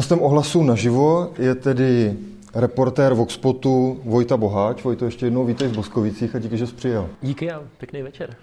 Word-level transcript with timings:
Hostem 0.00 0.22
ohlasu 0.22 0.62
naživo 0.62 1.30
je 1.38 1.54
tedy 1.54 2.16
reportér 2.54 3.14
Voxpotu 3.14 4.00
Vojta 4.04 4.36
Boháč. 4.36 4.84
Vojto, 4.84 5.04
ještě 5.04 5.26
jednou 5.26 5.44
vítej 5.44 5.68
v 5.68 5.76
Boskovicích 5.76 6.34
a 6.34 6.38
díky, 6.38 6.56
že 6.56 6.66
jsi 6.66 6.74
přijel. 6.74 7.08
Díky 7.22 7.52
a 7.52 7.62
pěkný 7.78 8.02
večer. 8.02 8.36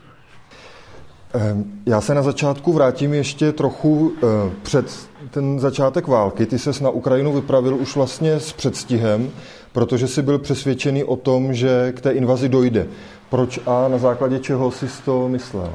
Ehm, 1.33 1.65
já 1.85 2.01
se 2.01 2.15
na 2.15 2.21
začátku 2.21 2.73
vrátím 2.73 3.13
ještě 3.13 3.51
trochu 3.51 4.13
eh, 4.17 4.27
před 4.61 5.09
ten 5.29 5.59
začátek 5.59 6.07
války. 6.07 6.45
Ty 6.45 6.59
ses 6.59 6.79
na 6.81 6.89
Ukrajinu 6.89 7.33
vypravil 7.33 7.75
už 7.75 7.95
vlastně 7.95 8.39
s 8.39 8.53
předstihem, 8.53 9.29
protože 9.71 10.07
jsi 10.07 10.21
byl 10.21 10.39
přesvědčený 10.39 11.03
o 11.03 11.15
tom, 11.15 11.53
že 11.53 11.91
k 11.91 12.01
té 12.01 12.11
invazi 12.11 12.49
dojde. 12.49 12.87
Proč 13.29 13.59
a 13.65 13.87
na 13.87 13.97
základě 13.97 14.39
čeho 14.39 14.71
jsi 14.71 14.87
to 15.05 15.29
myslel? 15.29 15.73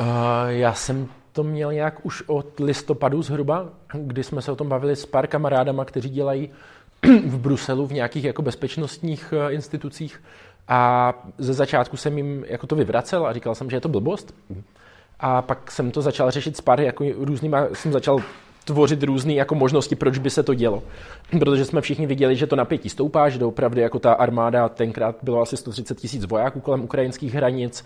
Uh, 0.00 0.06
já 0.46 0.74
jsem 0.74 1.08
to 1.38 1.44
měl 1.44 1.72
nějak 1.72 2.06
už 2.06 2.22
od 2.26 2.60
listopadu 2.60 3.22
zhruba, 3.22 3.68
kdy 3.94 4.24
jsme 4.24 4.42
se 4.42 4.52
o 4.52 4.56
tom 4.56 4.68
bavili 4.68 4.96
s 4.96 5.06
pár 5.06 5.26
kamarádama, 5.26 5.84
kteří 5.84 6.08
dělají 6.08 6.50
v 7.26 7.38
Bruselu 7.38 7.86
v 7.86 7.92
nějakých 7.92 8.24
jako 8.24 8.42
bezpečnostních 8.42 9.34
eh, 9.36 9.52
institucích 9.52 10.22
a 10.68 11.12
ze 11.38 11.54
začátku 11.54 11.96
jsem 11.96 12.18
jim 12.18 12.44
jako 12.48 12.66
to 12.66 12.76
vyvracel 12.76 13.26
a 13.26 13.32
říkal 13.32 13.54
jsem, 13.54 13.70
že 13.70 13.76
je 13.76 13.80
to 13.80 13.88
blbost. 13.88 14.34
A 15.20 15.42
pak 15.42 15.70
jsem 15.70 15.90
to 15.90 16.02
začal 16.02 16.30
řešit 16.30 16.56
s 16.56 16.60
pár 16.60 16.80
jako 16.80 17.04
různýma, 17.18 17.66
jsem 17.72 17.92
začal 17.92 18.18
tvořit 18.64 19.02
různé 19.02 19.32
jako 19.32 19.54
možnosti, 19.54 19.96
proč 19.96 20.18
by 20.18 20.30
se 20.30 20.42
to 20.42 20.54
dělo. 20.54 20.82
Protože 21.38 21.64
jsme 21.64 21.80
všichni 21.80 22.06
viděli, 22.06 22.36
že 22.36 22.46
to 22.46 22.56
napětí 22.56 22.88
stoupá, 22.88 23.28
že 23.28 23.44
opravdu 23.44 23.80
jako 23.80 23.98
ta 23.98 24.12
armáda 24.12 24.68
tenkrát 24.68 25.16
bylo 25.22 25.40
asi 25.40 25.56
130 25.56 25.98
tisíc 25.98 26.24
vojáků 26.24 26.60
kolem 26.60 26.84
ukrajinských 26.84 27.34
hranic, 27.34 27.84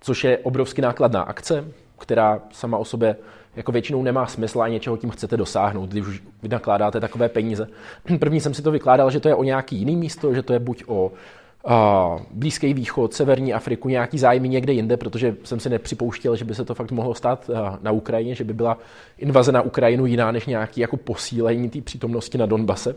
což 0.00 0.24
je 0.24 0.38
obrovsky 0.38 0.82
nákladná 0.82 1.22
akce, 1.22 1.64
která 1.98 2.42
sama 2.52 2.78
o 2.78 2.84
sobě 2.84 3.16
jako 3.56 3.72
většinou 3.72 4.02
nemá 4.02 4.26
smysl 4.26 4.62
a 4.62 4.68
něčeho 4.68 4.96
tím 4.96 5.10
chcete 5.10 5.36
dosáhnout, 5.36 5.90
když 5.90 6.06
už 6.06 6.22
nakládáte 6.42 7.00
takové 7.00 7.28
peníze. 7.28 7.68
První 8.18 8.40
jsem 8.40 8.54
si 8.54 8.62
to 8.62 8.70
vykládal, 8.70 9.10
že 9.10 9.20
to 9.20 9.28
je 9.28 9.34
o 9.34 9.44
nějaký 9.44 9.76
jiný 9.76 9.96
místo, 9.96 10.34
že 10.34 10.42
to 10.42 10.52
je 10.52 10.58
buď 10.58 10.84
o 10.86 11.06
uh, 11.06 11.72
Blízký 12.30 12.74
východ, 12.74 13.14
Severní 13.14 13.54
Afriku, 13.54 13.88
nějaký 13.88 14.18
zájmy 14.18 14.48
někde 14.48 14.72
jinde, 14.72 14.96
protože 14.96 15.36
jsem 15.44 15.60
si 15.60 15.70
nepřipouštěl, 15.70 16.36
že 16.36 16.44
by 16.44 16.54
se 16.54 16.64
to 16.64 16.74
fakt 16.74 16.92
mohlo 16.92 17.14
stát 17.14 17.50
na 17.82 17.90
Ukrajině, 17.90 18.34
že 18.34 18.44
by 18.44 18.54
byla 18.54 18.78
invaze 19.18 19.52
na 19.52 19.62
Ukrajinu 19.62 20.06
jiná 20.06 20.32
než 20.32 20.46
nějaký 20.46 20.80
jako 20.80 20.96
posílení 20.96 21.70
té 21.70 21.80
přítomnosti 21.80 22.38
na 22.38 22.46
Donbase. 22.46 22.94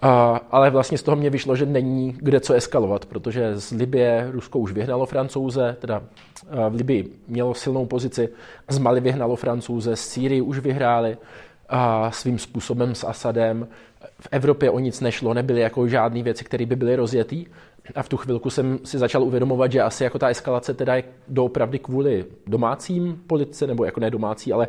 A, 0.00 0.40
ale 0.50 0.70
vlastně 0.70 0.98
z 0.98 1.02
toho 1.02 1.16
mě 1.16 1.30
vyšlo, 1.30 1.56
že 1.56 1.66
není 1.66 2.16
kde 2.18 2.40
co 2.40 2.54
eskalovat, 2.54 3.06
protože 3.06 3.60
z 3.60 3.70
Libie 3.72 4.28
Rusko 4.30 4.58
už 4.58 4.72
vyhnalo 4.72 5.06
francouze, 5.06 5.76
teda 5.80 6.02
v 6.68 6.74
Libii 6.74 7.12
mělo 7.28 7.54
silnou 7.54 7.86
pozici, 7.86 8.28
z 8.68 8.78
Mali 8.78 9.00
vyhnalo 9.00 9.36
francouze, 9.36 9.96
z 9.96 10.00
Sýrii 10.00 10.40
už 10.40 10.58
vyhráli 10.58 11.16
a 11.68 12.10
svým 12.10 12.38
způsobem 12.38 12.94
s 12.94 13.04
Asadem. 13.04 13.68
V 14.20 14.28
Evropě 14.30 14.70
o 14.70 14.78
nic 14.78 15.00
nešlo, 15.00 15.34
nebyly 15.34 15.60
jako 15.60 15.88
žádné 15.88 16.22
věci, 16.22 16.44
které 16.44 16.66
by 16.66 16.76
byly 16.76 16.96
rozjetý. 16.96 17.46
A 17.94 18.02
v 18.02 18.08
tu 18.08 18.16
chvilku 18.16 18.50
jsem 18.50 18.78
si 18.84 18.98
začal 18.98 19.22
uvědomovat, 19.22 19.72
že 19.72 19.82
asi 19.82 20.04
jako 20.04 20.18
ta 20.18 20.28
eskalace 20.28 20.74
teda 20.74 20.94
je 20.96 21.04
doopravdy 21.28 21.78
kvůli 21.78 22.24
domácím 22.46 23.22
politice, 23.26 23.66
nebo 23.66 23.84
jako 23.84 24.00
ne 24.00 24.10
domácí, 24.10 24.52
ale 24.52 24.68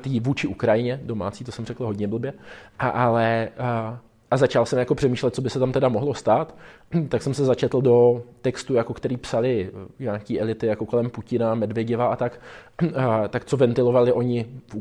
tý 0.00 0.20
vůči 0.20 0.46
Ukrajině, 0.46 1.00
domácí, 1.02 1.44
to 1.44 1.52
jsem 1.52 1.64
řekl 1.64 1.86
hodně 1.86 2.08
blbě, 2.08 2.32
a, 2.78 2.88
ale 2.88 3.48
a, 3.58 3.98
a 4.30 4.36
začal 4.36 4.66
jsem 4.66 4.78
jako 4.78 4.94
přemýšlet, 4.94 5.34
co 5.34 5.42
by 5.42 5.50
se 5.50 5.58
tam 5.58 5.72
teda 5.72 5.88
mohlo 5.88 6.14
stát, 6.14 6.54
tak 7.08 7.22
jsem 7.22 7.34
se 7.34 7.44
začetl 7.44 7.80
do 7.80 8.22
textu, 8.42 8.74
jako 8.74 8.94
který 8.94 9.16
psali 9.16 9.70
nějaký 9.98 10.40
elity 10.40 10.66
jako 10.66 10.86
kolem 10.86 11.10
Putina, 11.10 11.54
Medvěděva 11.54 12.06
a 12.06 12.16
tak, 12.16 12.40
a, 12.96 13.28
tak 13.28 13.44
co 13.44 13.56
ventilovali 13.56 14.12
oni 14.12 14.46
v, 14.68 14.74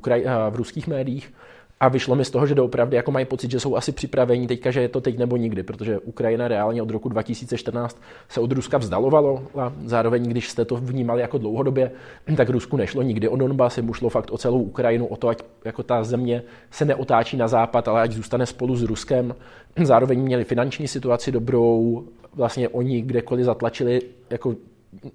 v 0.49 0.55
ruských 0.55 0.87
médiích. 0.87 1.33
A 1.79 1.87
vyšlo 1.87 2.15
mi 2.15 2.25
z 2.25 2.29
toho, 2.29 2.47
že 2.47 2.55
doopravdy 2.55 2.95
jako 2.95 3.11
mají 3.11 3.25
pocit, 3.25 3.51
že 3.51 3.59
jsou 3.59 3.75
asi 3.75 3.91
připraveni 3.91 4.47
teďka, 4.47 4.71
že 4.71 4.81
je 4.81 4.89
to 4.89 5.01
teď 5.01 5.17
nebo 5.17 5.37
nikdy, 5.37 5.63
protože 5.63 5.99
Ukrajina 5.99 6.47
reálně 6.47 6.81
od 6.81 6.89
roku 6.89 7.09
2014 7.09 8.01
se 8.29 8.39
od 8.39 8.51
Ruska 8.51 8.77
vzdalovalo 8.77 9.43
a 9.59 9.73
zároveň, 9.85 10.23
když 10.23 10.49
jste 10.49 10.65
to 10.65 10.75
vnímali 10.75 11.21
jako 11.21 11.37
dlouhodobě, 11.37 11.91
tak 12.37 12.49
Rusku 12.49 12.77
nešlo 12.77 13.01
nikdy 13.01 13.27
o 13.27 13.35
Donbass, 13.35 13.77
jemu 13.77 13.93
šlo 13.93 14.09
fakt 14.09 14.31
o 14.31 14.37
celou 14.37 14.61
Ukrajinu, 14.61 15.07
o 15.07 15.15
to, 15.15 15.27
ať 15.27 15.43
jako 15.65 15.83
ta 15.83 16.03
země 16.03 16.43
se 16.71 16.85
neotáčí 16.85 17.37
na 17.37 17.47
západ, 17.47 17.87
ale 17.87 18.01
ať 18.01 18.11
zůstane 18.11 18.45
spolu 18.45 18.75
s 18.75 18.83
Ruskem. 18.83 19.35
Zároveň 19.83 20.19
měli 20.19 20.43
finanční 20.43 20.87
situaci 20.87 21.31
dobrou, 21.31 22.03
vlastně 22.33 22.69
oni 22.69 23.01
kdekoliv 23.01 23.45
zatlačili 23.45 24.01
jako 24.29 24.55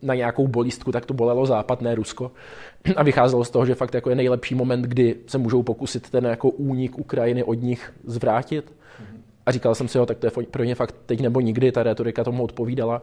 na 0.02 0.14
nějakou 0.14 0.48
bolístku, 0.48 0.92
tak 0.92 1.06
to 1.06 1.14
bolelo 1.14 1.46
západ, 1.46 1.82
ne 1.82 1.94
Rusko. 1.94 2.32
A 2.96 3.02
vycházelo 3.02 3.44
z 3.44 3.50
toho, 3.50 3.66
že 3.66 3.74
fakt 3.74 3.94
jako 3.94 4.10
je 4.10 4.16
nejlepší 4.16 4.54
moment, 4.54 4.82
kdy 4.82 5.16
se 5.26 5.38
můžou 5.38 5.62
pokusit 5.62 6.10
ten 6.10 6.24
jako 6.24 6.48
únik 6.48 6.98
Ukrajiny 6.98 7.44
od 7.44 7.54
nich 7.54 7.92
zvrátit. 8.04 8.72
A 9.46 9.52
říkal 9.52 9.74
jsem 9.74 9.88
si, 9.88 9.98
jo, 9.98 10.06
tak 10.06 10.18
to 10.18 10.26
je 10.26 10.30
pro 10.50 10.64
ně 10.64 10.74
fakt 10.74 10.94
teď 11.06 11.20
nebo 11.20 11.40
nikdy, 11.40 11.72
ta 11.72 11.82
retorika 11.82 12.24
tomu 12.24 12.44
odpovídala. 12.44 13.02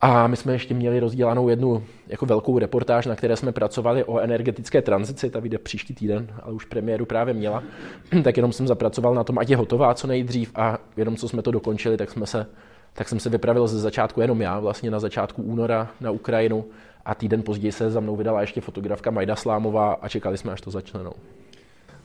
A 0.00 0.26
my 0.26 0.36
jsme 0.36 0.52
ještě 0.52 0.74
měli 0.74 1.00
rozdělanou 1.00 1.48
jednu 1.48 1.84
jako 2.08 2.26
velkou 2.26 2.58
reportáž, 2.58 3.06
na 3.06 3.16
které 3.16 3.36
jsme 3.36 3.52
pracovali 3.52 4.04
o 4.04 4.18
energetické 4.18 4.82
tranzici, 4.82 5.30
ta 5.30 5.40
vyjde 5.40 5.58
příští 5.58 5.94
týden, 5.94 6.26
ale 6.42 6.52
už 6.52 6.64
premiéru 6.64 7.06
právě 7.06 7.34
měla. 7.34 7.62
tak 8.24 8.36
jenom 8.36 8.52
jsem 8.52 8.66
zapracoval 8.66 9.14
na 9.14 9.24
tom, 9.24 9.38
ať 9.38 9.50
je 9.50 9.56
hotová 9.56 9.94
co 9.94 10.06
nejdřív 10.06 10.52
a 10.54 10.78
jenom 10.96 11.16
co 11.16 11.28
jsme 11.28 11.42
to 11.42 11.50
dokončili, 11.50 11.96
tak 11.96 12.10
jsme 12.10 12.26
se 12.26 12.46
tak 12.94 13.08
jsem 13.08 13.20
se 13.20 13.28
vypravil 13.28 13.68
ze 13.68 13.80
začátku 13.80 14.20
jenom 14.20 14.40
já, 14.40 14.60
vlastně 14.60 14.90
na 14.90 15.00
začátku 15.00 15.42
února 15.42 15.88
na 16.00 16.10
Ukrajinu 16.10 16.64
a 17.04 17.14
týden 17.14 17.42
později 17.42 17.72
se 17.72 17.90
za 17.90 18.00
mnou 18.00 18.16
vydala 18.16 18.40
ještě 18.40 18.60
fotografka 18.60 19.10
Majda 19.10 19.36
Slámová 19.36 19.92
a 19.92 20.08
čekali 20.08 20.38
jsme, 20.38 20.52
až 20.52 20.60
to 20.60 20.70
začne. 20.70 21.02
No. 21.02 21.12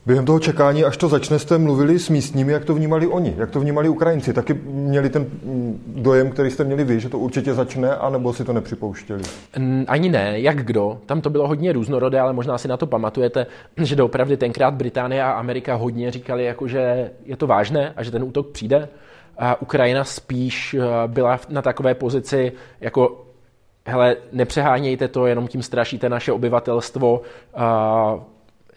Během 0.08 0.26
toho 0.26 0.40
čekání, 0.40 0.84
až 0.84 0.98
to 0.98 1.08
začne, 1.08 1.40
jste 1.40 1.58
mluvili 1.58 2.00
s 2.00 2.10
místními, 2.10 2.52
jak 2.52 2.66
to 2.66 2.74
vnímali 2.74 3.08
oni, 3.08 3.36
jak 3.38 3.52
to 3.52 3.60
vnímali 3.60 3.90
Ukrajinci. 3.90 4.34
Taky 4.34 4.54
měli 4.66 5.10
ten 5.10 5.22
mm, 5.22 5.84
dojem, 5.88 6.32
který 6.32 6.52
jste 6.52 6.64
měli 6.64 6.84
vy, 6.84 7.00
že 7.00 7.10
to 7.10 7.20
určitě 7.20 7.54
začne, 7.54 7.96
anebo 7.96 8.34
si 8.34 8.44
to 8.44 8.54
nepřipouštěli? 8.54 9.24
Ani 9.88 10.10
ne, 10.10 10.40
jak 10.40 10.66
kdo. 10.66 11.00
Tam 11.06 11.22
to 11.22 11.30
bylo 11.30 11.48
hodně 11.48 11.74
různorodé, 11.74 12.20
ale 12.20 12.34
možná 12.34 12.58
si 12.58 12.68
na 12.68 12.78
to 12.78 12.88
pamatujete, 12.88 13.46
že 13.78 13.96
doopravdy 13.96 14.38
tenkrát 14.38 14.74
Británie 14.74 15.24
a 15.24 15.32
Amerika 15.32 15.76
hodně 15.76 16.12
říkali, 16.12 16.46
jako, 16.46 16.68
že 16.68 17.12
je 17.26 17.38
to 17.38 17.48
vážné 17.48 17.94
a 17.96 18.04
že 18.04 18.12
ten 18.12 18.24
útok 18.24 18.48
přijde. 18.48 18.88
Ukrajina 19.60 20.04
spíš 20.04 20.74
eh, 20.74 20.84
byla 21.08 21.40
na 21.50 21.62
takové 21.62 21.96
pozici 21.96 22.52
jako 22.82 23.26
hele, 23.88 24.16
nepřehánějte 24.32 25.08
to, 25.08 25.28
jenom 25.28 25.48
tím 25.48 25.62
strašíte 25.62 26.10
naše 26.10 26.32
obyvatelstvo, 26.32 27.22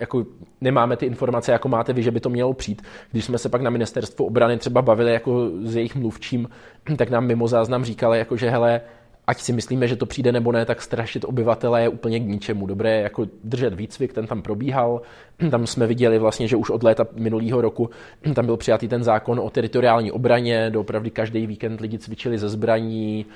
jako 0.00 0.24
nemáme 0.60 0.96
ty 0.96 1.06
informace, 1.06 1.52
jako 1.52 1.68
máte 1.68 1.92
vy, 1.92 2.02
že 2.02 2.10
by 2.10 2.20
to 2.20 2.28
mělo 2.28 2.52
přijít. 2.52 2.82
Když 3.10 3.24
jsme 3.24 3.38
se 3.38 3.48
pak 3.48 3.62
na 3.62 3.70
ministerstvu 3.70 4.26
obrany 4.26 4.58
třeba 4.58 4.82
bavili 4.82 5.12
jako 5.12 5.48
s 5.62 5.76
jejich 5.76 5.96
mluvčím, 5.96 6.48
tak 6.96 7.10
nám 7.10 7.26
mimo 7.26 7.48
záznam 7.48 7.84
říkali, 7.84 8.18
jako, 8.18 8.36
že 8.36 8.50
hele, 8.50 8.80
ať 9.30 9.40
si 9.40 9.52
myslíme, 9.52 9.88
že 9.88 9.96
to 9.96 10.06
přijde 10.06 10.32
nebo 10.32 10.52
ne, 10.52 10.64
tak 10.64 10.82
strašit 10.82 11.24
obyvatele 11.24 11.82
je 11.82 11.88
úplně 11.88 12.20
k 12.20 12.22
ničemu. 12.22 12.66
Dobré 12.66 13.00
jako 13.00 13.26
držet 13.44 13.74
výcvik, 13.74 14.12
ten 14.12 14.26
tam 14.26 14.42
probíhal. 14.42 15.02
Tam 15.50 15.66
jsme 15.66 15.86
viděli 15.86 16.18
vlastně, 16.18 16.48
že 16.48 16.56
už 16.56 16.70
od 16.70 16.82
léta 16.82 17.06
minulého 17.14 17.60
roku 17.60 17.90
tam 18.34 18.46
byl 18.46 18.56
přijatý 18.56 18.88
ten 18.88 19.04
zákon 19.04 19.40
o 19.40 19.50
teritoriální 19.50 20.12
obraně, 20.12 20.70
doopravdy 20.70 21.10
každý 21.10 21.46
víkend 21.46 21.80
lidi 21.80 21.98
cvičili 21.98 22.38
ze 22.38 22.48
zbraní, 22.48 23.26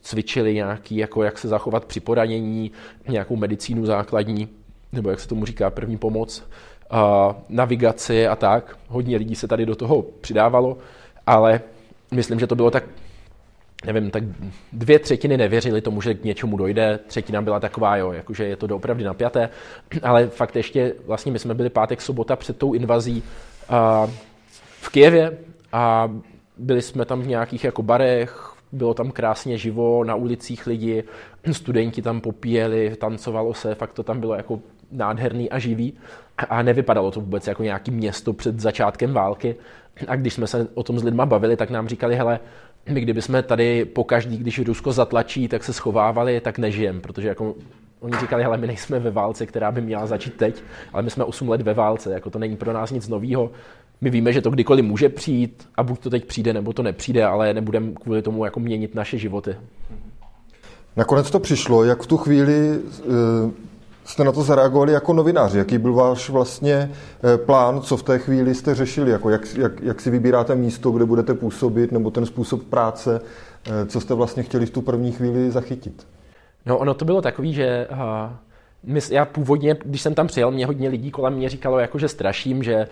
cvičili 0.00 0.54
nějaký, 0.54 0.96
jako 0.96 1.22
jak 1.22 1.38
se 1.38 1.48
zachovat 1.48 1.84
při 1.84 2.00
poranění, 2.00 2.72
nějakou 3.08 3.36
medicínu 3.36 3.86
základní, 3.86 4.48
nebo 4.92 5.10
jak 5.10 5.20
se 5.20 5.28
tomu 5.28 5.44
říká, 5.44 5.70
první 5.70 5.96
pomoc, 5.96 6.42
navigaci 7.48 8.26
a 8.26 8.36
tak. 8.36 8.78
Hodně 8.88 9.16
lidí 9.16 9.34
se 9.34 9.48
tady 9.48 9.66
do 9.66 9.76
toho 9.76 10.02
přidávalo, 10.20 10.78
ale 11.26 11.60
myslím, 12.10 12.40
že 12.40 12.46
to 12.46 12.54
bylo 12.54 12.70
tak 12.70 12.84
nevím, 13.84 14.10
tak 14.10 14.24
dvě 14.72 14.98
třetiny 14.98 15.36
nevěřili 15.36 15.80
tomu, 15.80 16.00
že 16.00 16.14
k 16.14 16.24
něčemu 16.24 16.56
dojde, 16.56 16.98
třetina 17.06 17.42
byla 17.42 17.60
taková, 17.60 17.96
jo, 17.96 18.12
jakože 18.12 18.44
je 18.44 18.56
to 18.56 18.76
opravdu 18.76 19.04
napjaté, 19.04 19.48
ale 20.02 20.26
fakt 20.26 20.56
ještě, 20.56 20.94
vlastně 21.06 21.32
my 21.32 21.38
jsme 21.38 21.54
byli 21.54 21.70
pátek, 21.70 22.00
sobota 22.00 22.36
před 22.36 22.58
tou 22.58 22.74
invazí 22.74 23.22
a, 23.68 24.06
v 24.80 24.88
Kijevě 24.88 25.38
a 25.72 26.10
byli 26.56 26.82
jsme 26.82 27.04
tam 27.04 27.22
v 27.22 27.26
nějakých 27.26 27.64
jako 27.64 27.82
barech, 27.82 28.52
bylo 28.72 28.94
tam 28.94 29.10
krásně 29.10 29.58
živo, 29.58 30.04
na 30.04 30.14
ulicích 30.14 30.66
lidi, 30.66 31.04
studenti 31.52 32.02
tam 32.02 32.20
popíjeli, 32.20 32.96
tancovalo 32.96 33.54
se, 33.54 33.74
fakt 33.74 33.92
to 33.92 34.02
tam 34.02 34.20
bylo 34.20 34.34
jako 34.34 34.60
nádherný 34.92 35.50
a 35.50 35.58
živý. 35.58 35.94
A 36.48 36.62
nevypadalo 36.62 37.10
to 37.10 37.20
vůbec 37.20 37.46
jako 37.46 37.62
nějaký 37.62 37.90
město 37.90 38.32
před 38.32 38.60
začátkem 38.60 39.12
války. 39.12 39.56
A 40.08 40.16
když 40.16 40.34
jsme 40.34 40.46
se 40.46 40.68
o 40.74 40.82
tom 40.82 40.98
s 40.98 41.02
lidma 41.02 41.26
bavili, 41.26 41.56
tak 41.56 41.70
nám 41.70 41.88
říkali, 41.88 42.16
hele, 42.16 42.40
my 42.88 43.00
kdybychom 43.00 43.42
tady 43.42 43.84
po 43.84 44.04
každý, 44.04 44.36
když 44.36 44.58
Rusko 44.58 44.92
zatlačí, 44.92 45.48
tak 45.48 45.64
se 45.64 45.72
schovávali, 45.72 46.40
tak 46.40 46.58
nežijem, 46.58 47.00
protože 47.00 47.28
jako 47.28 47.54
oni 48.00 48.16
říkali, 48.20 48.42
hele, 48.42 48.56
my 48.56 48.66
nejsme 48.66 48.98
ve 48.98 49.10
válce, 49.10 49.46
která 49.46 49.72
by 49.72 49.80
měla 49.80 50.06
začít 50.06 50.34
teď, 50.34 50.62
ale 50.92 51.02
my 51.02 51.10
jsme 51.10 51.24
8 51.24 51.48
let 51.48 51.62
ve 51.62 51.74
válce, 51.74 52.12
jako 52.12 52.30
to 52.30 52.38
není 52.38 52.56
pro 52.56 52.72
nás 52.72 52.90
nic 52.90 53.08
nového. 53.08 53.50
My 54.00 54.10
víme, 54.10 54.32
že 54.32 54.42
to 54.42 54.50
kdykoliv 54.50 54.84
může 54.84 55.08
přijít 55.08 55.68
a 55.74 55.82
buď 55.82 56.00
to 56.00 56.10
teď 56.10 56.24
přijde, 56.24 56.52
nebo 56.52 56.72
to 56.72 56.82
nepřijde, 56.82 57.24
ale 57.24 57.54
nebudeme 57.54 57.92
kvůli 57.92 58.22
tomu 58.22 58.44
jako 58.44 58.60
měnit 58.60 58.94
naše 58.94 59.18
životy. 59.18 59.56
Nakonec 60.96 61.30
to 61.30 61.40
přišlo, 61.40 61.84
jak 61.84 62.02
v 62.02 62.06
tu 62.06 62.16
chvíli 62.16 62.80
jste 64.06 64.24
na 64.24 64.32
to 64.32 64.42
zareagovali 64.42 64.92
jako 64.92 65.12
novináři? 65.12 65.58
Jaký 65.58 65.78
byl 65.78 65.94
váš 65.94 66.30
vlastně 66.30 66.90
eh, 67.34 67.38
plán, 67.38 67.80
co 67.80 67.96
v 67.96 68.02
té 68.02 68.18
chvíli 68.18 68.54
jste 68.54 68.74
řešili? 68.74 69.10
Jako 69.10 69.30
jak, 69.30 69.54
jak, 69.54 69.80
jak 69.80 70.00
si 70.00 70.10
vybíráte 70.10 70.54
místo, 70.54 70.90
kde 70.90 71.04
budete 71.04 71.34
působit, 71.34 71.92
nebo 71.92 72.10
ten 72.10 72.26
způsob 72.26 72.62
práce? 72.62 73.20
Eh, 73.66 73.86
co 73.86 74.00
jste 74.00 74.14
vlastně 74.14 74.42
chtěli 74.42 74.66
v 74.66 74.70
tu 74.70 74.82
první 74.82 75.12
chvíli 75.12 75.50
zachytit? 75.50 76.06
No 76.66 76.78
ono 76.78 76.94
to 76.94 77.04
bylo 77.04 77.22
takový, 77.22 77.54
že 77.54 77.88
uh, 77.90 77.98
já 79.10 79.24
původně, 79.24 79.76
když 79.84 80.02
jsem 80.02 80.14
tam 80.14 80.26
přijel, 80.26 80.50
mě 80.50 80.66
hodně 80.66 80.88
lidí 80.88 81.10
kolem 81.10 81.34
mě 81.34 81.48
říkalo, 81.48 81.78
jako, 81.78 81.98
že 81.98 82.08
straším, 82.08 82.62
že 82.62 82.86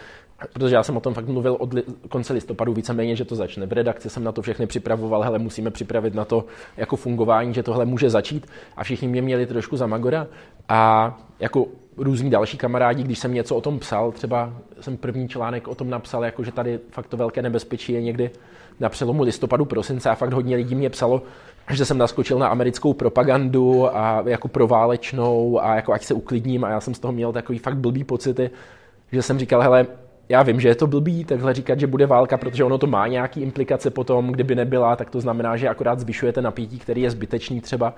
protože 0.53 0.75
já 0.75 0.83
jsem 0.83 0.97
o 0.97 1.01
tom 1.01 1.15
fakt 1.15 1.29
mluvil 1.29 1.57
od 1.61 1.73
li- 1.73 1.83
konce 2.09 2.33
listopadu 2.33 2.73
víceméně, 2.73 3.17
že 3.17 3.25
to 3.25 3.37
začne. 3.37 3.67
V 3.67 3.73
redakci 3.73 4.11
jsem 4.11 4.25
na 4.25 4.33
to 4.33 4.43
všechny 4.43 4.67
připravoval, 4.67 5.23
hele, 5.23 5.39
musíme 5.39 5.71
připravit 5.71 6.15
na 6.15 6.25
to 6.25 6.45
jako 6.77 6.97
fungování, 6.97 7.55
že 7.55 7.63
tohle 7.63 7.85
může 7.85 8.11
začít. 8.11 8.47
A 8.77 8.85
všichni 8.85 9.09
mě 9.09 9.23
měli 9.23 9.47
trošku 9.47 9.77
za 9.77 9.87
magora. 9.87 10.27
A 10.69 11.15
jako 11.41 11.67
různí 11.97 12.31
další 12.31 12.59
kamarádi, 12.59 13.03
když 13.03 13.19
jsem 13.19 13.35
něco 13.35 13.57
o 13.57 13.61
tom 13.61 13.79
psal, 13.79 14.13
třeba 14.13 14.53
jsem 14.81 14.97
první 14.97 15.29
článek 15.29 15.69
o 15.69 15.75
tom 15.75 15.91
napsal, 15.91 16.25
jako 16.25 16.45
že 16.45 16.53
tady 16.53 16.81
fakt 16.91 17.07
to 17.07 17.17
velké 17.17 17.43
nebezpečí 17.43 17.93
je 17.93 18.03
někdy 18.03 18.31
na 18.81 18.89
přelomu 18.89 19.23
listopadu, 19.23 19.65
prosince. 19.65 20.11
A 20.11 20.15
fakt 20.15 20.33
hodně 20.33 20.57
lidí 20.57 20.75
mě 20.75 20.91
psalo, 20.91 21.23
že 21.71 21.85
jsem 21.85 21.99
naskočil 21.99 22.39
na 22.39 22.49
americkou 22.49 22.93
propagandu 22.93 23.97
a 23.97 24.23
jako 24.27 24.49
proválečnou 24.49 25.61
a 25.63 25.77
jako 25.77 25.93
ať 25.93 26.05
se 26.05 26.15
uklidním. 26.15 26.65
A 26.65 26.71
já 26.71 26.81
jsem 26.81 26.95
z 26.95 26.99
toho 26.99 27.13
měl 27.13 27.33
takový 27.33 27.59
fakt 27.59 27.77
blbý 27.77 28.05
pocity, 28.05 28.51
že 29.13 29.23
jsem 29.23 29.39
říkal, 29.39 29.61
hele, 29.61 29.87
já 30.29 30.43
vím, 30.43 30.61
že 30.61 30.69
je 30.69 30.75
to 30.75 30.87
blbý 30.87 31.25
takhle 31.25 31.55
říkat, 31.55 31.81
že 31.81 31.87
bude 31.87 32.07
válka, 32.07 32.37
protože 32.37 32.65
ono 32.65 32.79
to 32.79 32.87
má 32.87 33.07
nějaký 33.07 33.41
implikace 33.41 33.91
potom, 33.91 34.33
kdyby 34.33 34.55
nebyla, 34.55 34.97
tak 34.97 35.11
to 35.11 35.21
znamená, 35.21 35.57
že 35.57 35.69
akorát 35.69 36.01
zvyšujete 36.01 36.43
napětí, 36.43 36.79
který 36.79 37.03
je 37.03 37.11
zbytečný 37.11 37.61
třeba. 37.61 37.95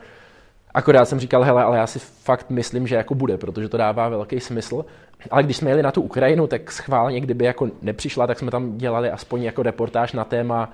Akorát 0.75 1.05
jsem 1.05 1.21
říkal, 1.21 1.43
hele, 1.43 1.65
ale 1.65 1.79
já 1.79 1.87
si 1.87 1.99
fakt 1.99 2.51
myslím, 2.51 2.87
že 2.87 2.95
jako 2.95 3.15
bude, 3.15 3.39
protože 3.39 3.69
to 3.69 3.77
dává 3.77 4.09
velký 4.09 4.41
smysl. 4.41 4.85
Ale 5.31 5.43
když 5.43 5.57
jsme 5.57 5.71
jeli 5.71 5.83
na 5.83 5.93
tu 5.93 6.03
Ukrajinu, 6.03 6.47
tak 6.47 6.73
schválně, 6.73 7.21
kdyby 7.21 7.45
jako 7.45 7.69
nepřišla, 7.83 8.27
tak 8.27 8.39
jsme 8.39 8.51
tam 8.51 8.79
dělali 8.79 9.11
aspoň 9.11 9.43
jako 9.43 9.63
reportáž 9.63 10.13
na 10.13 10.25
téma 10.25 10.73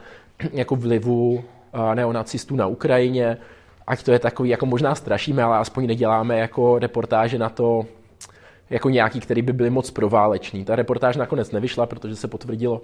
jako 0.52 0.76
vlivu 0.76 1.44
neonacistů 1.94 2.56
na 2.56 2.66
Ukrajině. 2.66 3.36
Ať 3.86 4.02
to 4.02 4.12
je 4.12 4.18
takový, 4.18 4.48
jako 4.48 4.66
možná 4.66 4.94
strašíme, 4.94 5.42
ale 5.42 5.58
aspoň 5.58 5.86
neděláme 5.86 6.38
jako 6.38 6.78
reportáže 6.78 7.38
na 7.38 7.48
to, 7.48 7.84
jako 8.70 8.90
nějaký, 8.90 9.20
který 9.20 9.42
by 9.42 9.52
byly 9.52 9.70
moc 9.70 9.90
prováleční. 9.90 10.64
Ta 10.64 10.76
reportáž 10.76 11.16
nakonec 11.16 11.50
nevyšla, 11.50 11.86
protože 11.86 12.16
se 12.16 12.28
potvrdilo 12.28 12.82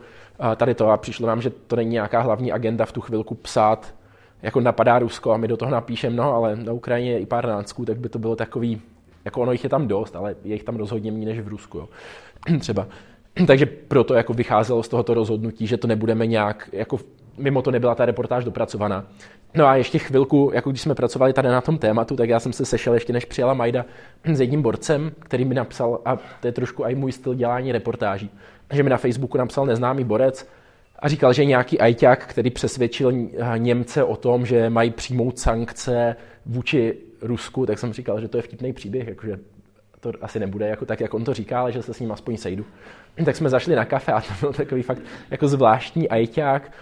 tady 0.57 0.75
to 0.75 0.91
a 0.91 0.97
přišlo 0.97 1.27
nám, 1.27 1.43
že 1.43 1.51
to 1.51 1.77
není 1.77 1.91
nějaká 1.91 2.21
hlavní 2.21 2.53
agenda 2.53 2.85
v 2.85 2.93
tu 2.93 3.01
chvilku 3.01 3.35
psát, 3.35 3.95
jako 4.43 4.61
napadá 4.61 4.99
Rusko 4.99 5.33
a 5.33 5.37
my 5.37 5.49
do 5.49 5.57
toho 5.57 5.71
napíšeme, 5.71 6.17
no 6.17 6.35
ale 6.35 6.57
na 6.57 6.73
Ukrajině 6.73 7.13
je 7.13 7.21
i 7.21 7.27
pár 7.27 7.47
nácků, 7.47 7.85
tak 7.85 7.99
by 7.99 8.09
to 8.09 8.19
bylo 8.19 8.37
takový, 8.37 8.81
jako 9.25 9.41
ono 9.41 9.53
jich 9.53 9.65
je 9.65 9.71
tam 9.71 9.89
dost, 9.89 10.17
ale 10.17 10.35
je 10.45 10.55
jich 10.55 10.65
tam 10.65 10.77
rozhodně 10.77 11.13
méně 11.13 11.27
než 11.27 11.41
v 11.41 11.49
Rusku, 11.49 11.79
jo. 11.79 11.89
třeba. 12.61 12.87
Takže 13.47 13.67
proto 13.67 14.15
jako 14.15 14.33
vycházelo 14.33 14.83
z 14.83 14.89
tohoto 14.89 15.15
rozhodnutí, 15.15 15.67
že 15.67 15.77
to 15.77 15.87
nebudeme 15.87 16.27
nějak, 16.27 16.69
jako 16.73 16.99
mimo 17.39 17.63
to 17.63 17.71
nebyla 17.71 17.95
ta 17.95 18.07
reportáž 18.07 18.45
dopracovaná. 18.45 19.07
No 19.55 19.67
a 19.67 19.77
ještě 19.77 19.99
chvilku, 19.99 20.51
jako 20.55 20.71
když 20.71 20.83
jsme 20.83 20.95
pracovali 20.95 21.33
tady 21.33 21.49
na 21.49 21.61
tom 21.61 21.79
tématu, 21.79 22.17
tak 22.17 22.29
já 22.29 22.41
jsem 22.41 22.53
se 22.53 22.65
sešel 22.65 22.95
ještě 22.95 23.13
než 23.13 23.25
přijela 23.25 23.55
Majda 23.55 23.85
s 24.33 24.41
jedním 24.41 24.63
borcem, 24.63 25.11
který 25.19 25.45
mi 25.45 25.55
napsal, 25.55 26.01
a 26.05 26.17
to 26.17 26.47
je 26.47 26.53
trošku 26.53 26.85
i 26.85 26.95
můj 26.95 27.13
styl 27.13 27.35
dělání 27.35 27.73
reportáží, 27.73 28.31
že 28.73 28.83
mi 28.83 28.91
na 28.91 28.97
Facebooku 28.97 29.39
napsal 29.39 29.67
neznámý 29.67 30.05
borec 30.05 30.49
a 30.99 31.09
říkal, 31.09 31.33
že 31.33 31.45
nějaký 31.45 31.81
ajťák, 31.81 32.27
který 32.27 32.51
přesvědčil 32.51 33.13
Němce 33.57 34.05
o 34.05 34.17
tom, 34.17 34.47
že 34.47 34.71
mají 34.71 34.91
přijmout 34.91 35.39
sankce 35.39 36.17
vůči 36.47 36.95
Rusku, 37.23 37.67
tak 37.67 37.79
jsem 37.79 37.93
říkal, 37.93 38.21
že 38.21 38.29
to 38.29 38.37
je 38.37 38.43
vtipný 38.43 38.73
příběh, 38.73 39.09
jakože 39.09 39.39
to 40.01 40.13
asi 40.21 40.41
nebude 40.41 40.69
jako 40.69 40.87
tak, 40.87 41.01
jak 41.01 41.15
on 41.15 41.25
to 41.25 41.35
říká, 41.35 41.61
ale 41.61 41.73
že 41.73 41.83
se 41.83 41.95
s 41.95 42.01
ním 42.01 42.13
aspoň 42.13 42.37
sejdu. 42.37 42.65
Tak 43.25 43.37
jsme 43.37 43.49
zašli 43.49 43.77
na 43.77 43.85
kafe 43.85 44.13
a 44.13 44.21
to 44.21 44.33
byl 44.41 44.53
takový 44.53 44.83
fakt 44.83 45.03
jako 45.31 45.49
zvláštní 45.49 46.09
ajťák, 46.09 46.73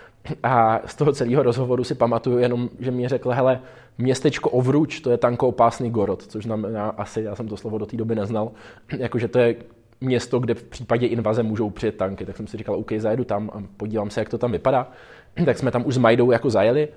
a 0.42 0.80
z 0.86 0.94
toho 0.94 1.12
celého 1.12 1.42
rozhovoru 1.42 1.84
si 1.84 1.94
pamatuju 1.94 2.38
jenom, 2.38 2.70
že 2.80 2.90
mi 2.90 3.08
řekl, 3.08 3.30
hele, 3.30 3.60
městečko 3.98 4.50
Ovruč, 4.50 5.00
to 5.00 5.10
je 5.10 5.18
tankoopásný 5.18 5.90
Gorod, 5.90 6.22
což 6.22 6.44
znamená 6.44 6.88
asi, 6.88 7.22
já 7.22 7.34
jsem 7.34 7.48
to 7.48 7.56
slovo 7.56 7.78
do 7.78 7.86
té 7.86 7.96
doby 7.96 8.14
neznal, 8.14 8.52
jakože 8.98 9.28
to 9.28 9.38
je 9.38 9.56
město, 10.00 10.38
kde 10.38 10.54
v 10.54 10.62
případě 10.62 11.06
invaze 11.06 11.42
můžou 11.42 11.70
přijet 11.70 11.96
tanky. 11.96 12.26
Tak 12.26 12.36
jsem 12.36 12.46
si 12.46 12.56
říkal, 12.56 12.74
OK, 12.74 12.92
zajedu 12.98 13.24
tam 13.24 13.50
a 13.54 13.62
podívám 13.76 14.10
se, 14.10 14.20
jak 14.20 14.28
to 14.28 14.38
tam 14.38 14.52
vypadá. 14.52 14.90
Tak 15.44 15.58
jsme 15.58 15.70
tam 15.70 15.86
už 15.86 15.94
s 15.94 15.98
Majdou 15.98 16.30
jako 16.30 16.50
zajeli. 16.50 16.88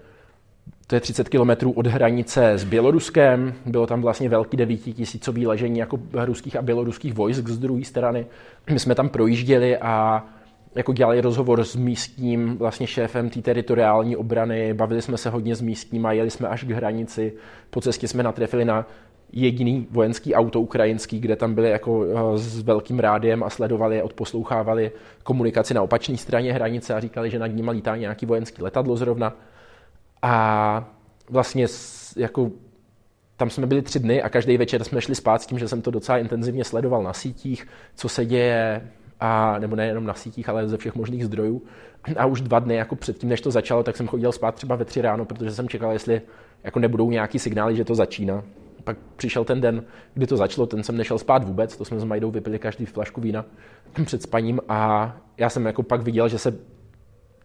To 0.88 0.96
je 0.96 1.02
30 1.02 1.30
kilometrů 1.30 1.72
od 1.72 1.88
hranice 1.88 2.52
s 2.52 2.64
Běloruskem. 2.64 3.54
Bylo 3.66 3.88
tam 3.88 4.02
vlastně 4.02 4.30
velký 4.30 4.58
devítitisícový 4.58 5.48
ležení 5.48 5.80
jako 5.80 6.00
ruských 6.14 6.56
a 6.56 6.62
běloruských 6.62 7.14
vojsk 7.14 7.48
z 7.48 7.58
druhé 7.58 7.84
strany. 7.84 8.26
My 8.72 8.80
jsme 8.80 8.96
tam 8.96 9.10
projížděli 9.10 9.78
a 9.78 10.26
jako 10.76 10.94
dělali 10.94 11.22
rozhovor 11.22 11.64
s 11.64 11.76
místním 11.76 12.58
vlastně 12.58 12.88
šéfem 12.88 13.30
té 13.30 13.42
teritoriální 13.42 14.16
obrany, 14.16 14.74
bavili 14.74 15.02
jsme 15.02 15.18
se 15.18 15.30
hodně 15.30 15.56
s 15.56 15.62
místním 15.62 16.06
a 16.06 16.12
jeli 16.12 16.30
jsme 16.30 16.48
až 16.48 16.64
k 16.64 16.72
hranici. 16.72 17.34
Po 17.70 17.82
cestě 17.82 18.08
jsme 18.08 18.24
natrefili 18.24 18.66
na 18.66 18.88
jediný 19.32 19.88
vojenský 19.92 20.36
auto 20.36 20.62
ukrajinský, 20.62 21.20
kde 21.20 21.36
tam 21.36 21.54
byli 21.54 21.70
jako 21.70 22.06
eh, 22.06 22.38
s 22.38 22.62
velkým 22.62 23.00
rádiem 23.00 23.44
a 23.44 23.50
sledovali, 23.50 24.02
odposlouchávali 24.02 24.92
komunikaci 25.24 25.74
na 25.74 25.82
opačné 25.82 26.18
straně 26.18 26.54
hranice 26.54 26.94
a 26.94 27.00
říkali, 27.00 27.30
že 27.30 27.40
nad 27.40 27.48
nimi 27.48 27.72
lítá 27.72 27.96
nějaký 27.96 28.26
vojenský 28.26 28.62
letadlo 28.62 28.96
zrovna. 28.96 29.36
A 30.22 30.94
vlastně 31.30 31.66
jako 32.18 32.52
tam 33.38 33.50
jsme 33.50 33.68
byli 33.68 33.82
tři 33.82 34.00
dny 34.00 34.22
a 34.22 34.30
každý 34.30 34.58
večer 34.58 34.84
jsme 34.84 35.02
šli 35.02 35.16
spát 35.16 35.42
s 35.42 35.46
tím, 35.46 35.60
že 35.60 35.68
jsem 35.68 35.82
to 35.82 35.92
docela 35.92 36.18
intenzivně 36.18 36.64
sledoval 36.64 37.04
na 37.04 37.14
sítích, 37.14 37.68
co 37.96 38.10
se 38.10 38.26
děje, 38.26 38.82
a, 39.20 39.60
nebo 39.60 39.76
nejenom 39.76 40.06
na 40.06 40.14
sítích, 40.14 40.50
ale 40.50 40.68
ze 40.68 40.78
všech 40.78 40.96
možných 40.96 41.26
zdrojů. 41.26 41.62
A 42.18 42.26
už 42.26 42.42
dva 42.42 42.60
dny 42.60 42.76
jako 42.76 42.96
předtím, 42.96 43.30
než 43.30 43.42
to 43.42 43.52
začalo, 43.52 43.84
tak 43.84 43.98
jsem 43.98 44.08
chodil 44.08 44.32
spát 44.32 44.56
třeba 44.56 44.76
ve 44.76 44.86
tři 44.86 45.02
ráno, 45.02 45.26
protože 45.26 45.52
jsem 45.52 45.70
čekal, 45.70 45.92
jestli 45.92 46.22
jako 46.64 46.80
nebudou 46.80 47.12
nějaký 47.12 47.40
signály, 47.40 47.76
že 47.76 47.86
to 47.86 47.96
začíná. 47.96 48.44
Pak 48.84 48.98
přišel 49.16 49.46
ten 49.46 49.62
den, 49.62 49.84
kdy 50.14 50.28
to 50.28 50.38
začalo, 50.38 50.68
ten 50.68 50.84
jsem 50.84 50.98
nešel 50.98 51.18
spát 51.18 51.44
vůbec, 51.44 51.78
to 51.78 51.86
jsme 51.86 52.00
s 52.00 52.04
Majdou 52.04 52.32
vypili 52.32 52.60
každý 52.60 52.86
flašku 52.86 53.22
vína 53.22 53.46
před 54.06 54.22
spaním 54.22 54.60
a 54.70 55.12
já 55.38 55.50
jsem 55.50 55.66
jako 55.66 55.84
pak 55.84 56.02
viděl, 56.02 56.30
že 56.30 56.38
se 56.38 56.60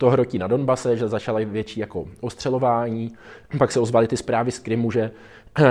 to 0.05 0.11
hrotí 0.11 0.39
na 0.39 0.47
Donbase, 0.47 0.97
že 0.97 1.09
začaly 1.09 1.45
větší 1.45 1.81
jako 1.81 2.05
ostřelování. 2.21 3.13
Pak 3.59 3.73
se 3.73 3.81
ozvaly 3.81 4.09
ty 4.09 4.17
zprávy 4.17 4.51
z 4.51 4.59
Krymu, 4.59 4.91
že 4.91 5.11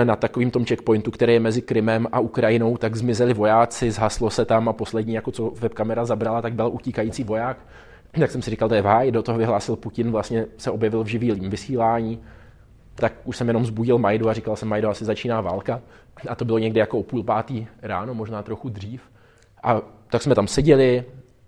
na 0.04 0.16
takovým 0.16 0.50
tom 0.50 0.64
checkpointu, 0.64 1.10
který 1.10 1.32
je 1.32 1.40
mezi 1.40 1.62
Krymem 1.62 2.06
a 2.12 2.20
Ukrajinou, 2.20 2.76
tak 2.76 2.96
zmizeli 2.96 3.34
vojáci, 3.34 3.90
zhaslo 3.90 4.30
se 4.30 4.44
tam 4.44 4.68
a 4.68 4.72
poslední, 4.72 5.14
jako 5.14 5.30
co 5.30 5.50
webkamera 5.50 6.04
zabrala, 6.04 6.42
tak 6.42 6.52
byl 6.52 6.70
utíkající 6.72 7.24
voják. 7.24 7.56
Tak 8.18 8.30
jsem 8.30 8.42
si 8.42 8.50
říkal, 8.50 8.68
to 8.68 8.74
je 8.74 8.82
váj, 8.82 9.10
do 9.10 9.22
toho 9.22 9.38
vyhlásil 9.38 9.76
Putin, 9.76 10.10
vlastně 10.10 10.46
se 10.56 10.70
objevil 10.70 11.04
v 11.04 11.06
živým 11.06 11.50
vysílání, 11.50 12.22
tak 12.94 13.12
už 13.24 13.36
jsem 13.36 13.48
jenom 13.48 13.66
zbudil 13.66 13.98
Majdu 13.98 14.28
a 14.28 14.32
říkal 14.32 14.56
jsem, 14.56 14.68
Majdo, 14.68 14.90
asi 14.90 15.04
začíná 15.04 15.40
válka. 15.40 15.80
A 16.28 16.34
to 16.34 16.44
bylo 16.44 16.58
někdy 16.58 16.80
jako 16.80 16.98
o 16.98 17.02
půl 17.02 17.22
pátý 17.22 17.66
ráno, 17.82 18.14
možná 18.14 18.42
trochu 18.42 18.68
dřív. 18.68 19.02
A 19.62 19.82
tak 20.10 20.22
jsme 20.22 20.34
tam 20.34 20.46
seděli, 20.46 21.04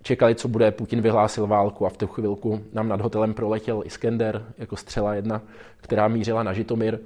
čekali, 0.07 0.35
co 0.35 0.49
bude, 0.49 0.71
Putin 0.71 1.01
vyhlásil 1.01 1.47
válku 1.47 1.87
a 1.87 1.89
v 1.89 1.97
tu 1.97 2.07
chvilku 2.07 2.61
nám 2.73 2.89
nad 2.89 3.01
hotelem 3.01 3.35
proletěl 3.35 3.83
Iskender 3.85 4.45
jako 4.59 4.77
střela 4.77 5.15
jedna, 5.15 5.43
která 5.81 6.09
mířila 6.09 6.43
na 6.43 6.53
Žitomir 6.53 6.99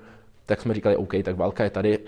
tak 0.50 0.60
jsme 0.60 0.74
říkali, 0.74 0.96
OK, 0.96 1.12
tak 1.22 1.36
válka 1.36 1.64
je 1.64 1.70
tady, 1.70 1.98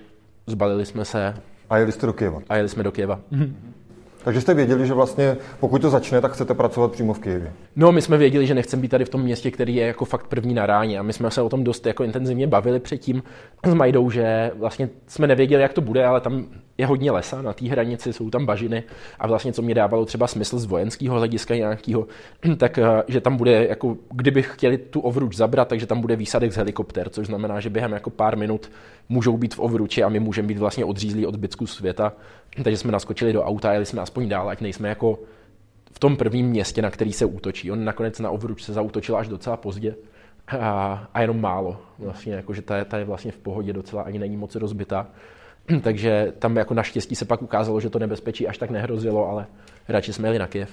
zbalili 0.46 0.86
jsme 0.86 1.04
se. 1.04 1.34
A 1.70 1.78
jeli 1.78 1.92
jste 1.92 2.06
do 2.06 2.12
Kyjeva. 2.12 2.42
A 2.48 2.56
jeli 2.56 2.68
jsme 2.68 2.82
do 2.82 2.92
Kyjeva. 2.92 3.20
Mm-hmm. 3.32 3.52
Takže 4.24 4.40
jste 4.40 4.54
věděli, 4.54 4.86
že 4.86 4.94
vlastně 4.94 5.36
pokud 5.60 5.82
to 5.82 5.90
začne, 5.90 6.20
tak 6.20 6.32
chcete 6.32 6.54
pracovat 6.54 6.92
přímo 6.92 7.12
v 7.12 7.18
Kyjevě. 7.18 7.52
No, 7.76 7.92
my 7.92 8.02
jsme 8.02 8.16
věděli, 8.16 8.46
že 8.46 8.54
nechceme 8.54 8.82
být 8.82 8.88
tady 8.88 9.04
v 9.04 9.08
tom 9.08 9.22
městě, 9.22 9.50
který 9.50 9.74
je 9.74 9.86
jako 9.86 10.04
fakt 10.04 10.26
první 10.26 10.54
na 10.54 10.66
ráně. 10.66 10.98
A 10.98 11.02
my 11.02 11.12
jsme 11.12 11.30
se 11.30 11.42
o 11.42 11.48
tom 11.48 11.64
dost 11.64 11.86
jako 11.86 12.04
intenzivně 12.04 12.46
bavili 12.46 12.80
předtím 12.80 13.22
s 13.66 13.74
Majdou, 13.74 14.10
že 14.10 14.50
vlastně 14.54 14.88
jsme 15.06 15.26
nevěděli, 15.26 15.62
jak 15.62 15.72
to 15.72 15.80
bude, 15.80 16.06
ale 16.06 16.20
tam 16.20 16.46
je 16.78 16.86
hodně 16.86 17.10
lesa 17.10 17.42
na 17.42 17.52
té 17.52 17.68
hranici, 17.68 18.12
jsou 18.12 18.30
tam 18.30 18.46
bažiny 18.46 18.82
a 19.18 19.26
vlastně 19.26 19.52
co 19.52 19.62
mě 19.62 19.74
dávalo 19.74 20.04
třeba 20.04 20.26
smysl 20.26 20.58
z 20.58 20.64
vojenského 20.64 21.16
hlediska 21.16 21.54
nějakého, 21.56 22.06
tak 22.56 22.78
eh, 22.78 23.02
že 23.08 23.20
tam 23.20 23.36
bude, 23.36 23.66
jako 23.66 23.96
kdybych 24.10 24.50
chtěli 24.54 24.78
tu 24.78 25.00
ovruč 25.00 25.36
zabrat, 25.36 25.68
takže 25.68 25.86
tam 25.86 26.00
bude 26.00 26.16
výsadek 26.16 26.52
z 26.52 26.56
helikopter, 26.56 27.08
což 27.08 27.26
znamená, 27.26 27.60
že 27.60 27.70
během 27.70 27.92
jako 27.92 28.10
pár 28.10 28.36
minut 28.36 28.70
můžou 29.08 29.36
být 29.36 29.54
v 29.54 29.60
ovruči 29.60 30.02
a 30.02 30.08
my 30.08 30.20
můžeme 30.20 30.48
být 30.48 30.58
vlastně 30.58 30.84
odřízlí 30.84 31.26
od 31.26 31.34
zbytku 31.34 31.66
světa. 31.66 32.12
Takže 32.62 32.76
jsme 32.76 32.92
naskočili 32.92 33.32
do 33.32 33.42
auta, 33.42 33.72
jeli 33.72 33.86
jsme 33.86 34.02
aspoň 34.02 34.28
dál, 34.28 34.48
ať 34.48 34.60
nejsme 34.60 34.88
jako 34.88 35.18
v 35.92 35.98
tom 35.98 36.16
prvním 36.16 36.46
městě, 36.46 36.82
na 36.82 36.90
který 36.90 37.12
se 37.12 37.24
útočí. 37.24 37.70
On 37.70 37.84
nakonec 37.84 38.20
na 38.20 38.30
ovruč 38.30 38.62
se 38.62 38.72
zautočil 38.72 39.16
až 39.16 39.28
docela 39.28 39.56
pozdě 39.56 39.94
a, 40.60 41.08
a 41.14 41.20
jenom 41.20 41.40
málo. 41.40 41.76
Vlastně, 41.98 42.34
jako, 42.34 42.54
že 42.54 42.62
ta, 42.62 42.84
ta 42.84 42.98
je 42.98 43.04
vlastně 43.04 43.32
v 43.32 43.38
pohodě 43.38 43.72
docela, 43.72 44.02
ani 44.02 44.18
není 44.18 44.36
moc 44.36 44.54
rozbitá. 44.54 45.06
Takže 45.82 46.32
tam 46.38 46.56
jako 46.56 46.74
naštěstí 46.74 47.14
se 47.14 47.24
pak 47.24 47.42
ukázalo, 47.42 47.80
že 47.80 47.90
to 47.90 47.98
nebezpečí 47.98 48.48
až 48.48 48.58
tak 48.58 48.70
nehrozilo, 48.70 49.28
ale 49.28 49.46
radši 49.88 50.12
jsme 50.12 50.28
jeli 50.28 50.38
na 50.38 50.46
Kiev. 50.46 50.70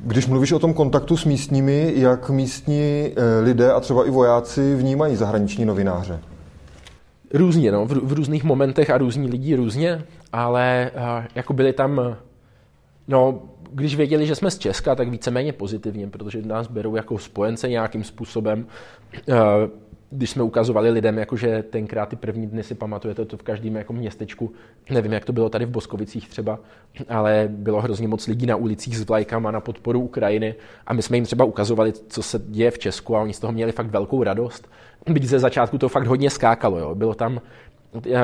Když 0.00 0.26
mluvíš 0.26 0.52
o 0.52 0.58
tom 0.58 0.74
kontaktu 0.74 1.16
s 1.16 1.24
místními, 1.24 1.92
jak 1.96 2.30
místní 2.30 3.12
eh, 3.16 3.40
lidé 3.40 3.72
a 3.72 3.80
třeba 3.80 4.06
i 4.06 4.10
vojáci 4.10 4.74
vnímají 4.74 5.16
zahraniční 5.16 5.64
novináře? 5.64 6.20
různě, 7.34 7.72
no, 7.72 7.86
v, 7.86 7.90
v 7.90 8.12
různých 8.12 8.44
momentech 8.44 8.90
a 8.90 8.98
různí 8.98 9.28
lidi 9.28 9.54
různě, 9.54 10.04
ale 10.32 10.90
uh, 10.94 11.24
jako 11.34 11.52
byli 11.52 11.72
tam, 11.72 12.16
no, 13.08 13.42
když 13.70 13.96
věděli, 13.96 14.26
že 14.26 14.34
jsme 14.34 14.50
z 14.50 14.58
Česka, 14.58 14.94
tak 14.94 15.08
víceméně 15.08 15.52
pozitivně, 15.52 16.06
protože 16.06 16.42
nás 16.42 16.66
berou 16.66 16.96
jako 16.96 17.18
spojence 17.18 17.68
nějakým 17.68 18.04
způsobem. 18.04 18.66
Uh, 19.28 19.36
když 20.12 20.30
jsme 20.30 20.42
ukazovali 20.42 20.90
lidem, 20.90 21.18
jakože 21.18 21.62
tenkrát 21.62 22.08
ty 22.08 22.16
první 22.16 22.46
dny 22.46 22.62
si 22.62 22.74
pamatujete 22.74 23.24
to 23.24 23.36
v 23.36 23.42
každém 23.42 23.76
jako 23.76 23.92
městečku, 23.92 24.52
nevím, 24.90 25.12
jak 25.12 25.24
to 25.24 25.32
bylo 25.32 25.48
tady 25.48 25.64
v 25.64 25.70
Boskovicích 25.70 26.28
třeba, 26.28 26.58
ale 27.08 27.48
bylo 27.48 27.80
hrozně 27.80 28.08
moc 28.08 28.26
lidí 28.26 28.46
na 28.46 28.56
ulicích 28.56 28.98
s 28.98 29.04
vlajkama 29.04 29.50
na 29.50 29.60
podporu 29.60 30.00
Ukrajiny 30.00 30.54
a 30.86 30.92
my 30.92 31.02
jsme 31.02 31.16
jim 31.16 31.24
třeba 31.24 31.44
ukazovali, 31.44 31.92
co 31.92 32.22
se 32.22 32.42
děje 32.46 32.70
v 32.70 32.78
Česku 32.78 33.16
a 33.16 33.20
oni 33.20 33.34
z 33.34 33.38
toho 33.40 33.52
měli 33.52 33.72
fakt 33.72 33.86
velkou 33.86 34.22
radost. 34.22 34.68
Byť 35.10 35.24
ze 35.24 35.38
začátku 35.38 35.78
to 35.78 35.88
fakt 35.88 36.06
hodně 36.06 36.30
skákalo, 36.30 36.78
jo. 36.78 36.94
bylo 36.94 37.14
tam 37.14 37.40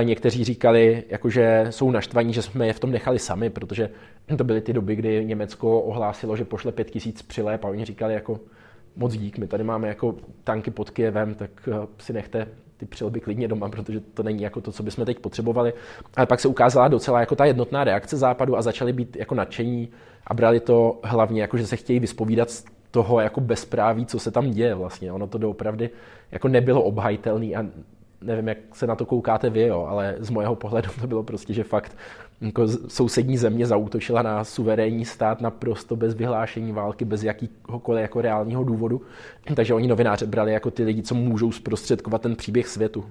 Někteří 0.02 0.44
říkali, 0.44 1.04
jakože 1.08 1.66
jsou 1.70 1.90
naštvaní, 1.90 2.32
že 2.32 2.42
jsme 2.42 2.66
je 2.66 2.72
v 2.72 2.80
tom 2.80 2.90
nechali 2.90 3.18
sami, 3.18 3.50
protože 3.50 3.90
to 4.36 4.44
byly 4.44 4.60
ty 4.60 4.72
doby, 4.72 4.96
kdy 4.96 5.24
Německo 5.24 5.80
ohlásilo, 5.80 6.36
že 6.36 6.44
pošle 6.44 6.72
pět 6.72 6.90
tisíc 6.90 7.22
přilép 7.22 7.64
a 7.64 7.68
oni 7.68 7.84
říkali 7.84 8.14
jako 8.14 8.40
moc 8.98 9.12
dík, 9.12 9.38
my 9.38 9.46
tady 9.46 9.64
máme 9.64 9.88
jako 9.88 10.14
tanky 10.44 10.70
pod 10.70 10.90
Kijevem, 10.90 11.34
tak 11.34 11.50
eh, 11.68 11.86
si 11.98 12.12
nechte 12.12 12.48
ty 12.76 12.86
přilby 12.86 13.20
klidně 13.20 13.48
doma, 13.48 13.68
protože 13.68 14.00
to 14.00 14.22
není 14.22 14.42
jako 14.42 14.60
to, 14.60 14.72
co 14.72 14.82
bychom 14.82 15.04
teď 15.04 15.18
potřebovali. 15.18 15.72
Ale 16.16 16.26
pak 16.26 16.40
se 16.40 16.48
ukázala 16.48 16.88
docela 16.88 17.20
jako 17.20 17.36
ta 17.36 17.44
jednotná 17.44 17.84
reakce 17.84 18.16
západu 18.16 18.56
a 18.56 18.62
začali 18.62 18.92
být 18.92 19.16
jako 19.16 19.34
nadšení 19.34 19.88
a 20.26 20.34
brali 20.34 20.60
to 20.60 21.00
hlavně 21.04 21.42
jako, 21.42 21.58
že 21.58 21.66
se 21.66 21.76
chtějí 21.76 22.00
vyspovídat 22.00 22.50
z 22.50 22.64
toho 22.90 23.20
jako 23.20 23.40
bezpráví, 23.40 24.06
co 24.06 24.18
se 24.18 24.30
tam 24.30 24.50
děje 24.50 24.74
vlastně. 24.74 25.12
Ono 25.12 25.26
to 25.26 25.38
doopravdy 25.38 25.90
jako 26.30 26.48
nebylo 26.48 26.82
obhajitelný 26.82 27.56
a 27.56 27.66
nevím, 28.22 28.48
jak 28.48 28.58
se 28.72 28.86
na 28.86 28.94
to 28.94 29.06
koukáte 29.06 29.50
vy, 29.50 29.62
jo, 29.62 29.86
ale 29.88 30.16
z 30.18 30.30
mojeho 30.30 30.54
pohledu 30.54 30.90
to 31.00 31.06
bylo 31.06 31.22
prostě, 31.22 31.54
že 31.54 31.64
fakt 31.64 31.96
jako 32.40 32.68
sousední 32.88 33.38
země 33.38 33.66
zautočila 33.66 34.22
na 34.22 34.44
suverénní 34.44 35.04
stát 35.04 35.40
naprosto 35.40 35.96
bez 35.96 36.14
vyhlášení 36.14 36.72
války, 36.72 37.04
bez 37.04 37.22
jakýhokoliv 37.22 38.02
jako 38.02 38.20
reálního 38.20 38.64
důvodu. 38.64 39.00
Takže 39.54 39.74
oni 39.74 39.88
novináře 39.88 40.26
brali 40.26 40.52
jako 40.52 40.70
ty 40.70 40.84
lidi, 40.84 41.02
co 41.02 41.14
můžou 41.14 41.52
zprostředkovat 41.52 42.22
ten 42.22 42.36
příběh 42.36 42.68
světu. 42.68 43.04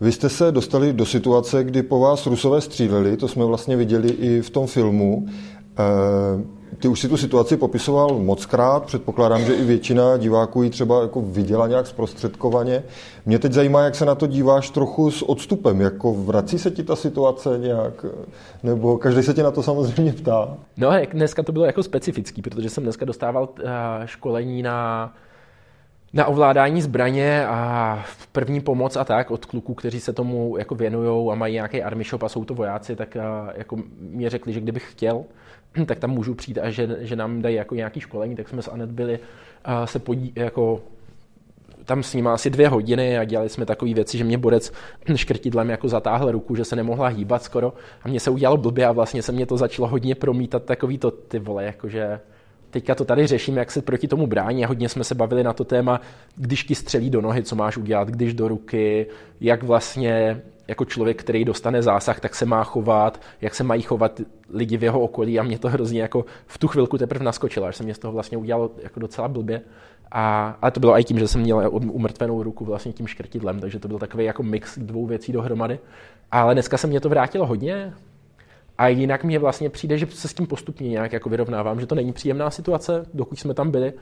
Vy 0.00 0.12
jste 0.12 0.28
se 0.28 0.52
dostali 0.52 0.92
do 0.92 1.06
situace, 1.06 1.64
kdy 1.64 1.82
po 1.82 2.00
vás 2.00 2.26
Rusové 2.26 2.60
stříleli, 2.60 3.16
to 3.16 3.28
jsme 3.28 3.44
vlastně 3.44 3.76
viděli 3.76 4.08
i 4.08 4.42
v 4.42 4.50
tom 4.50 4.66
filmu. 4.66 5.26
Eh, 5.78 6.55
ty 6.78 6.88
už 6.88 7.00
si 7.00 7.08
tu 7.08 7.16
situaci 7.16 7.56
popisoval 7.56 8.18
mockrát, 8.18 8.84
předpokládám, 8.84 9.40
že 9.40 9.54
i 9.54 9.64
většina 9.64 10.16
diváků 10.16 10.62
ji 10.62 10.70
třeba 10.70 11.02
jako 11.02 11.20
viděla 11.20 11.66
nějak 11.66 11.86
zprostředkovaně. 11.86 12.82
Mě 13.26 13.38
teď 13.38 13.52
zajímá, 13.52 13.82
jak 13.82 13.94
se 13.94 14.04
na 14.04 14.14
to 14.14 14.26
díváš 14.26 14.70
trochu 14.70 15.10
s 15.10 15.22
odstupem, 15.22 15.80
jako 15.80 16.14
vrací 16.14 16.58
se 16.58 16.70
ti 16.70 16.82
ta 16.82 16.96
situace 16.96 17.58
nějak, 17.58 18.06
nebo 18.62 18.98
každý 18.98 19.22
se 19.22 19.34
tě 19.34 19.42
na 19.42 19.50
to 19.50 19.62
samozřejmě 19.62 20.12
ptá. 20.12 20.56
No, 20.76 20.90
dneska 21.12 21.42
to 21.42 21.52
bylo 21.52 21.64
jako 21.64 21.82
specifický, 21.82 22.42
protože 22.42 22.70
jsem 22.70 22.82
dneska 22.82 23.04
dostával 23.04 23.48
eh, 23.58 23.66
školení 24.04 24.62
na 24.62 25.12
na 26.12 26.26
ovládání 26.26 26.82
zbraně 26.82 27.46
a 27.46 28.04
první 28.32 28.60
pomoc 28.60 28.96
a 28.96 29.04
tak 29.04 29.30
od 29.30 29.46
kluků, 29.46 29.74
kteří 29.74 30.00
se 30.00 30.12
tomu 30.12 30.56
jako 30.58 30.74
věnují 30.74 31.32
a 31.32 31.34
mají 31.34 31.54
nějaký 31.54 31.82
army 31.82 32.04
shop 32.04 32.22
a 32.22 32.28
jsou 32.28 32.44
to 32.44 32.54
vojáci, 32.54 32.96
tak 32.96 33.16
eh, 33.16 33.22
jako 33.54 33.76
mě 34.00 34.30
řekli, 34.30 34.52
že 34.52 34.60
kdybych 34.60 34.92
chtěl, 34.92 35.24
tak 35.86 35.98
tam 35.98 36.10
můžu 36.10 36.34
přijít 36.34 36.58
a 36.58 36.70
že, 36.70 36.96
že 37.00 37.16
nám 37.16 37.42
dají 37.42 37.54
jako 37.54 37.74
nějaký 37.74 38.00
školení, 38.00 38.36
tak 38.36 38.48
jsme 38.48 38.62
s 38.62 38.68
Anet 38.68 38.90
byli 38.90 39.18
a 39.64 39.86
se 39.86 39.98
podí, 39.98 40.32
jako 40.36 40.80
tam 41.84 42.02
s 42.02 42.14
ním 42.14 42.28
asi 42.28 42.50
dvě 42.50 42.68
hodiny 42.68 43.18
a 43.18 43.24
dělali 43.24 43.48
jsme 43.48 43.66
takové 43.66 43.94
věci, 43.94 44.18
že 44.18 44.24
mě 44.24 44.38
borec 44.38 44.72
škrtidlem 45.14 45.70
jako 45.70 45.88
zatáhl 45.88 46.32
ruku, 46.32 46.54
že 46.54 46.64
se 46.64 46.76
nemohla 46.76 47.08
hýbat 47.08 47.42
skoro 47.42 47.72
a 48.02 48.08
mě 48.08 48.20
se 48.20 48.30
udělalo 48.30 48.56
blbě 48.56 48.86
a 48.86 48.92
vlastně 48.92 49.22
se 49.22 49.32
mě 49.32 49.46
to 49.46 49.56
začalo 49.56 49.88
hodně 49.88 50.14
promítat 50.14 50.64
takový 50.64 50.98
to 50.98 51.10
ty 51.10 51.38
vole, 51.38 51.64
jakože 51.64 52.20
teďka 52.70 52.94
to 52.94 53.04
tady 53.04 53.26
řešíme, 53.26 53.58
jak 53.58 53.70
se 53.70 53.82
proti 53.82 54.08
tomu 54.08 54.26
brání 54.26 54.64
a 54.64 54.68
hodně 54.68 54.88
jsme 54.88 55.04
se 55.04 55.14
bavili 55.14 55.44
na 55.44 55.52
to 55.52 55.64
téma, 55.64 56.00
když 56.36 56.64
ti 56.64 56.74
střelí 56.74 57.10
do 57.10 57.20
nohy, 57.20 57.42
co 57.42 57.56
máš 57.56 57.76
udělat, 57.76 58.08
když 58.08 58.34
do 58.34 58.48
ruky, 58.48 59.06
jak 59.40 59.62
vlastně 59.62 60.42
jako 60.68 60.84
člověk, 60.84 61.20
který 61.20 61.44
dostane 61.44 61.82
zásah, 61.82 62.20
tak 62.20 62.34
se 62.34 62.46
má 62.46 62.64
chovat, 62.64 63.20
jak 63.40 63.54
se 63.54 63.64
mají 63.64 63.82
chovat 63.82 64.20
lidi 64.50 64.76
v 64.76 64.82
jeho 64.82 65.00
okolí 65.00 65.38
a 65.38 65.42
mě 65.42 65.58
to 65.58 65.68
hrozně 65.68 66.02
jako 66.02 66.24
v 66.46 66.58
tu 66.58 66.68
chvilku 66.68 66.98
teprve 66.98 67.24
naskočilo, 67.24 67.66
až 67.66 67.76
se 67.76 67.84
mě 67.84 67.94
z 67.94 67.98
toho 67.98 68.12
vlastně 68.12 68.38
udělalo 68.38 68.70
jako 68.82 69.00
docela 69.00 69.28
blbě. 69.28 69.60
A, 70.12 70.56
ale 70.62 70.70
to 70.70 70.80
bylo 70.80 70.98
i 70.98 71.04
tím, 71.04 71.18
že 71.18 71.28
jsem 71.28 71.40
měl 71.40 71.70
umrtvenou 71.72 72.42
ruku 72.42 72.64
vlastně 72.64 72.92
tím 72.92 73.06
škrtidlem, 73.06 73.60
takže 73.60 73.78
to 73.78 73.88
byl 73.88 73.98
takový 73.98 74.24
jako 74.24 74.42
mix 74.42 74.78
dvou 74.78 75.06
věcí 75.06 75.32
dohromady. 75.32 75.78
Ale 76.32 76.54
dneska 76.54 76.76
se 76.76 76.86
mě 76.86 77.00
to 77.00 77.08
vrátilo 77.08 77.46
hodně, 77.46 77.92
a 78.78 78.88
jinak 78.88 79.24
mě 79.24 79.38
vlastně 79.38 79.70
přijde, 79.70 79.98
že 79.98 80.06
se 80.10 80.28
s 80.28 80.34
tím 80.34 80.46
postupně 80.46 80.88
nějak 80.88 81.12
jako 81.12 81.28
vyrovnávám, 81.28 81.80
že 81.80 81.86
to 81.86 81.94
není 81.94 82.12
příjemná 82.12 82.50
situace, 82.50 83.06
dokud 83.14 83.38
jsme 83.38 83.54
tam 83.54 83.70
byli, 83.70 83.92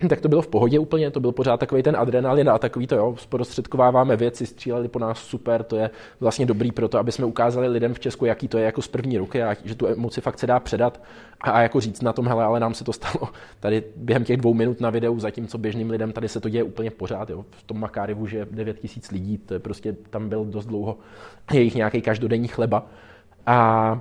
tak 0.08 0.20
to 0.20 0.28
bylo 0.28 0.42
v 0.42 0.48
pohodě 0.48 0.78
úplně, 0.78 1.10
to 1.10 1.20
byl 1.20 1.32
pořád 1.32 1.60
takový 1.60 1.82
ten 1.82 1.96
adrenalin 1.96 2.50
a 2.50 2.58
takový 2.58 2.86
to, 2.86 2.96
jo, 2.96 3.14
zprostředkováváme 3.18 4.16
věci, 4.16 4.46
stříleli 4.46 4.88
po 4.88 4.98
nás 4.98 5.18
super, 5.18 5.62
to 5.62 5.76
je 5.76 5.90
vlastně 6.20 6.46
dobrý 6.46 6.72
pro 6.72 6.88
to, 6.88 6.98
aby 6.98 7.12
jsme 7.12 7.24
ukázali 7.24 7.68
lidem 7.68 7.94
v 7.94 8.00
Česku, 8.00 8.24
jaký 8.24 8.48
to 8.48 8.58
je 8.58 8.64
jako 8.64 8.82
z 8.82 8.88
první 8.88 9.18
ruky 9.18 9.42
a 9.42 9.56
že 9.64 9.74
tu 9.74 9.86
emoci 9.86 10.20
fakt 10.20 10.38
se 10.38 10.46
dá 10.46 10.60
předat. 10.60 11.02
A, 11.40 11.50
a 11.50 11.60
jako 11.60 11.80
říct 11.80 12.02
na 12.02 12.12
tom, 12.12 12.28
hele, 12.28 12.44
ale 12.44 12.60
nám 12.60 12.74
se 12.74 12.84
to 12.84 12.92
stalo 12.92 13.28
tady 13.60 13.84
během 13.96 14.24
těch 14.24 14.36
dvou 14.36 14.54
minut 14.54 14.80
na 14.80 14.90
videu, 14.90 15.20
zatímco 15.20 15.58
běžným 15.58 15.90
lidem 15.90 16.12
tady 16.12 16.28
se 16.28 16.40
to 16.40 16.48
děje 16.48 16.62
úplně 16.62 16.90
pořád, 16.90 17.30
jo. 17.30 17.44
v 17.50 17.62
tom 17.62 17.80
Makárivu, 17.80 18.26
že 18.26 18.46
9 18.50 18.80
tisíc 18.80 19.10
lidí, 19.10 19.38
to 19.38 19.54
je 19.54 19.60
prostě, 19.60 19.96
tam 20.10 20.28
byl 20.28 20.44
dost 20.44 20.66
dlouho 20.66 20.98
jejich 21.52 21.74
nějaký 21.74 22.02
každodenní 22.02 22.48
chleba. 22.48 22.86
A 23.46 24.00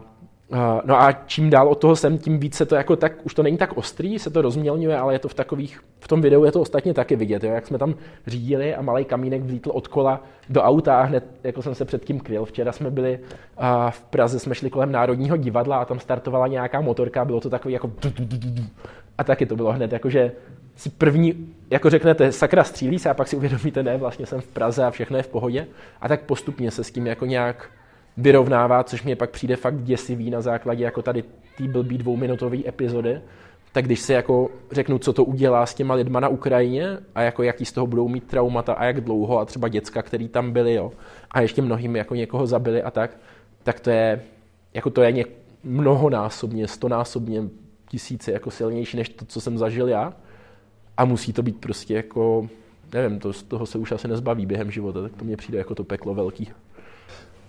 No 0.86 1.02
a 1.02 1.12
čím 1.12 1.50
dál 1.50 1.68
od 1.68 1.76
toho 1.76 1.96
jsem, 1.96 2.18
tím 2.18 2.40
víc 2.40 2.56
se 2.56 2.66
to 2.66 2.76
jako 2.76 2.96
tak, 2.96 3.14
už 3.24 3.34
to 3.34 3.44
není 3.44 3.58
tak 3.58 3.78
ostrý, 3.78 4.20
se 4.20 4.30
to 4.30 4.42
rozmělňuje, 4.42 4.98
ale 4.98 5.14
je 5.14 5.20
to 5.20 5.28
v 5.28 5.34
takových, 5.34 5.80
v 6.00 6.08
tom 6.08 6.22
videu 6.22 6.44
je 6.44 6.52
to 6.52 6.62
ostatně 6.62 6.94
taky 6.94 7.16
vidět, 7.16 7.44
jo, 7.44 7.54
jak 7.54 7.68
jsme 7.68 7.78
tam 7.78 7.96
řídili 8.28 8.76
a 8.76 8.82
malý 8.82 9.06
kamínek 9.06 9.42
vlítl 9.42 9.72
od 9.74 9.88
kola 9.88 10.24
do 10.50 10.62
auta 10.62 11.00
a 11.00 11.04
hned, 11.04 11.24
jako 11.44 11.62
jsem 11.62 11.76
se 11.76 11.86
předtím 11.86 12.20
kryl. 12.20 12.46
Včera 12.46 12.72
jsme 12.72 12.92
byli 12.92 13.20
a 13.58 13.92
v 13.92 14.02
Praze, 14.04 14.40
jsme 14.40 14.56
šli 14.56 14.70
kolem 14.70 14.92
Národního 14.92 15.38
divadla 15.38 15.78
a 15.78 15.86
tam 15.86 16.00
startovala 16.00 16.48
nějaká 16.48 16.82
motorka, 16.82 17.26
bylo 17.26 17.40
to 17.40 17.50
takový 17.50 17.74
jako 17.74 17.92
a 19.18 19.24
taky 19.24 19.46
to 19.46 19.56
bylo 19.56 19.72
hned, 19.72 19.92
jakože 19.92 20.32
si 20.76 20.90
první, 20.90 21.54
jako 21.70 21.90
řeknete, 21.90 22.32
sakra 22.32 22.64
střílí 22.64 23.00
se 23.00 23.10
a 23.10 23.14
pak 23.14 23.28
si 23.28 23.36
uvědomíte, 23.36 23.84
ne, 23.84 23.98
vlastně 23.98 24.26
jsem 24.26 24.42
v 24.42 24.48
Praze 24.48 24.86
a 24.86 24.92
všechno 24.92 25.18
je 25.18 25.24
v 25.24 25.28
pohodě. 25.28 25.68
A 26.02 26.08
tak 26.08 26.22
postupně 26.22 26.72
se 26.72 26.84
s 26.84 26.92
tím 26.92 27.08
jako 27.08 27.26
nějak 27.26 27.70
vyrovnává, 28.18 28.84
což 28.84 29.04
mě 29.04 29.16
pak 29.16 29.30
přijde 29.30 29.56
fakt 29.56 29.84
děsivý 29.84 30.30
na 30.30 30.42
základě 30.42 30.84
jako 30.84 31.02
tady 31.02 31.24
té 31.58 31.68
blbý 31.68 31.98
dvouminutové 31.98 32.58
epizody, 32.68 33.22
tak 33.72 33.86
když 33.86 34.00
si 34.00 34.14
jako 34.14 34.50
řeknu, 34.72 35.00
co 35.00 35.14
to 35.14 35.24
udělá 35.24 35.66
s 35.66 35.74
těma 35.74 35.94
lidma 35.94 36.20
na 36.20 36.28
Ukrajině 36.28 36.98
a 37.16 37.22
jako 37.22 37.44
jaký 37.44 37.66
z 37.66 37.72
toho 37.72 37.88
budou 37.88 38.08
mít 38.08 38.24
traumata 38.24 38.74
a 38.74 38.86
jak 38.86 39.02
dlouho 39.02 39.40
a 39.40 39.46
třeba 39.46 39.68
děcka, 39.68 40.02
který 40.02 40.28
tam 40.28 40.52
byli, 40.52 40.74
jo, 40.74 40.92
a 41.32 41.42
ještě 41.42 41.62
mnohým 41.62 41.96
jako 41.96 42.16
někoho 42.16 42.48
zabili 42.48 42.84
a 42.84 42.92
tak, 42.92 43.18
tak 43.64 43.80
to 43.80 43.90
je, 43.90 44.22
jako 44.74 44.90
to 44.90 45.02
je 45.02 45.12
něk, 45.12 45.30
mnohonásobně, 45.64 46.68
stonásobně 46.68 47.44
tisíce 47.90 48.32
jako 48.32 48.52
silnější 48.52 48.98
než 48.98 49.10
to, 49.10 49.26
co 49.26 49.42
jsem 49.42 49.58
zažil 49.58 49.88
já. 49.88 50.14
A 50.98 51.06
musí 51.06 51.34
to 51.34 51.44
být 51.44 51.60
prostě 51.60 51.94
jako, 51.94 52.50
nevím, 52.94 53.20
to, 53.20 53.34
z 53.34 53.44
toho 53.44 53.66
se 53.66 53.78
už 53.78 53.92
asi 53.92 54.08
nezbaví 54.08 54.46
během 54.46 54.72
života, 54.72 55.02
tak 55.02 55.16
to 55.16 55.26
mně 55.26 55.38
přijde 55.38 55.58
jako 55.58 55.76
to 55.76 55.84
peklo 55.84 56.14
velký. 56.14 56.50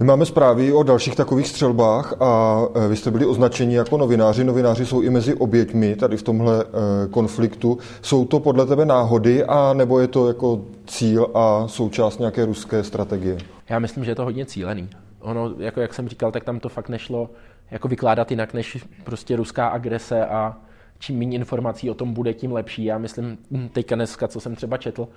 My 0.01 0.07
máme 0.07 0.27
zprávy 0.27 0.73
o 0.73 0.83
dalších 0.83 1.17
takových 1.17 1.49
střelbách 1.49 2.23
a 2.23 2.61
e, 2.85 2.89
vy 2.89 2.97
jste 2.97 3.11
byli 3.11 3.27
označeni 3.27 3.77
jako 3.77 3.97
novináři. 3.99 4.45
Novináři 4.45 4.87
jsou 4.87 5.01
i 5.01 5.11
mezi 5.11 5.35
oběťmi 5.35 5.97
tady 5.97 6.17
v 6.17 6.23
tomhle 6.23 6.65
e, 6.65 6.67
konfliktu. 7.09 7.79
Jsou 8.03 8.25
to 8.25 8.41
podle 8.41 8.67
tebe 8.67 8.85
náhody 8.85 9.45
a 9.45 9.73
nebo 9.73 10.01
je 10.01 10.09
to 10.09 10.29
jako 10.29 10.61
cíl 10.87 11.31
a 11.35 11.69
součást 11.69 12.19
nějaké 12.19 12.45
ruské 12.45 12.85
strategie? 12.85 13.39
Já 13.69 13.79
myslím, 13.79 14.05
že 14.05 14.11
je 14.11 14.15
to 14.15 14.25
hodně 14.25 14.47
cílený. 14.47 14.89
Ono, 15.21 15.55
jako 15.59 15.81
jak 15.81 15.95
jsem 15.95 16.09
říkal, 16.09 16.33
tak 16.33 16.45
tam 16.45 16.61
to 16.61 16.69
fakt 16.69 16.89
nešlo 16.89 17.31
jako 17.71 17.89
vykládat 17.89 18.31
jinak 18.31 18.55
než 18.55 18.87
prostě 19.05 19.37
ruská 19.37 19.69
agrese 19.69 20.27
a 20.27 20.57
čím 20.99 21.19
méně 21.19 21.39
informací 21.39 21.91
o 21.91 21.95
tom 21.95 22.13
bude, 22.13 22.35
tím 22.35 22.53
lepší. 22.53 22.85
Já 22.85 22.99
myslím, 22.99 23.39
teďka 23.73 23.95
dneska, 23.95 24.29
co 24.29 24.41
jsem 24.41 24.57
třeba 24.57 24.77
četl, 24.77 25.09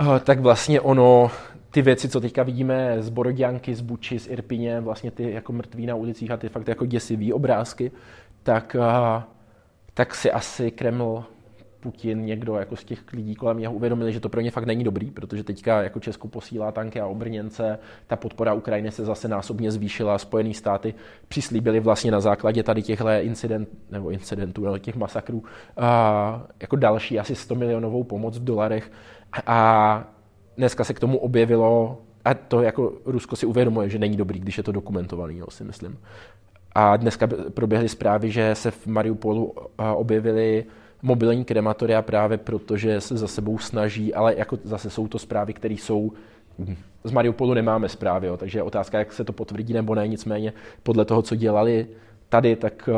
Eh, 0.00 0.20
tak 0.20 0.40
vlastně 0.40 0.80
ono, 0.80 1.30
ty 1.76 1.82
věci, 1.82 2.08
co 2.08 2.20
teďka 2.20 2.42
vidíme 2.42 3.02
z 3.02 3.08
Borodianky, 3.08 3.74
z 3.74 3.80
Buči, 3.80 4.18
z 4.18 4.26
Irpině, 4.26 4.80
vlastně 4.80 5.10
ty 5.10 5.32
jako 5.32 5.52
mrtví 5.52 5.86
na 5.86 5.94
ulicích 5.94 6.30
a 6.30 6.36
ty 6.36 6.48
fakt 6.48 6.68
jako 6.68 6.86
děsivý 6.86 7.32
obrázky, 7.32 7.92
tak, 8.42 8.76
eh, 8.80 9.22
tak 9.94 10.14
si 10.14 10.32
asi 10.32 10.70
Kreml 10.70 11.24
Putin, 11.80 12.24
někdo 12.24 12.54
jako 12.54 12.76
z 12.76 12.84
těch 12.84 13.12
lidí 13.12 13.34
kolem 13.34 13.58
něho 13.58 13.74
uvědomili, 13.74 14.12
že 14.12 14.20
to 14.20 14.28
pro 14.28 14.40
ně 14.40 14.50
fakt 14.50 14.64
není 14.64 14.84
dobrý, 14.84 15.10
protože 15.10 15.44
teďka 15.44 15.82
jako 15.82 16.00
Česko 16.00 16.28
posílá 16.28 16.72
tanky 16.72 17.00
a 17.00 17.06
obrněnce, 17.06 17.78
ta 18.06 18.16
podpora 18.16 18.54
Ukrajiny 18.54 18.90
se 18.90 19.04
zase 19.04 19.28
násobně 19.28 19.70
zvýšila, 19.70 20.18
Spojené 20.18 20.54
státy 20.54 20.94
přislíbili 21.28 21.80
vlastně 21.80 22.10
na 22.10 22.20
základě 22.20 22.62
tady 22.62 22.82
těchto 22.82 23.08
incident, 23.08 23.68
nebo 23.90 24.10
incidentů, 24.10 24.66
ale 24.66 24.80
těch 24.80 24.96
masakrů, 24.96 25.44
a 25.76 26.46
jako 26.60 26.76
další 26.76 27.18
asi 27.18 27.34
100 27.34 27.54
milionovou 27.54 28.04
pomoc 28.04 28.38
v 28.38 28.44
dolarech 28.44 28.90
a 29.46 30.15
dneska 30.56 30.84
se 30.84 30.94
k 30.94 31.00
tomu 31.00 31.18
objevilo 31.18 31.98
a 32.24 32.34
to 32.34 32.62
jako 32.62 32.92
Rusko 33.04 33.36
si 33.36 33.46
uvědomuje, 33.46 33.88
že 33.88 33.98
není 33.98 34.16
dobrý, 34.16 34.40
když 34.40 34.56
je 34.56 34.62
to 34.62 34.72
dokumentovaný, 34.72 35.38
jo, 35.38 35.46
si 35.48 35.64
myslím. 35.64 35.98
A 36.72 36.96
dneska 36.96 37.28
proběhly 37.54 37.88
zprávy, 37.88 38.30
že 38.30 38.54
se 38.54 38.70
v 38.70 38.86
Mariupolu 38.86 39.54
objevily 39.94 40.64
mobilní 41.02 41.44
krematoria 41.44 42.02
právě 42.02 42.38
protože 42.38 43.00
se 43.00 43.16
za 43.16 43.28
sebou 43.28 43.58
snaží, 43.58 44.14
ale 44.14 44.34
jako 44.36 44.58
zase 44.64 44.90
jsou 44.90 45.08
to 45.08 45.18
zprávy, 45.18 45.52
které 45.52 45.74
jsou 45.74 46.12
z 47.04 47.12
Mariupolu 47.12 47.54
nemáme 47.54 47.88
zprávy, 47.88 48.26
jo, 48.26 48.36
takže 48.36 48.62
otázka, 48.62 48.98
jak 48.98 49.12
se 49.12 49.24
to 49.24 49.32
potvrdí 49.32 49.72
nebo 49.72 49.94
ne, 49.94 50.08
nicméně 50.08 50.52
podle 50.82 51.04
toho, 51.04 51.22
co 51.22 51.36
dělali 51.36 51.86
tady, 52.28 52.56
tak 52.56 52.88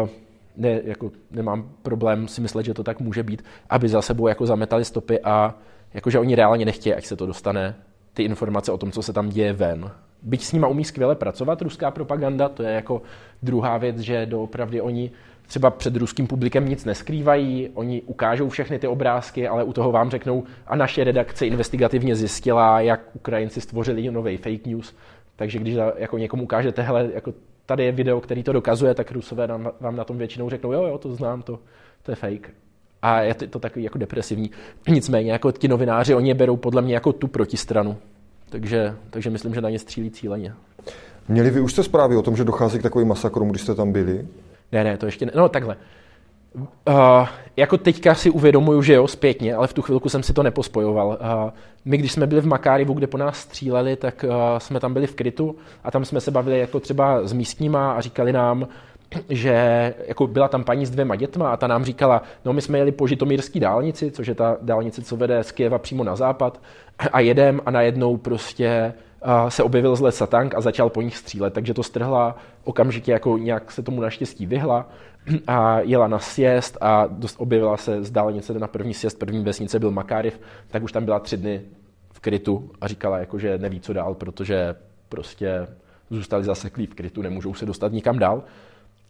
ne, 0.57 0.81
jako 0.85 1.13
nemám 1.31 1.71
problém 1.83 2.29
si 2.29 2.41
myslet, 2.41 2.67
že 2.67 2.75
to 2.75 2.83
tak 2.85 3.01
může 3.01 3.23
být, 3.23 3.45
aby 3.71 3.89
za 3.89 4.03
sebou 4.03 4.29
jako 4.29 4.47
zametali 4.47 4.85
stopy 4.85 5.21
a 5.21 5.55
jakože 5.95 6.19
oni 6.19 6.35
reálně 6.35 6.65
nechtějí, 6.65 6.95
ať 6.95 7.05
se 7.05 7.17
to 7.17 7.27
dostane, 7.27 7.75
ty 8.15 8.23
informace 8.23 8.73
o 8.73 8.79
tom, 8.79 8.93
co 8.93 9.03
se 9.03 9.13
tam 9.13 9.29
děje 9.29 9.53
ven. 9.53 9.91
Byť 10.23 10.45
s 10.45 10.53
nima 10.53 10.69
umí 10.69 10.85
skvěle 10.85 11.15
pracovat 11.15 11.63
ruská 11.63 11.91
propaganda, 11.91 12.49
to 12.49 12.63
je 12.63 12.71
jako 12.71 13.03
druhá 13.43 13.79
věc, 13.79 13.99
že 13.99 14.27
doopravdy 14.27 14.81
oni 14.81 15.11
třeba 15.47 15.71
před 15.71 15.97
ruským 15.97 16.27
publikem 16.27 16.69
nic 16.69 16.85
neskrývají, 16.85 17.71
oni 17.75 18.03
ukážou 18.03 18.49
všechny 18.49 18.79
ty 18.79 18.87
obrázky, 18.87 19.49
ale 19.49 19.65
u 19.65 19.73
toho 19.73 19.93
vám 19.93 20.11
řeknou, 20.11 20.45
a 20.67 20.77
naše 20.77 21.05
redakce 21.05 21.47
investigativně 21.47 22.17
zjistila, 22.17 22.81
jak 22.81 23.01
Ukrajinci 23.17 23.61
stvořili 23.61 24.11
nový 24.11 24.37
fake 24.37 24.67
news, 24.67 24.95
takže 25.37 25.59
když 25.59 25.77
jako 25.97 26.19
někomu 26.19 26.43
ukážete, 26.43 26.83
hele, 26.83 27.11
jako 27.15 27.35
tady 27.67 27.85
je 27.85 27.93
video, 27.93 28.21
který 28.21 28.43
to 28.43 28.53
dokazuje, 28.53 28.95
tak 28.95 29.13
Rusové 29.13 29.47
vám 29.81 29.97
na 29.97 30.05
tom 30.05 30.19
většinou 30.19 30.51
řeknou, 30.51 30.73
jo, 30.73 30.83
jo, 30.83 30.99
to 30.99 31.15
znám, 31.15 31.43
to, 31.43 31.59
to 32.03 32.13
je 32.13 32.17
fake. 32.17 32.51
A 33.03 33.21
je 33.21 33.35
to, 33.35 33.59
takový 33.59 33.85
jako 33.85 33.99
depresivní. 33.99 34.51
Nicméně, 34.89 35.33
jako 35.33 35.53
ti 35.53 35.69
novináři, 35.69 36.15
oni 36.15 36.29
je 36.29 36.35
berou 36.35 36.57
podle 36.57 36.83
mě 36.83 36.95
jako 36.95 37.13
tu 37.13 37.27
protistranu. 37.29 37.97
Takže, 38.51 38.97
takže 39.11 39.31
myslím, 39.31 39.55
že 39.55 39.61
na 39.61 39.71
ně 39.71 39.79
střílí 39.79 40.11
cíleně. 40.11 40.55
Měli 41.29 41.51
vy 41.51 41.61
už 41.61 41.73
jste 41.73 41.83
zprávy 41.83 42.17
o 42.17 42.23
tom, 42.23 42.37
že 42.37 42.45
dochází 42.45 42.79
k 42.79 42.83
takovým 42.83 43.09
masakrům, 43.09 43.49
když 43.49 43.63
jste 43.63 43.75
tam 43.75 43.93
byli? 43.93 44.27
Ne, 44.73 44.85
ne, 44.85 44.97
to 44.97 45.07
ještě 45.07 45.27
ne. 45.27 45.33
No 45.35 45.49
takhle. 45.49 45.77
Uh, 46.89 47.29
jako 47.57 47.79
teďka 47.79 48.15
si 48.15 48.31
uvědomuju, 48.31 48.83
že 48.83 48.95
jo, 48.95 49.09
zpětně, 49.09 49.55
ale 49.55 49.67
v 49.67 49.73
tu 49.73 49.83
chvilku 49.83 50.09
jsem 50.09 50.23
si 50.23 50.33
to 50.33 50.43
nepospojoval. 50.43 51.09
Uh, 51.09 51.51
my, 51.85 51.97
když 51.97 52.13
jsme 52.13 52.27
byli 52.27 52.41
v 52.41 52.47
Makárivu, 52.47 52.95
kde 52.95 53.07
po 53.07 53.19
nás 53.19 53.39
stříleli, 53.39 53.97
tak 53.97 54.25
uh, 54.29 54.59
jsme 54.59 54.81
tam 54.81 54.93
byli 54.93 55.07
v 55.07 55.15
krytu 55.15 55.57
a 55.85 55.91
tam 55.91 56.05
jsme 56.05 56.21
se 56.21 56.31
bavili 56.31 56.59
jako 56.59 56.81
třeba 56.81 57.27
s 57.27 57.33
místníma 57.33 57.93
a 57.93 58.01
říkali 58.01 58.33
nám, 58.33 58.69
že 59.29 59.95
jako 60.07 60.27
byla 60.27 60.49
tam 60.49 60.65
paní 60.65 60.87
s 60.87 60.91
dvěma 60.91 61.17
dětma 61.17 61.53
a 61.53 61.57
ta 61.57 61.67
nám 61.67 61.85
říkala, 61.85 62.23
no 62.45 62.53
my 62.53 62.63
jsme 62.63 62.79
jeli 62.79 62.93
po 62.93 63.07
Žitomírský 63.07 63.61
dálnici, 63.61 64.11
což 64.11 64.27
je 64.27 64.35
ta 64.35 64.57
dálnice, 64.63 65.03
co 65.03 65.17
vede 65.17 65.45
z 65.45 65.53
Kieva 65.53 65.79
přímo 65.79 66.05
na 66.05 66.17
západ 66.17 66.61
a 67.13 67.21
jedem 67.21 67.61
a 67.67 67.71
najednou 67.71 68.17
prostě 68.17 68.95
se 69.49 69.63
objevil 69.63 69.97
zle 69.97 70.13
satank 70.13 70.55
a 70.55 70.61
začal 70.61 70.91
po 70.91 71.03
nich 71.03 71.17
střílet, 71.17 71.55
takže 71.55 71.75
to 71.75 71.83
strhla 71.83 72.37
okamžitě, 72.65 73.13
jako 73.13 73.39
nějak 73.39 73.73
se 73.73 73.83
tomu 73.83 74.01
naštěstí 74.01 74.47
vyhla 74.47 74.89
a 75.47 75.81
jela 75.81 76.09
na 76.09 76.19
sjezd 76.19 76.79
a 76.81 77.07
dost 77.07 77.37
objevila 77.39 77.77
se 77.77 78.05
z 78.05 78.11
dálnice 78.11 78.59
na 78.59 78.67
první 78.67 78.95
sjezd, 78.95 79.19
první 79.19 79.45
vesnice 79.45 79.79
byl 79.79 79.91
Makáriv, 79.91 80.41
tak 80.69 80.83
už 80.83 80.93
tam 80.93 81.05
byla 81.05 81.19
tři 81.19 81.37
dny 81.37 81.63
v 82.13 82.21
krytu 82.21 82.71
a 82.81 82.89
říkala, 82.89 83.19
jako, 83.19 83.39
že 83.39 83.59
neví, 83.59 83.81
co 83.81 83.93
dál, 83.93 84.15
protože 84.15 84.75
prostě 85.09 85.67
zůstali 86.11 86.45
zaseklí 86.45 86.87
v 86.87 86.95
krytu, 86.95 87.23
nemůžou 87.23 87.55
se 87.55 87.67
dostat 87.67 87.93
nikam 87.93 88.19
dál 88.19 88.43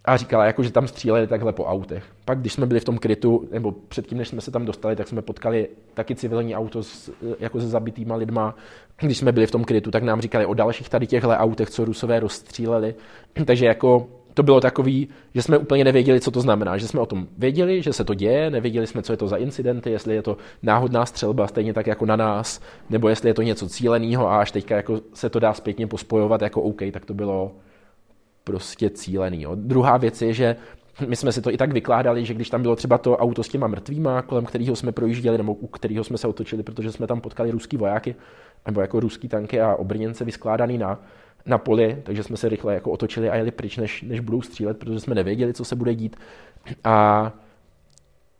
a 0.09 0.17
říkala, 0.17 0.45
jako, 0.45 0.63
že 0.63 0.71
tam 0.71 0.87
stříleli 0.87 1.27
takhle 1.27 1.53
po 1.53 1.65
autech. 1.65 2.03
Pak, 2.25 2.39
když 2.39 2.53
jsme 2.53 2.65
byli 2.65 2.79
v 2.79 2.83
tom 2.83 2.97
krytu, 2.97 3.47
nebo 3.51 3.71
předtím, 3.71 4.17
než 4.17 4.27
jsme 4.27 4.41
se 4.41 4.51
tam 4.51 4.65
dostali, 4.65 4.95
tak 4.95 5.07
jsme 5.07 5.21
potkali 5.21 5.67
taky 5.93 6.15
civilní 6.15 6.55
auto 6.55 6.83
s, 6.83 7.11
jako 7.39 7.61
se 7.61 7.67
zabitýma 7.67 8.15
lidma. 8.15 8.55
Když 8.99 9.17
jsme 9.17 9.31
byli 9.31 9.47
v 9.47 9.51
tom 9.51 9.63
krytu, 9.63 9.91
tak 9.91 10.03
nám 10.03 10.21
říkali 10.21 10.45
o 10.45 10.53
dalších 10.53 10.89
tady 10.89 11.07
těchto 11.07 11.29
autech, 11.29 11.69
co 11.69 11.85
rusové 11.85 12.19
rozstříleli. 12.19 12.95
Takže 13.45 13.65
jako 13.65 14.07
to 14.33 14.43
bylo 14.43 14.61
takový, 14.61 15.07
že 15.33 15.41
jsme 15.41 15.57
úplně 15.57 15.83
nevěděli, 15.83 16.21
co 16.21 16.31
to 16.31 16.41
znamená. 16.41 16.77
Že 16.77 16.87
jsme 16.87 16.99
o 16.99 17.05
tom 17.05 17.27
věděli, 17.37 17.81
že 17.81 17.93
se 17.93 18.03
to 18.03 18.13
děje, 18.13 18.49
nevěděli 18.49 18.87
jsme, 18.87 19.01
co 19.01 19.13
je 19.13 19.17
to 19.17 19.27
za 19.27 19.37
incidenty, 19.37 19.91
jestli 19.91 20.15
je 20.15 20.21
to 20.21 20.37
náhodná 20.63 21.05
střelba, 21.05 21.47
stejně 21.47 21.73
tak 21.73 21.87
jako 21.87 22.05
na 22.05 22.15
nás, 22.15 22.61
nebo 22.89 23.09
jestli 23.09 23.29
je 23.29 23.33
to 23.33 23.41
něco 23.41 23.69
cíleného 23.69 24.27
a 24.29 24.39
až 24.39 24.51
teďka 24.51 24.75
jako 24.75 25.01
se 25.13 25.29
to 25.29 25.39
dá 25.39 25.53
zpětně 25.53 25.87
pospojovat 25.87 26.41
jako 26.41 26.61
OK, 26.61 26.81
tak 26.91 27.05
to 27.05 27.13
bylo 27.13 27.51
prostě 28.49 28.89
cílený. 28.89 29.41
Jo. 29.41 29.51
Druhá 29.55 29.97
věc 29.97 30.21
je, 30.21 30.33
že 30.33 30.55
my 31.07 31.15
jsme 31.15 31.31
si 31.31 31.41
to 31.41 31.51
i 31.51 31.57
tak 31.57 31.73
vykládali, 31.73 32.25
že 32.25 32.33
když 32.33 32.49
tam 32.49 32.61
bylo 32.61 32.75
třeba 32.75 32.97
to 32.97 33.17
auto 33.17 33.43
s 33.43 33.49
těma 33.49 33.67
mrtvýma, 33.67 34.21
kolem 34.21 34.45
kterého 34.45 34.75
jsme 34.75 34.91
projížděli, 34.91 35.37
nebo 35.37 35.53
u 35.53 35.67
kterého 35.67 36.03
jsme 36.03 36.17
se 36.17 36.27
otočili, 36.27 36.63
protože 36.63 36.91
jsme 36.91 37.07
tam 37.07 37.21
potkali 37.21 37.51
ruský 37.51 37.77
vojáky, 37.77 38.15
nebo 38.65 38.81
jako 38.81 38.99
ruský 38.99 39.27
tanky 39.27 39.61
a 39.61 39.75
obrněnce 39.75 40.25
vyskládaný 40.25 40.77
na, 40.77 40.99
na 41.45 41.57
poli, 41.57 42.01
takže 42.03 42.23
jsme 42.23 42.37
se 42.37 42.49
rychle 42.49 42.73
jako 42.73 42.91
otočili 42.91 43.29
a 43.29 43.35
jeli 43.35 43.51
pryč, 43.51 43.77
než, 43.77 44.01
než 44.01 44.19
budou 44.19 44.41
střílet, 44.41 44.77
protože 44.77 44.99
jsme 44.99 45.15
nevěděli, 45.15 45.53
co 45.53 45.65
se 45.65 45.75
bude 45.75 45.95
dít. 45.95 46.15
A 46.83 47.31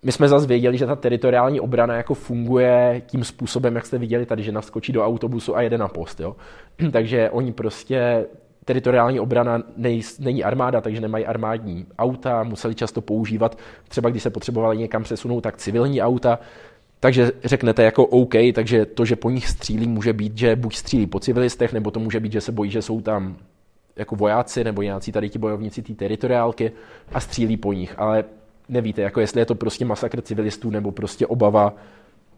my 0.03 0.11
jsme 0.11 0.27
zase 0.27 0.47
věděli, 0.47 0.77
že 0.77 0.85
ta 0.85 0.95
teritoriální 0.95 1.59
obrana 1.59 1.95
jako 1.95 2.13
funguje 2.13 3.01
tím 3.05 3.23
způsobem, 3.23 3.75
jak 3.75 3.85
jste 3.85 3.97
viděli 3.97 4.25
tady, 4.25 4.43
že 4.43 4.51
naskočí 4.51 4.91
do 4.91 5.05
autobusu 5.05 5.55
a 5.55 5.61
jede 5.61 5.77
na 5.77 5.87
post. 5.87 6.19
Jo? 6.19 6.35
takže 6.91 7.29
oni 7.29 7.53
prostě 7.53 8.25
teritoriální 8.69 9.19
obrana 9.19 9.63
nej, 9.77 10.01
není 10.19 10.43
armáda, 10.43 10.81
takže 10.81 11.01
nemají 11.01 11.25
armádní 11.25 11.85
auta, 11.97 12.43
museli 12.43 12.75
často 12.75 13.01
používat, 13.01 13.57
třeba 13.87 14.09
když 14.09 14.23
se 14.23 14.29
potřebovali 14.29 14.77
někam 14.77 15.03
přesunout, 15.03 15.41
tak 15.41 15.57
civilní 15.57 16.01
auta, 16.01 16.39
takže 16.99 17.31
řeknete 17.43 17.83
jako 17.83 18.05
OK, 18.05 18.33
takže 18.53 18.85
to, 18.85 19.05
že 19.05 19.15
po 19.15 19.29
nich 19.29 19.47
střílí, 19.47 19.87
může 19.87 20.13
být, 20.13 20.37
že 20.37 20.55
buď 20.55 20.75
střílí 20.75 21.07
po 21.07 21.19
civilistech, 21.19 21.73
nebo 21.73 21.91
to 21.91 21.99
může 21.99 22.19
být, 22.19 22.31
že 22.31 22.41
se 22.41 22.51
bojí, 22.51 22.71
že 22.71 22.81
jsou 22.81 23.01
tam 23.01 23.35
jako 23.95 24.15
vojáci 24.15 24.63
nebo 24.63 24.81
nějací 24.81 25.11
tady 25.11 25.29
ti 25.29 25.39
bojovníci 25.39 25.81
té 25.81 25.93
teritoriálky 25.93 26.71
a 27.11 27.19
střílí 27.19 27.57
po 27.57 27.73
nich. 27.73 27.93
Ale 27.97 28.23
nevíte, 28.69 29.01
jako 29.01 29.19
jestli 29.19 29.41
je 29.41 29.45
to 29.45 29.55
prostě 29.55 29.85
masakr 29.85 30.21
civilistů 30.21 30.69
nebo 30.69 30.91
prostě 30.91 31.27
obava 31.27 31.73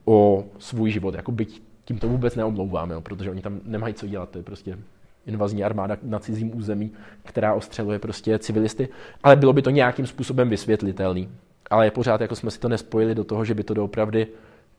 o 0.06 0.44
svůj 0.60 0.92
život. 0.92 1.16
Jako 1.16 1.32
byť 1.32 1.62
tím 1.86 1.98
to 1.98 2.08
vůbec 2.08 2.36
neomlouváme, 2.36 3.02
protože 3.02 3.32
oni 3.32 3.42
tam 3.42 3.60
nemají 3.66 3.94
co 3.94 4.08
dělat, 4.08 4.30
to 4.30 4.38
je 4.38 4.44
prostě 4.44 4.78
invazní 5.26 5.64
armáda 5.64 5.98
na 6.04 6.20
cizím 6.20 6.58
území, 6.58 6.92
která 7.24 7.54
ostřeluje 7.54 8.00
prostě 8.00 8.40
civilisty, 8.40 8.90
ale 9.24 9.36
bylo 9.36 9.54
by 9.54 9.62
to 9.62 9.70
nějakým 9.70 10.08
způsobem 10.08 10.50
vysvětlitelný. 10.50 11.30
Ale 11.70 11.86
je 11.86 11.92
pořád, 11.92 12.22
jako 12.22 12.36
jsme 12.36 12.52
si 12.52 12.60
to 12.60 12.70
nespojili 12.70 13.16
do 13.16 13.24
toho, 13.24 13.46
že 13.46 13.54
by 13.54 13.64
to 13.64 13.74
doopravdy 13.74 14.28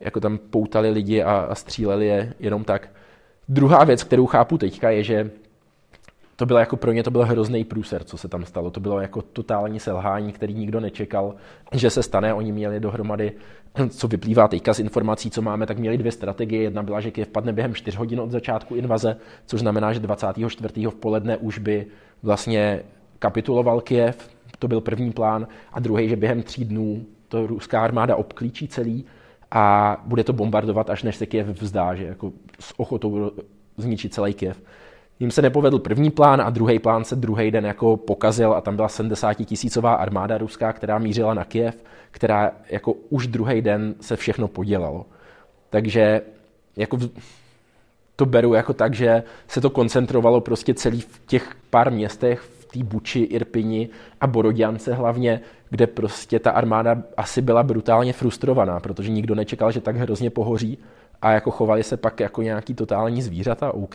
jako 0.00 0.20
tam 0.20 0.38
poutali 0.38 0.90
lidi 0.90 1.22
a, 1.22 1.32
a 1.32 1.54
stříleli 1.54 2.06
je 2.06 2.34
jenom 2.40 2.64
tak. 2.64 2.88
Druhá 3.48 3.84
věc, 3.84 4.04
kterou 4.04 4.26
chápu 4.26 4.58
teďka, 4.58 4.90
je, 4.90 5.04
že 5.04 5.30
to 6.42 6.46
bylo 6.46 6.58
jako 6.58 6.76
pro 6.76 6.92
ně 6.92 7.02
to 7.02 7.10
byl 7.10 7.24
hrozný 7.24 7.64
průser, 7.64 8.04
co 8.04 8.18
se 8.18 8.28
tam 8.28 8.44
stalo. 8.44 8.70
To 8.70 8.80
bylo 8.80 9.00
jako 9.00 9.22
totální 9.22 9.80
selhání, 9.80 10.32
který 10.32 10.54
nikdo 10.54 10.80
nečekal, 10.80 11.34
že 11.72 11.90
se 11.90 12.02
stane. 12.02 12.34
Oni 12.34 12.52
měli 12.52 12.80
dohromady, 12.80 13.32
co 13.88 14.08
vyplývá 14.08 14.48
teďka 14.48 14.74
z 14.74 14.78
informací, 14.78 15.30
co 15.30 15.42
máme, 15.42 15.66
tak 15.66 15.78
měli 15.78 15.98
dvě 15.98 16.12
strategie. 16.12 16.62
Jedna 16.62 16.82
byla, 16.82 17.00
že 17.00 17.10
Kiev 17.10 17.28
padne 17.28 17.52
během 17.52 17.74
4 17.74 17.96
hodin 17.96 18.20
od 18.20 18.30
začátku 18.30 18.74
invaze, 18.74 19.16
což 19.46 19.60
znamená, 19.60 19.92
že 19.92 20.00
24. 20.00 20.86
v 20.86 20.94
poledne 20.94 21.36
už 21.36 21.58
by 21.58 21.86
vlastně 22.22 22.82
kapituloval 23.18 23.80
Kiev, 23.80 24.28
to 24.58 24.68
byl 24.68 24.80
první 24.80 25.12
plán, 25.12 25.46
a 25.72 25.80
druhý, 25.80 26.08
že 26.08 26.16
během 26.16 26.42
tří 26.42 26.64
dnů 26.64 27.04
to 27.28 27.46
ruská 27.46 27.84
armáda 27.84 28.16
obklíčí 28.16 28.68
celý 28.68 29.04
a 29.50 29.96
bude 30.06 30.24
to 30.24 30.32
bombardovat, 30.32 30.90
až 30.90 31.02
než 31.02 31.16
se 31.16 31.26
Kiev 31.26 31.46
vzdá, 31.46 31.94
že 31.94 32.04
jako 32.04 32.32
s 32.60 32.80
ochotou 32.80 33.30
zničit 33.76 34.14
celý 34.14 34.34
Kiev. 34.34 34.62
Jim 35.22 35.30
se 35.30 35.42
nepovedl 35.42 35.78
první 35.78 36.10
plán 36.10 36.40
a 36.40 36.50
druhý 36.50 36.78
plán 36.78 37.04
se 37.04 37.16
druhý 37.16 37.50
den 37.50 37.66
jako 37.66 37.96
pokazil 37.96 38.52
a 38.52 38.60
tam 38.60 38.76
byla 38.76 38.88
70 38.88 39.34
tisícová 39.34 39.94
armáda 39.94 40.38
ruská, 40.38 40.72
která 40.72 40.98
mířila 40.98 41.34
na 41.34 41.44
Kiev, 41.44 41.84
která 42.10 42.50
jako 42.70 42.94
už 43.10 43.26
druhý 43.26 43.62
den 43.62 43.94
se 44.00 44.16
všechno 44.16 44.48
podělalo. 44.48 45.06
Takže 45.70 46.22
jako 46.76 46.98
to 48.16 48.26
beru 48.26 48.54
jako 48.54 48.72
tak, 48.72 48.94
že 48.94 49.22
se 49.48 49.60
to 49.60 49.70
koncentrovalo 49.70 50.40
prostě 50.40 50.74
celý 50.74 51.00
v 51.00 51.20
těch 51.26 51.54
pár 51.70 51.92
městech, 51.92 52.40
v 52.40 52.64
té 52.64 52.84
Buči, 52.84 53.20
Irpini 53.20 53.88
a 54.20 54.26
Borodiance 54.26 54.94
hlavně, 54.94 55.40
kde 55.70 55.86
prostě 55.86 56.38
ta 56.38 56.50
armáda 56.50 57.02
asi 57.16 57.42
byla 57.42 57.62
brutálně 57.62 58.12
frustrovaná, 58.12 58.80
protože 58.80 59.10
nikdo 59.10 59.34
nečekal, 59.34 59.72
že 59.72 59.80
tak 59.80 59.96
hrozně 59.96 60.30
pohoří 60.30 60.78
a 61.22 61.32
jako 61.32 61.50
chovali 61.50 61.82
se 61.82 61.96
pak 61.96 62.20
jako 62.20 62.42
nějaký 62.42 62.74
totální 62.74 63.22
zvířata, 63.22 63.74
OK 63.74 63.94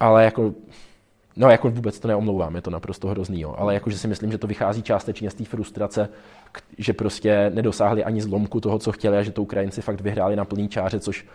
ale 0.00 0.24
jako, 0.24 0.54
no 1.36 1.50
jako 1.50 1.70
vůbec 1.70 1.98
to 1.98 2.08
neomlouvám, 2.08 2.54
je 2.54 2.62
to 2.62 2.70
naprosto 2.70 3.08
hrozný, 3.08 3.40
jo. 3.40 3.54
ale 3.58 3.74
jakože 3.74 3.98
si 3.98 4.08
myslím, 4.08 4.32
že 4.32 4.38
to 4.38 4.46
vychází 4.46 4.82
částečně 4.82 5.30
z 5.30 5.34
té 5.34 5.44
frustrace, 5.44 6.08
že 6.78 6.92
prostě 6.92 7.50
nedosáhli 7.54 8.04
ani 8.04 8.22
zlomku 8.22 8.60
toho, 8.60 8.78
co 8.78 8.92
chtěli 8.92 9.18
a 9.18 9.22
že 9.22 9.32
to 9.32 9.42
Ukrajinci 9.42 9.82
fakt 9.82 10.00
vyhráli 10.00 10.36
na 10.36 10.44
plný 10.44 10.68
čáře, 10.68 11.00
což 11.00 11.26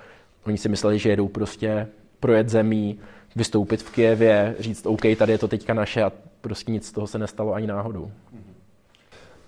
oni 0.45 0.57
si 0.57 0.69
mysleli, 0.69 0.99
že 0.99 1.09
jedou 1.09 1.27
prostě 1.27 1.87
projet 2.19 2.49
zemí, 2.49 2.99
vystoupit 3.35 3.81
v 3.83 3.91
Kijevě, 3.91 4.55
říct 4.59 4.85
OK, 4.85 5.01
tady 5.17 5.31
je 5.31 5.37
to 5.37 5.47
teďka 5.47 5.73
naše 5.73 6.03
a 6.03 6.11
prostě 6.41 6.71
nic 6.71 6.87
z 6.87 6.91
toho 6.91 7.07
se 7.07 7.19
nestalo 7.19 7.53
ani 7.53 7.67
náhodou. 7.67 8.11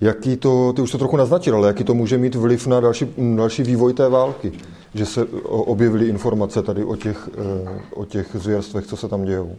Jaký 0.01 0.37
to, 0.37 0.73
ty 0.73 0.81
už 0.81 0.91
to 0.91 0.97
trochu 0.97 1.17
naznačil, 1.17 1.55
ale 1.55 1.67
jaký 1.67 1.83
to 1.83 1.93
může 1.93 2.17
mít 2.17 2.35
vliv 2.35 2.67
na 2.67 2.79
další, 2.79 3.07
další 3.35 3.63
vývoj 3.63 3.93
té 3.93 4.09
války? 4.09 4.51
Že 4.93 5.05
se 5.05 5.25
objevily 5.47 6.07
informace 6.07 6.63
tady 6.63 6.83
o 6.83 6.95
těch, 6.95 7.29
eh, 7.37 7.81
o 7.95 8.05
těch 8.05 8.27
zvěrstvech, 8.33 8.85
co 8.85 8.97
se 8.97 9.07
tam 9.07 9.23
dějou. 9.23 9.55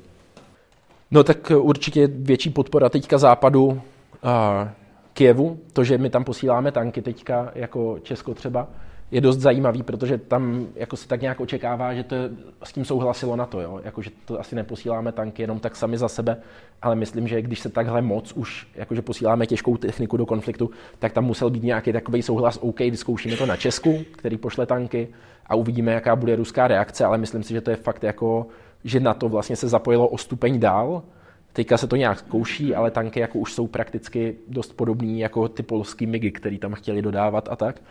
No 1.11 1.24
tak 1.24 1.52
určitě 1.57 2.07
větší 2.07 2.50
podpora 2.50 2.88
teďka 2.88 3.18
západu 3.18 3.81
a 4.22 4.68
Kijevu, 5.12 5.59
to, 5.72 5.85
že 5.85 5.98
my 5.98 6.11
tam 6.11 6.24
posíláme 6.24 6.72
tanky 6.72 7.02
teďka, 7.02 7.52
jako 7.55 7.98
Česko 8.02 8.35
třeba, 8.35 8.68
je 9.12 9.20
dost 9.20 9.38
zajímavý, 9.38 9.83
protože 9.83 10.18
tam 10.18 10.66
jako 10.75 10.96
se 10.96 11.09
tak 11.09 11.20
nějak 11.20 11.40
očekává, 11.40 11.94
že 11.94 12.03
to 12.03 12.16
s 12.64 12.72
tím 12.72 12.85
souhlasilo 12.85 13.37
na 13.37 13.46
to, 13.46 13.61
jo? 13.61 13.81
Jako, 13.85 14.03
že 14.03 14.11
to 14.25 14.40
asi 14.40 14.55
neposíláme 14.55 15.12
tanky 15.12 15.42
jenom 15.42 15.61
tak 15.61 15.77
sami 15.77 15.98
za 15.98 16.09
sebe, 16.09 16.37
ale 16.83 16.96
myslím, 16.96 17.29
že 17.29 17.42
když 17.42 17.61
se 17.61 17.68
takhle 17.68 18.03
moc 18.03 18.33
už, 18.33 18.66
jakože 18.75 19.03
posíláme 19.03 19.46
těžkou 19.46 19.77
techniku 19.77 20.16
do 20.16 20.27
konfliktu, 20.27 20.70
tak 20.98 21.12
tam 21.12 21.25
musel 21.25 21.51
být 21.51 21.62
nějaký 21.62 21.92
takový 21.92 22.22
souhlas, 22.22 22.59
OK, 22.62 22.79
vyzkoušíme 22.79 23.37
to 23.37 23.46
na 23.46 23.57
Česku, 23.57 23.98
který 24.12 24.37
pošle 24.37 24.66
tanky 24.66 25.09
a 25.46 25.55
uvidíme, 25.55 25.92
jaká 25.92 26.16
bude 26.16 26.37
ruská 26.37 26.68
reakce, 26.68 27.05
ale 27.05 27.18
myslím 27.18 27.42
si, 27.42 27.53
že 27.53 27.61
to 27.61 27.70
je 27.70 27.77
fakt 27.77 28.05
jako, 28.05 28.46
že 28.85 29.01
na 29.01 29.14
to 29.14 29.29
vlastně 29.29 29.57
se 29.57 29.68
zapojilo 29.68 30.09
o 30.09 30.18
stupeň 30.18 30.61
dál, 30.61 31.03
Teďka 31.52 31.78
se 31.78 31.86
to 31.86 31.96
nějak 31.96 32.18
zkouší, 32.18 32.74
ale 32.74 32.90
tanky 32.90 33.20
jako 33.20 33.38
už 33.38 33.52
jsou 33.52 33.66
prakticky 33.66 34.34
dost 34.48 34.76
podobný 34.76 35.20
jako 35.20 35.48
ty 35.48 35.62
polský 35.62 36.06
MIGy, 36.06 36.30
který 36.30 36.58
tam 36.58 36.74
chtěli 36.74 37.02
dodávat 37.02 37.48
a 37.50 37.56
tak. 37.56 37.82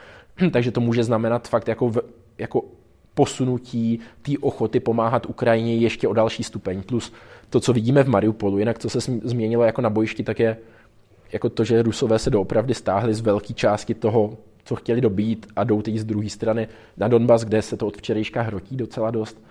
Takže 0.51 0.71
to 0.71 0.81
může 0.81 1.03
znamenat 1.03 1.47
fakt 1.47 1.67
jako, 1.67 1.89
v, 1.89 2.01
jako 2.37 2.63
posunutí 3.13 3.99
té 4.21 4.31
ochoty 4.41 4.79
pomáhat 4.79 5.25
Ukrajině 5.25 5.75
ještě 5.75 6.07
o 6.07 6.13
další 6.13 6.43
stupeň. 6.43 6.81
Plus 6.83 7.13
to, 7.49 7.59
co 7.59 7.73
vidíme 7.73 8.03
v 8.03 8.09
Mariupolu, 8.09 8.59
jinak 8.59 8.79
co 8.79 8.89
se 8.89 8.99
změnilo 9.23 9.63
jako 9.63 9.81
na 9.81 9.89
bojišti, 9.89 10.23
tak 10.23 10.39
je 10.39 10.57
jako 11.33 11.49
to, 11.49 11.63
že 11.63 11.81
Rusové 11.81 12.19
se 12.19 12.29
doopravdy 12.29 12.73
stáhli 12.73 13.13
z 13.13 13.21
velké 13.21 13.53
části 13.53 13.93
toho, 13.93 14.37
co 14.63 14.75
chtěli 14.75 15.01
dobít 15.01 15.47
a 15.55 15.63
jdou 15.63 15.81
teď 15.81 15.97
z 15.97 16.03
druhé 16.03 16.29
strany 16.29 16.67
na 16.97 17.07
Donbas, 17.07 17.43
kde 17.43 17.61
se 17.61 17.77
to 17.77 17.87
od 17.87 17.97
včerejška 17.97 18.41
hrotí 18.41 18.75
docela 18.75 19.11
dost 19.11 19.41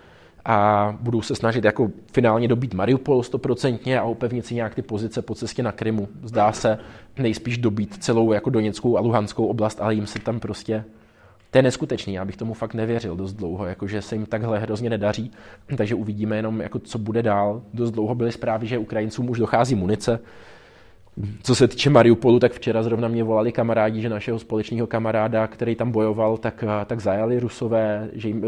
a 0.45 0.97
budou 1.01 1.21
se 1.21 1.35
snažit 1.35 1.63
jako 1.63 1.91
finálně 2.13 2.47
dobít 2.47 2.73
Mariupol 2.73 3.23
stoprocentně 3.23 3.99
a 3.99 4.03
upevnit 4.03 4.45
si 4.45 4.55
nějak 4.55 4.75
ty 4.75 4.81
pozice 4.81 5.21
po 5.21 5.35
cestě 5.35 5.63
na 5.63 5.71
Krymu. 5.71 6.07
Zdá 6.23 6.51
se 6.51 6.77
nejspíš 7.17 7.57
dobít 7.57 8.03
celou 8.03 8.31
jako 8.31 8.49
Doněckou 8.49 8.97
a 8.97 9.01
Luhanskou 9.01 9.45
oblast, 9.45 9.81
ale 9.81 9.93
jim 9.93 10.07
se 10.07 10.19
tam 10.19 10.39
prostě 10.39 10.83
to 11.51 11.57
je 11.57 11.61
neskutečný, 11.61 12.13
já 12.13 12.25
bych 12.25 12.37
tomu 12.37 12.53
fakt 12.53 12.73
nevěřil 12.73 13.15
dost 13.15 13.33
dlouho, 13.33 13.65
jakože 13.65 14.01
se 14.01 14.15
jim 14.15 14.25
takhle 14.25 14.59
hrozně 14.59 14.89
nedaří, 14.89 15.31
takže 15.77 15.95
uvidíme 15.95 16.35
jenom, 16.35 16.61
jako 16.61 16.79
co 16.79 16.97
bude 16.97 17.23
dál. 17.23 17.61
Dost 17.73 17.91
dlouho 17.91 18.15
byly 18.15 18.31
zprávy, 18.31 18.67
že 18.67 18.77
Ukrajincům 18.77 19.29
už 19.29 19.39
dochází 19.39 19.75
munice, 19.75 20.19
co 21.43 21.55
se 21.55 21.67
týče 21.67 21.89
Mariupolu, 21.89 22.39
tak 22.39 22.51
včera 22.51 22.83
zrovna 22.83 23.07
mě 23.07 23.23
volali 23.23 23.51
kamarádi, 23.51 24.01
že 24.01 24.09
našeho 24.09 24.39
společného 24.39 24.87
kamaráda, 24.87 25.47
který 25.47 25.75
tam 25.75 25.91
bojoval, 25.91 26.37
tak, 26.37 26.63
tak 26.85 26.99
zajali 26.99 27.39
rusové, 27.39 28.09
že, 28.13 28.27
jim, 28.27 28.43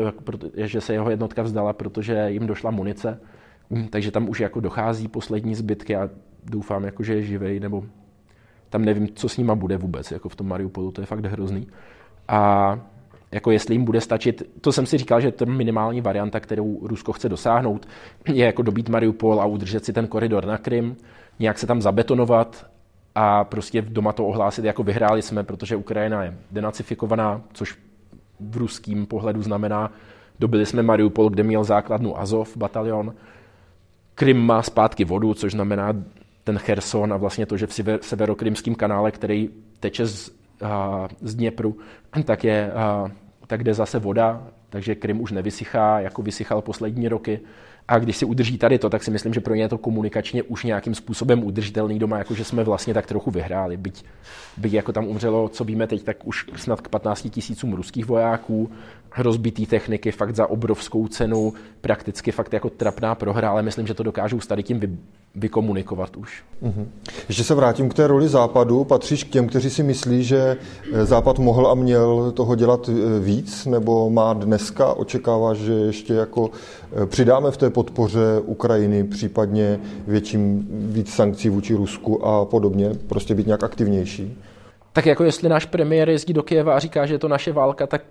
že 0.56 0.82
se 0.82 0.94
jeho 0.94 1.10
jednotka 1.10 1.42
vzdala, 1.42 1.74
protože 1.74 2.26
jim 2.28 2.48
došla 2.48 2.72
munice. 2.72 3.20
Takže 3.90 4.12
tam 4.12 4.30
už 4.30 4.40
jako 4.40 4.60
dochází 4.60 5.08
poslední 5.08 5.56
zbytky 5.56 5.96
a 5.96 6.10
doufám, 6.46 6.84
jako, 6.84 7.04
že 7.04 7.14
je 7.14 7.24
živej, 7.24 7.60
nebo 7.60 7.84
tam 8.70 8.86
nevím, 8.86 9.08
co 9.16 9.30
s 9.30 9.38
nima 9.38 9.56
bude 9.56 9.78
vůbec, 9.78 10.12
jako 10.12 10.30
v 10.30 10.36
tom 10.36 10.48
Mariupolu, 10.48 10.92
to 10.92 11.02
je 11.02 11.06
fakt 11.06 11.26
hrozný. 11.26 11.68
A 12.28 12.80
jako 13.32 13.52
jestli 13.52 13.76
jim 13.76 13.86
bude 13.86 14.02
stačit, 14.02 14.44
to 14.62 14.72
jsem 14.72 14.86
si 14.86 14.98
říkal, 14.98 15.22
že 15.22 15.32
to 15.32 15.46
minimální 15.46 16.02
varianta, 16.02 16.40
kterou 16.40 16.88
Rusko 16.88 17.14
chce 17.14 17.30
dosáhnout, 17.30 17.88
je 18.28 18.46
jako 18.46 18.62
dobít 18.62 18.90
Mariupol 18.90 19.42
a 19.42 19.46
udržet 19.46 19.86
si 19.86 19.94
ten 19.94 20.08
koridor 20.08 20.46
na 20.46 20.58
Krym, 20.58 20.96
nějak 21.40 21.60
se 21.60 21.68
tam 21.68 21.82
zabetonovat 21.82 22.68
a 23.16 23.44
prostě 23.44 23.82
doma 23.82 24.14
to 24.14 24.28
ohlásit, 24.28 24.66
jako 24.66 24.84
vyhráli 24.84 25.22
jsme, 25.22 25.44
protože 25.44 25.76
Ukrajina 25.76 26.24
je 26.24 26.38
denacifikovaná, 26.52 27.42
což 27.54 27.78
v 28.40 28.58
ruským 28.58 29.06
pohledu 29.06 29.42
znamená, 29.42 29.92
dobili 30.40 30.66
jsme 30.66 30.84
Mariupol, 30.84 31.30
kde 31.30 31.44
měl 31.44 31.64
základnu 31.64 32.20
Azov 32.20 32.58
batalion, 32.58 33.14
Krym 34.16 34.38
má 34.38 34.62
zpátky 34.62 35.06
vodu, 35.06 35.34
což 35.34 35.52
znamená 35.52 35.94
ten 36.44 36.58
Cherson 36.58 37.14
a 37.14 37.18
vlastně 37.18 37.46
to, 37.46 37.58
že 37.58 37.68
v 37.68 37.74
severokrymském 38.02 38.76
kanále, 38.76 39.12
který 39.12 39.50
teče 39.80 40.08
z, 40.08 40.32
a, 40.62 41.08
z 41.22 41.36
Dněpru, 41.36 41.78
tak, 42.26 42.44
je, 42.44 42.72
a, 42.72 43.12
tak 43.48 43.64
jde 43.64 43.74
zase 43.74 44.00
voda, 44.00 44.48
takže 44.70 44.96
Krym 44.96 45.22
už 45.22 45.32
nevysychá, 45.32 46.00
jako 46.00 46.22
vysychal 46.22 46.62
poslední 46.62 47.08
roky. 47.08 47.40
A 47.88 48.00
když 48.00 48.18
si 48.18 48.26
udrží 48.26 48.58
tady 48.58 48.80
to, 48.80 48.90
tak 48.90 49.04
si 49.04 49.12
myslím, 49.12 49.34
že 49.34 49.40
pro 49.40 49.56
ně 49.56 49.62
je 49.62 49.70
to 49.70 49.78
komunikačně 49.78 50.44
už 50.44 50.64
nějakým 50.64 50.96
způsobem 50.96 51.44
udržitelný 51.44 52.00
doma, 52.00 52.18
jako 52.18 52.34
že 52.34 52.44
jsme 52.44 52.64
vlastně 52.64 52.94
tak 52.94 53.06
trochu 53.06 53.32
vyhráli. 53.32 53.78
Byť, 53.78 54.06
byť 54.58 54.74
jako 54.74 54.92
tam 54.92 55.08
umřelo, 55.08 55.50
co 55.50 55.64
víme 55.64 55.88
teď, 55.88 56.04
tak 56.04 56.28
už 56.28 56.46
snad 56.56 56.82
k 56.82 56.88
15 56.88 57.28
tisícům 57.30 57.74
ruských 57.74 58.06
vojáků, 58.06 58.72
rozbitý 59.18 59.66
techniky 59.66 60.12
fakt 60.12 60.36
za 60.36 60.48
obrovskou 60.48 61.08
cenu, 61.08 61.54
prakticky 61.82 62.32
fakt 62.32 62.54
jako 62.54 62.70
trapná 62.70 63.16
prohra, 63.16 63.50
ale 63.50 63.62
myslím, 63.62 63.88
že 63.88 63.94
to 63.94 64.04
dokážou 64.04 64.40
s 64.40 64.48
tady 64.48 64.64
tím 64.64 64.80
vykomunikovat 65.36 66.18
už. 66.18 66.44
Mm-hmm. 66.64 66.86
Ještě 67.28 67.44
se 67.44 67.56
vrátím 67.56 67.90
k 67.90 67.94
té 67.94 68.08
roli 68.08 68.28
Západu. 68.28 68.84
Patříš 68.84 69.24
k 69.24 69.30
těm, 69.30 69.48
kteří 69.48 69.70
si 69.70 69.84
myslí, 69.84 70.24
že 70.24 70.58
eh, 70.94 71.06
Západ 71.06 71.40
mohl 71.40 71.68
a 71.68 71.76
měl 71.76 72.32
toho 72.32 72.56
dělat 72.56 72.90
eh, 72.90 73.20
víc, 73.20 73.66
nebo 73.66 74.10
má 74.10 74.34
dneska, 74.34 74.94
očekáváš, 74.94 75.58
že 75.58 75.74
ještě 75.74 76.14
jako 76.14 76.50
eh, 77.04 77.06
přidáme 77.06 77.52
v 77.52 77.58
té 77.58 77.70
podpoře 77.70 78.42
Ukrajiny, 78.46 79.04
případně 79.04 79.80
větším 80.08 80.68
víc 80.72 81.14
sankcí 81.14 81.50
vůči 81.50 81.76
Rusku 81.76 82.26
a 82.26 82.46
podobně, 82.46 82.92
prostě 83.08 83.36
být 83.36 83.48
nějak 83.48 83.64
aktivnější? 83.64 84.38
Tak 84.94 85.06
jako 85.06 85.24
jestli 85.24 85.50
náš 85.50 85.66
premiér 85.66 86.10
jezdí 86.10 86.34
do 86.34 86.44
Kyjeva 86.44 86.76
a 86.76 86.80
říká, 86.80 87.06
že 87.06 87.14
je 87.14 87.20
to 87.20 87.28
naše 87.28 87.52
válka, 87.52 87.88
tak 87.88 88.02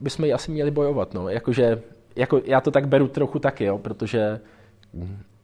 bychom 0.00 0.24
ji 0.24 0.32
asi 0.32 0.50
měli 0.50 0.70
bojovat. 0.70 1.14
No. 1.14 1.28
Jakože, 1.28 1.82
jako 2.16 2.40
já 2.44 2.60
to 2.60 2.70
tak 2.70 2.88
beru 2.88 3.08
trochu 3.08 3.38
taky, 3.38 3.64
jo, 3.64 3.78
protože 3.78 4.40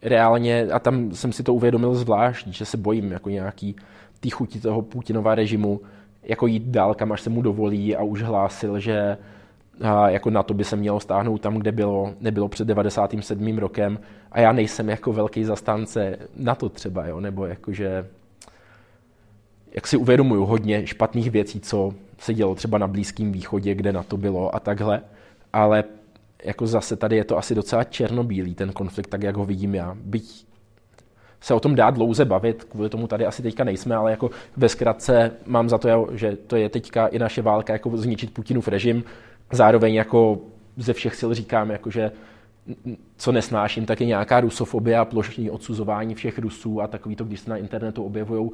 reálně, 0.03 0.63
a 0.73 0.79
tam 0.79 1.13
jsem 1.13 1.33
si 1.33 1.43
to 1.43 1.55
uvědomil 1.55 1.95
zvlášť, 1.95 2.47
že 2.47 2.65
se 2.65 2.77
bojím 2.77 3.13
jako 3.13 3.31
nějaký 3.31 3.77
tý 4.21 4.31
chuti 4.31 4.61
toho 4.61 4.83
Putinova 4.83 5.35
režimu, 5.35 5.81
jako 6.23 6.47
jít 6.47 6.63
dál, 6.63 6.95
kam 6.95 7.13
až 7.13 7.21
se 7.21 7.31
mu 7.31 7.43
dovolí 7.43 7.97
a 7.97 8.03
už 8.03 8.23
hlásil, 8.23 8.79
že 8.79 9.17
a 9.81 10.09
jako 10.09 10.31
na 10.31 10.43
to 10.43 10.55
by 10.55 10.65
se 10.65 10.77
mělo 10.77 11.01
stáhnout 11.01 11.41
tam, 11.41 11.55
kde 11.55 11.73
bylo, 11.73 12.15
nebylo 12.21 12.49
před 12.49 12.69
97. 12.69 13.59
rokem 13.59 13.99
a 14.33 14.41
já 14.41 14.53
nejsem 14.53 14.89
jako 14.89 15.13
velký 15.13 15.45
zastánce 15.45 16.19
na 16.37 16.55
to 16.55 16.69
třeba, 16.69 17.07
jo, 17.07 17.21
nebo 17.21 17.47
jakože 17.47 18.07
jak 19.75 19.87
si 19.87 19.97
uvědomuju 19.97 20.45
hodně 20.45 20.87
špatných 20.87 21.31
věcí, 21.31 21.61
co 21.61 21.95
se 22.19 22.35
dělo 22.35 22.55
třeba 22.55 22.79
na 22.79 22.87
Blízkém 22.87 23.33
východě, 23.33 23.75
kde 23.75 23.93
na 23.93 24.03
to 24.03 24.17
bylo 24.17 24.55
a 24.55 24.61
takhle, 24.61 25.03
ale 25.53 25.85
jako 26.45 26.67
zase 26.67 26.97
tady 26.97 27.17
je 27.17 27.25
to 27.25 27.39
asi 27.39 27.55
docela 27.55 27.85
černobílý 27.85 28.55
ten 28.55 28.73
konflikt, 28.73 29.09
tak 29.09 29.23
jak 29.23 29.37
ho 29.37 29.45
vidím 29.45 29.75
já. 29.75 29.97
Byť 30.05 30.47
se 31.41 31.55
o 31.55 31.61
tom 31.61 31.75
dá 31.75 31.91
dlouze 31.91 32.25
bavit, 32.25 32.65
kvůli 32.65 32.89
tomu 32.89 33.07
tady 33.07 33.27
asi 33.27 33.43
teďka 33.43 33.65
nejsme, 33.65 33.95
ale 33.97 34.11
jako 34.11 34.31
ve 34.57 34.69
zkratce 34.69 35.31
mám 35.47 35.69
za 35.69 35.79
to, 35.79 36.09
že 36.13 36.37
to 36.37 36.57
je 36.57 36.69
teďka 36.69 37.07
i 37.07 37.19
naše 37.19 37.43
válka, 37.43 37.73
jako 37.73 37.97
zničit 37.97 38.35
Putinův 38.35 38.69
režim. 38.69 39.05
Zároveň 39.53 39.95
jako 39.95 40.39
ze 40.77 40.93
všech 40.93 41.15
sil 41.21 41.31
říkám, 41.35 41.71
jako 41.71 41.91
že 41.91 42.13
co 43.17 43.33
nesnáším, 43.33 43.87
tak 43.87 44.01
je 44.01 44.07
nějaká 44.07 44.41
rusofobie 44.41 44.99
a 44.99 45.05
plošní 45.05 45.51
odsuzování 45.51 46.15
všech 46.15 46.39
Rusů 46.39 46.81
a 46.81 46.87
takový 46.87 47.17
to, 47.17 47.25
když 47.25 47.41
se 47.41 47.51
na 47.51 47.57
internetu 47.57 48.05
objevují 48.05 48.51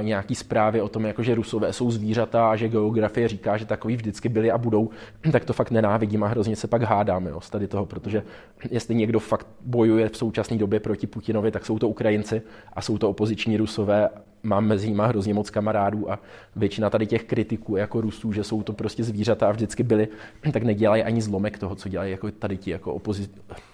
nějaký 0.00 0.34
zprávy 0.34 0.80
o 0.80 0.88
tom, 0.88 1.04
jako 1.04 1.22
že 1.22 1.34
Rusové 1.34 1.72
jsou 1.72 1.90
zvířata 1.90 2.50
a 2.50 2.56
že 2.56 2.68
geografie 2.68 3.28
říká, 3.28 3.56
že 3.56 3.66
takový 3.66 3.96
vždycky 3.96 4.28
byli 4.28 4.50
a 4.50 4.58
budou, 4.58 4.90
tak 5.32 5.44
to 5.44 5.52
fakt 5.52 5.70
nenávidím 5.70 6.24
a 6.24 6.26
hrozně 6.26 6.56
se 6.56 6.68
pak 6.68 6.82
hádáme 6.82 7.30
jo, 7.30 7.40
z 7.40 7.50
tady 7.50 7.68
toho, 7.68 7.86
protože 7.86 8.22
jestli 8.70 8.94
někdo 8.94 9.20
fakt 9.20 9.46
bojuje 9.60 10.08
v 10.08 10.16
současné 10.16 10.56
době 10.56 10.80
proti 10.80 11.06
Putinovi, 11.06 11.50
tak 11.50 11.66
jsou 11.66 11.78
to 11.78 11.88
Ukrajinci 11.88 12.42
a 12.72 12.80
jsou 12.80 12.98
to 12.98 13.10
opoziční 13.10 13.56
Rusové. 13.56 14.08
Mám 14.42 14.66
mezi 14.66 14.88
nimi 14.88 15.02
hrozně 15.06 15.34
moc 15.34 15.50
kamarádů 15.50 16.12
a 16.12 16.18
většina 16.56 16.90
tady 16.90 17.06
těch 17.06 17.24
kritiků 17.24 17.76
jako 17.76 18.00
Rusů, 18.00 18.32
že 18.32 18.44
jsou 18.44 18.62
to 18.62 18.72
prostě 18.72 19.04
zvířata 19.04 19.48
a 19.48 19.52
vždycky 19.52 19.82
byli, 19.82 20.08
tak 20.52 20.62
nedělají 20.62 21.02
ani 21.02 21.22
zlomek 21.22 21.58
toho, 21.58 21.74
co 21.74 21.88
dělají 21.88 22.10
jako 22.10 22.30
tady 22.30 22.56
ti 22.56 22.70
jako 22.70 22.94
opozi- 22.94 23.28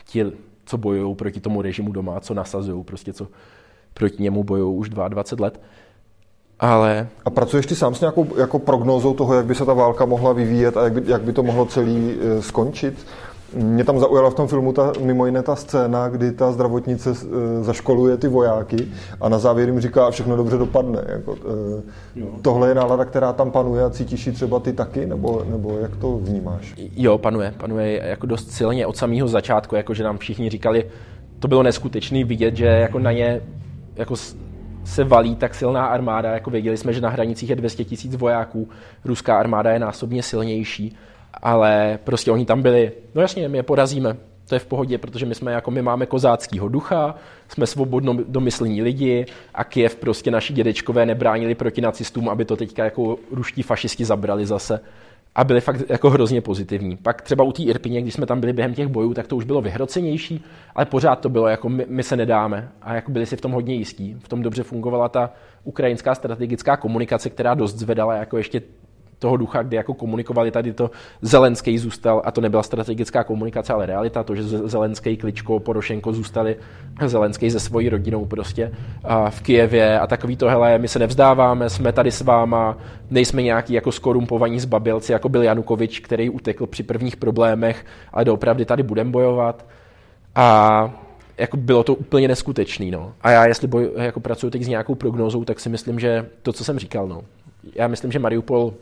ti, 0.04 0.24
co 0.64 0.78
bojují 0.78 1.14
proti 1.14 1.40
tomu 1.40 1.62
režimu 1.62 1.92
doma, 1.92 2.20
co 2.20 2.34
nasazují, 2.34 2.84
prostě 2.84 3.12
co 3.12 3.28
proti 3.94 4.22
němu 4.22 4.44
bojují 4.44 4.76
už 4.76 4.88
22 4.88 5.44
let. 5.44 5.60
Ale... 6.60 7.08
A 7.24 7.30
pracuješ 7.30 7.66
ty 7.66 7.74
sám 7.74 7.94
s 7.94 8.00
nějakou 8.00 8.26
jako 8.36 8.58
prognózou 8.58 9.14
toho, 9.14 9.34
jak 9.34 9.46
by 9.46 9.54
se 9.54 9.66
ta 9.66 9.74
válka 9.74 10.04
mohla 10.04 10.32
vyvíjet 10.32 10.76
a 10.76 10.84
jak 10.84 10.92
by, 10.92 11.02
jak 11.06 11.22
by 11.22 11.32
to 11.32 11.42
mohlo 11.42 11.66
celý 11.66 12.14
e, 12.20 12.42
skončit? 12.42 13.06
Mě 13.54 13.84
tam 13.84 13.98
zaujala 13.98 14.30
v 14.30 14.34
tom 14.34 14.48
filmu 14.48 14.72
ta, 14.72 14.92
mimo 15.00 15.26
jiné 15.26 15.42
ta 15.42 15.56
scéna, 15.56 16.08
kdy 16.08 16.32
ta 16.32 16.52
zdravotnice 16.52 17.10
e, 17.10 17.64
zaškoluje 17.64 18.16
ty 18.16 18.28
vojáky 18.28 18.88
a 19.20 19.28
na 19.28 19.38
závěr 19.38 19.68
jim 19.68 19.80
říká, 19.80 20.10
všechno 20.10 20.36
dobře 20.36 20.56
dopadne. 20.56 21.04
Jako, 21.08 21.36
e, 22.16 22.22
tohle 22.42 22.68
je 22.68 22.74
nálada, 22.74 23.04
která 23.04 23.32
tam 23.32 23.50
panuje 23.50 23.84
a 23.84 23.90
cítíš 23.90 24.26
ji 24.26 24.32
třeba 24.32 24.60
ty 24.60 24.72
taky, 24.72 25.06
nebo, 25.06 25.44
nebo 25.50 25.78
jak 25.78 25.96
to 25.96 26.18
vnímáš? 26.18 26.74
Jo, 26.76 27.18
panuje, 27.18 27.54
panuje 27.58 28.00
jako 28.04 28.26
dost 28.26 28.50
silně 28.50 28.86
od 28.86 28.96
samého 28.96 29.28
začátku, 29.28 29.76
jako 29.76 29.94
že 29.94 30.04
nám 30.04 30.18
všichni 30.18 30.50
říkali, 30.50 30.84
to 31.38 31.48
bylo 31.48 31.62
neskutečné 31.62 32.24
vidět, 32.24 32.56
že 32.56 32.66
jako 32.66 32.98
na 32.98 33.12
ně 33.12 33.40
jako 34.00 34.14
se 34.84 35.04
valí 35.04 35.36
tak 35.36 35.54
silná 35.54 35.86
armáda, 35.86 36.32
jako 36.32 36.50
věděli 36.50 36.76
jsme, 36.76 36.92
že 36.92 37.00
na 37.00 37.08
hranicích 37.08 37.50
je 37.50 37.56
200 37.56 37.84
tisíc 37.84 38.16
vojáků, 38.16 38.68
ruská 39.04 39.38
armáda 39.38 39.70
je 39.70 39.78
násobně 39.78 40.22
silnější, 40.22 40.96
ale 41.34 41.98
prostě 42.04 42.30
oni 42.30 42.46
tam 42.46 42.62
byli, 42.62 42.92
no 43.14 43.22
jasně, 43.22 43.48
my 43.48 43.58
je 43.58 43.62
porazíme, 43.62 44.16
to 44.48 44.54
je 44.54 44.58
v 44.58 44.66
pohodě, 44.66 44.98
protože 44.98 45.26
my 45.26 45.34
jsme 45.34 45.52
jako 45.52 45.70
my 45.70 45.82
máme 45.82 46.06
kozáckýho 46.06 46.68
ducha, 46.68 47.14
jsme 47.48 47.66
svobodno 47.66 48.16
domyslení 48.28 48.82
lidi 48.82 49.26
a 49.54 49.64
Kiev 49.64 49.96
prostě 49.96 50.30
naši 50.30 50.52
dědečkové 50.52 51.06
nebránili 51.06 51.54
proti 51.54 51.80
nacistům, 51.80 52.28
aby 52.28 52.44
to 52.44 52.56
teďka 52.56 52.84
jako 52.84 53.16
ruští 53.30 53.62
fašisti 53.62 54.04
zabrali 54.04 54.46
zase 54.46 54.80
a 55.34 55.44
byli 55.44 55.60
fakt 55.60 55.90
jako 55.90 56.10
hrozně 56.10 56.40
pozitivní. 56.40 56.96
Pak 56.96 57.22
třeba 57.22 57.44
u 57.44 57.52
té 57.52 57.62
Irpině, 57.62 58.02
když 58.02 58.14
jsme 58.14 58.26
tam 58.26 58.40
byli 58.40 58.52
během 58.52 58.74
těch 58.74 58.88
bojů, 58.88 59.14
tak 59.14 59.26
to 59.26 59.36
už 59.36 59.44
bylo 59.44 59.60
vyhrocenější, 59.60 60.44
ale 60.74 60.86
pořád 60.86 61.16
to 61.16 61.28
bylo 61.28 61.48
jako 61.48 61.68
my, 61.68 61.86
my 61.88 62.02
se 62.02 62.16
nedáme 62.16 62.68
a 62.82 62.94
jako 62.94 63.10
byli 63.12 63.26
si 63.26 63.36
v 63.36 63.40
tom 63.40 63.52
hodně 63.52 63.74
jistí. 63.74 64.16
V 64.18 64.28
tom 64.28 64.42
dobře 64.42 64.62
fungovala 64.62 65.08
ta 65.08 65.32
ukrajinská 65.64 66.14
strategická 66.14 66.76
komunikace, 66.76 67.30
která 67.30 67.54
dost 67.54 67.74
zvedala 67.74 68.14
jako 68.14 68.36
ještě 68.36 68.62
toho 69.20 69.36
ducha, 69.36 69.62
kdy 69.62 69.76
jako 69.76 69.94
komunikovali 69.94 70.50
tady 70.50 70.72
to 70.72 70.90
Zelenský 71.22 71.78
zůstal, 71.78 72.22
a 72.24 72.30
to 72.30 72.40
nebyla 72.40 72.62
strategická 72.62 73.24
komunikace, 73.24 73.72
ale 73.72 73.86
realita, 73.86 74.22
to, 74.22 74.34
že 74.34 74.42
Zelenský, 74.42 75.16
Kličko, 75.16 75.60
Porošenko 75.60 76.12
zůstali, 76.12 76.56
Zelenský 77.06 77.50
se 77.50 77.60
svojí 77.60 77.88
rodinou 77.88 78.24
prostě 78.24 78.72
a 79.04 79.30
v 79.30 79.40
Kijevě 79.40 80.00
a 80.00 80.06
takový 80.06 80.36
to, 80.36 80.48
hele, 80.48 80.78
my 80.78 80.88
se 80.88 80.98
nevzdáváme, 80.98 81.70
jsme 81.70 81.92
tady 81.92 82.10
s 82.10 82.20
váma, 82.20 82.78
nejsme 83.10 83.42
nějaký 83.42 83.72
jako 83.72 83.92
skorumpovaní 83.92 84.60
zbabělci, 84.60 85.12
jako 85.12 85.28
byl 85.28 85.42
Janukovič, 85.42 86.00
který 86.00 86.30
utekl 86.30 86.66
při 86.66 86.82
prvních 86.82 87.16
problémech, 87.16 87.86
ale 88.12 88.24
doopravdy 88.24 88.64
tady 88.64 88.82
budeme 88.82 89.10
bojovat. 89.10 89.66
A 90.34 90.90
jako 91.38 91.56
bylo 91.56 91.82
to 91.82 91.94
úplně 91.94 92.28
neskutečný. 92.28 92.90
No. 92.90 93.12
A 93.20 93.30
já, 93.30 93.46
jestli 93.46 93.68
boj, 93.68 93.90
jako 93.96 94.20
pracuji 94.20 94.50
teď 94.50 94.62
s 94.62 94.68
nějakou 94.68 94.94
prognózou, 94.94 95.44
tak 95.44 95.60
si 95.60 95.68
myslím, 95.68 96.00
že 96.00 96.26
to, 96.42 96.52
co 96.52 96.64
jsem 96.64 96.78
říkal, 96.78 97.08
no. 97.08 97.22
já 97.74 97.88
myslím, 97.88 98.12
že 98.12 98.18
Mariupol 98.18 98.74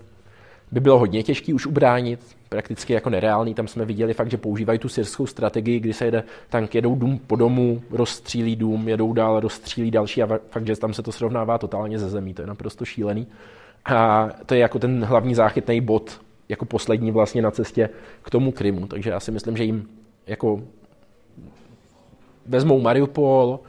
by 0.73 0.81
bylo 0.81 0.99
hodně 0.99 1.23
těžký 1.23 1.55
už 1.55 1.67
ubránit, 1.67 2.21
prakticky 2.49 2.93
jako 2.93 3.11
nereálný. 3.11 3.55
Tam 3.55 3.69
jsme 3.69 3.85
viděli 3.85 4.15
fakt, 4.15 4.31
že 4.31 4.37
používají 4.37 4.79
tu 4.79 4.89
syrskou 4.89 5.27
strategii, 5.27 5.81
kdy 5.81 5.93
se 5.93 6.05
jede 6.05 6.25
tank, 6.49 6.75
jedou 6.75 6.95
dům 6.95 7.21
po 7.27 7.37
domu, 7.37 7.83
rozstřílí 7.91 8.57
dům, 8.57 8.89
jedou 8.89 9.13
dál, 9.13 9.41
rozstřílí 9.41 9.91
další 9.91 10.23
a 10.23 10.39
fakt, 10.51 10.67
že 10.67 10.77
tam 10.77 10.93
se 10.93 11.03
to 11.03 11.13
srovnává 11.13 11.59
totálně 11.59 11.99
ze 11.99 12.09
zemí. 12.09 12.35
To 12.35 12.43
je 12.43 12.47
naprosto 12.47 12.85
šílený. 12.85 13.27
A 13.85 14.29
to 14.47 14.55
je 14.55 14.61
jako 14.61 14.79
ten 14.79 15.05
hlavní 15.05 15.35
záchytný 15.35 15.81
bod, 15.81 16.21
jako 16.49 16.65
poslední 16.65 17.11
vlastně 17.11 17.43
na 17.43 17.51
cestě 17.51 17.89
k 18.23 18.31
tomu 18.31 18.53
Krymu. 18.53 18.87
Takže 18.87 19.11
já 19.11 19.21
si 19.21 19.31
myslím, 19.31 19.57
že 19.57 19.65
jim 19.65 19.89
jako 20.27 20.63
vezmou 22.47 22.81
Mariupol, 22.81 23.61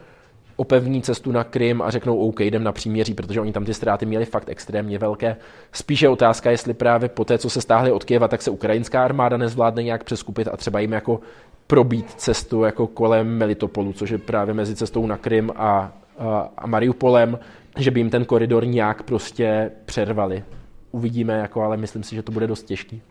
opevní 0.59 1.01
cestu 1.01 1.31
na 1.31 1.43
Krym 1.43 1.81
a 1.81 1.89
řeknou 1.89 2.17
OK, 2.17 2.39
jdem 2.39 2.63
na 2.63 2.71
příměří, 2.71 3.13
protože 3.13 3.41
oni 3.41 3.51
tam 3.51 3.65
ty 3.65 3.73
ztráty 3.73 4.05
měli 4.05 4.25
fakt 4.25 4.49
extrémně 4.49 4.97
velké. 4.97 5.35
Spíše 5.71 6.09
otázka, 6.09 6.51
jestli 6.51 6.73
právě 6.73 7.09
po 7.09 7.25
té, 7.25 7.37
co 7.37 7.49
se 7.49 7.61
stáhli 7.61 7.91
od 7.91 8.03
Kieva, 8.03 8.27
tak 8.27 8.41
se 8.41 8.51
ukrajinská 8.51 9.03
armáda 9.03 9.37
nezvládne 9.37 9.83
nějak 9.83 10.03
přeskupit 10.03 10.47
a 10.47 10.57
třeba 10.57 10.79
jim 10.79 10.91
jako 10.91 11.19
probít 11.67 12.13
cestu 12.17 12.63
jako 12.63 12.87
kolem 12.87 13.37
Melitopolu, 13.37 13.93
což 13.93 14.09
je 14.09 14.17
právě 14.17 14.53
mezi 14.53 14.75
cestou 14.75 15.07
na 15.07 15.17
Krym 15.17 15.51
a, 15.55 15.91
a, 16.19 16.51
a 16.57 16.67
Mariupolem, 16.67 17.39
že 17.77 17.91
by 17.91 17.99
jim 17.99 18.09
ten 18.09 18.25
koridor 18.25 18.67
nějak 18.67 19.03
prostě 19.03 19.71
přervali. 19.85 20.43
Uvidíme, 20.91 21.33
jako, 21.33 21.61
ale 21.61 21.77
myslím 21.77 22.03
si, 22.03 22.15
že 22.15 22.23
to 22.23 22.31
bude 22.31 22.47
dost 22.47 22.63
těžký. 22.63 23.01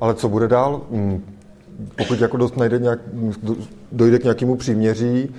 Ale 0.00 0.14
co 0.14 0.28
bude 0.28 0.48
dál? 0.48 0.82
Hmm, 0.90 1.36
pokud 1.98 2.20
jako 2.20 2.36
dost 2.36 2.56
najde 2.56 2.78
nějak, 2.78 3.00
dojde 3.92 4.18
k 4.18 4.22
nějakému 4.22 4.56
příměří, 4.56 5.34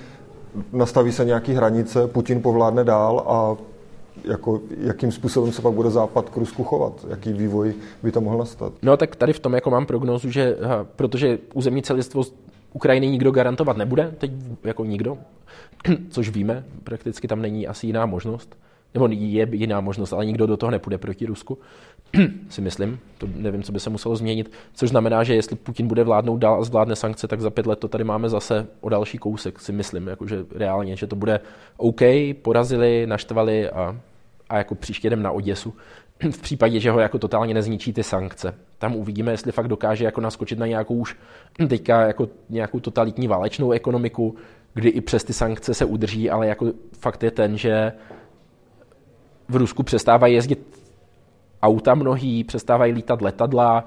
nastaví 0.73 1.11
se 1.11 1.25
nějaký 1.25 1.53
hranice, 1.53 2.07
Putin 2.07 2.41
povládne 2.41 2.83
dál 2.83 3.23
a 3.27 3.57
jako, 4.23 4.61
jakým 4.77 5.11
způsobem 5.11 5.51
se 5.51 5.61
pak 5.61 5.73
bude 5.73 5.89
Západ 5.89 6.29
k 6.29 6.37
Rusku 6.37 6.63
chovat? 6.63 7.05
Jaký 7.09 7.33
vývoj 7.33 7.73
by 8.03 8.11
to 8.11 8.21
mohl 8.21 8.37
nastat? 8.37 8.73
No 8.81 8.97
tak 8.97 9.15
tady 9.15 9.33
v 9.33 9.39
tom 9.39 9.53
jako 9.53 9.69
mám 9.69 9.85
prognózu, 9.85 10.31
že 10.31 10.57
aha, 10.61 10.87
protože 10.95 11.39
územní 11.53 11.81
celistvo 11.81 12.23
Ukrajiny 12.73 13.07
nikdo 13.07 13.31
garantovat 13.31 13.77
nebude, 13.77 14.13
teď 14.17 14.31
jako 14.63 14.85
nikdo, 14.85 15.17
což 16.09 16.29
víme, 16.29 16.63
prakticky 16.83 17.27
tam 17.27 17.41
není 17.41 17.67
asi 17.67 17.87
jiná 17.87 18.05
možnost, 18.05 18.55
nebo 18.93 19.07
je 19.11 19.47
jiná 19.51 19.81
možnost, 19.81 20.13
ale 20.13 20.25
nikdo 20.25 20.47
do 20.47 20.57
toho 20.57 20.71
nepůjde 20.71 20.97
proti 20.97 21.25
Rusku, 21.25 21.57
si 22.49 22.61
myslím. 22.61 22.99
To 23.17 23.27
nevím, 23.35 23.63
co 23.63 23.71
by 23.71 23.79
se 23.79 23.89
muselo 23.89 24.15
změnit. 24.15 24.51
Což 24.73 24.89
znamená, 24.89 25.23
že 25.23 25.35
jestli 25.35 25.55
Putin 25.55 25.87
bude 25.87 26.03
vládnout 26.03 26.37
dál 26.37 26.59
a 26.59 26.63
zvládne 26.63 26.95
sankce, 26.95 27.27
tak 27.27 27.41
za 27.41 27.49
pět 27.49 27.65
let 27.65 27.79
to 27.79 27.87
tady 27.87 28.03
máme 28.03 28.29
zase 28.29 28.67
o 28.81 28.89
další 28.89 29.17
kousek, 29.17 29.59
si 29.59 29.71
myslím. 29.71 30.07
Jakože 30.07 30.45
reálně, 30.55 30.95
že 30.95 31.07
to 31.07 31.15
bude 31.15 31.39
OK, 31.77 32.01
porazili, 32.41 33.07
naštvali 33.07 33.69
a, 33.69 33.97
a 34.49 34.57
jako 34.57 34.75
příště 34.75 35.07
jdem 35.07 35.23
na 35.23 35.31
Oděsu. 35.31 35.73
v 36.31 36.41
případě, 36.41 36.79
že 36.79 36.91
ho 36.91 36.99
jako 36.99 37.19
totálně 37.19 37.53
nezničí 37.53 37.93
ty 37.93 38.03
sankce. 38.03 38.55
Tam 38.77 38.95
uvidíme, 38.95 39.31
jestli 39.31 39.51
fakt 39.51 39.67
dokáže 39.67 40.05
jako 40.05 40.21
naskočit 40.21 40.59
na 40.59 40.67
nějakou 40.67 40.95
už 40.95 41.15
teďka 41.69 42.01
jako 42.01 42.29
nějakou 42.49 42.79
totalitní 42.79 43.27
válečnou 43.27 43.71
ekonomiku, 43.71 44.35
kdy 44.73 44.89
i 44.89 45.01
přes 45.01 45.23
ty 45.23 45.33
sankce 45.33 45.73
se 45.73 45.85
udrží, 45.85 46.29
ale 46.29 46.47
jako 46.47 46.71
fakt 46.99 47.23
je 47.23 47.31
ten, 47.31 47.57
že 47.57 47.91
v 49.49 49.55
Rusku 49.55 49.83
přestávají 49.83 50.35
jezdit 50.35 50.82
auta 51.63 51.95
mnohý, 51.95 52.43
přestávají 52.43 52.93
lítat 52.93 53.21
letadla. 53.21 53.85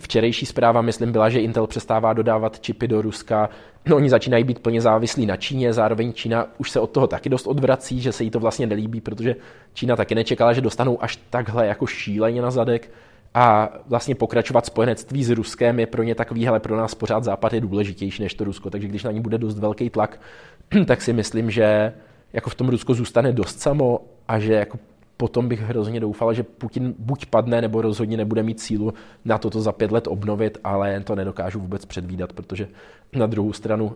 Včerejší 0.00 0.46
zpráva, 0.46 0.82
myslím, 0.82 1.12
byla, 1.12 1.28
že 1.28 1.40
Intel 1.40 1.66
přestává 1.66 2.12
dodávat 2.12 2.60
čipy 2.60 2.88
do 2.88 3.02
Ruska. 3.02 3.48
No, 3.86 3.96
oni 3.96 4.10
začínají 4.10 4.44
být 4.44 4.58
plně 4.58 4.80
závislí 4.80 5.26
na 5.26 5.36
Číně, 5.36 5.72
zároveň 5.72 6.12
Čína 6.12 6.46
už 6.58 6.70
se 6.70 6.80
od 6.80 6.90
toho 6.90 7.06
taky 7.06 7.28
dost 7.28 7.46
odvrací, 7.46 8.00
že 8.00 8.12
se 8.12 8.24
jí 8.24 8.30
to 8.30 8.40
vlastně 8.40 8.66
nelíbí, 8.66 9.00
protože 9.00 9.36
Čína 9.74 9.96
taky 9.96 10.14
nečekala, 10.14 10.52
že 10.52 10.60
dostanou 10.60 11.02
až 11.02 11.18
takhle 11.30 11.66
jako 11.66 11.86
šíleně 11.86 12.42
na 12.42 12.50
zadek. 12.50 12.90
A 13.34 13.68
vlastně 13.86 14.14
pokračovat 14.14 14.66
spojenectví 14.66 15.24
s 15.24 15.30
Ruskem 15.30 15.80
je 15.80 15.86
pro 15.86 16.02
ně 16.02 16.14
takový, 16.14 16.46
hele, 16.46 16.60
pro 16.60 16.76
nás 16.76 16.94
pořád 16.94 17.24
Západ 17.24 17.52
je 17.52 17.60
důležitější 17.60 18.22
než 18.22 18.34
to 18.34 18.44
Rusko, 18.44 18.70
takže 18.70 18.88
když 18.88 19.04
na 19.04 19.10
ní 19.10 19.20
bude 19.20 19.38
dost 19.38 19.58
velký 19.58 19.90
tlak, 19.90 20.20
tak 20.86 21.02
si 21.02 21.12
myslím, 21.12 21.50
že 21.50 21.92
jako 22.32 22.50
v 22.50 22.54
tom 22.54 22.68
Rusko 22.68 22.94
zůstane 22.94 23.32
dost 23.32 23.60
samo 23.60 24.00
a 24.28 24.38
že 24.38 24.52
jako 24.52 24.78
potom 25.20 25.48
bych 25.48 25.60
hrozně 25.60 26.00
doufal, 26.00 26.34
že 26.34 26.42
Putin 26.42 26.94
buď 26.98 27.26
padne, 27.26 27.60
nebo 27.60 27.82
rozhodně 27.82 28.16
nebude 28.16 28.42
mít 28.42 28.60
sílu 28.60 28.94
na 29.24 29.38
to, 29.38 29.50
to 29.50 29.60
za 29.60 29.72
pět 29.72 29.92
let 29.92 30.06
obnovit, 30.08 30.58
ale 30.64 31.00
to 31.00 31.14
nedokážu 31.14 31.60
vůbec 31.60 31.84
předvídat, 31.84 32.32
protože 32.32 32.68
na 33.12 33.26
druhou 33.26 33.52
stranu 33.52 33.92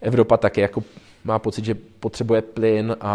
Evropa 0.00 0.36
taky 0.36 0.60
jako 0.60 0.82
má 1.24 1.38
pocit, 1.38 1.64
že 1.64 1.74
potřebuje 1.74 2.42
plyn 2.42 2.96
a, 3.00 3.14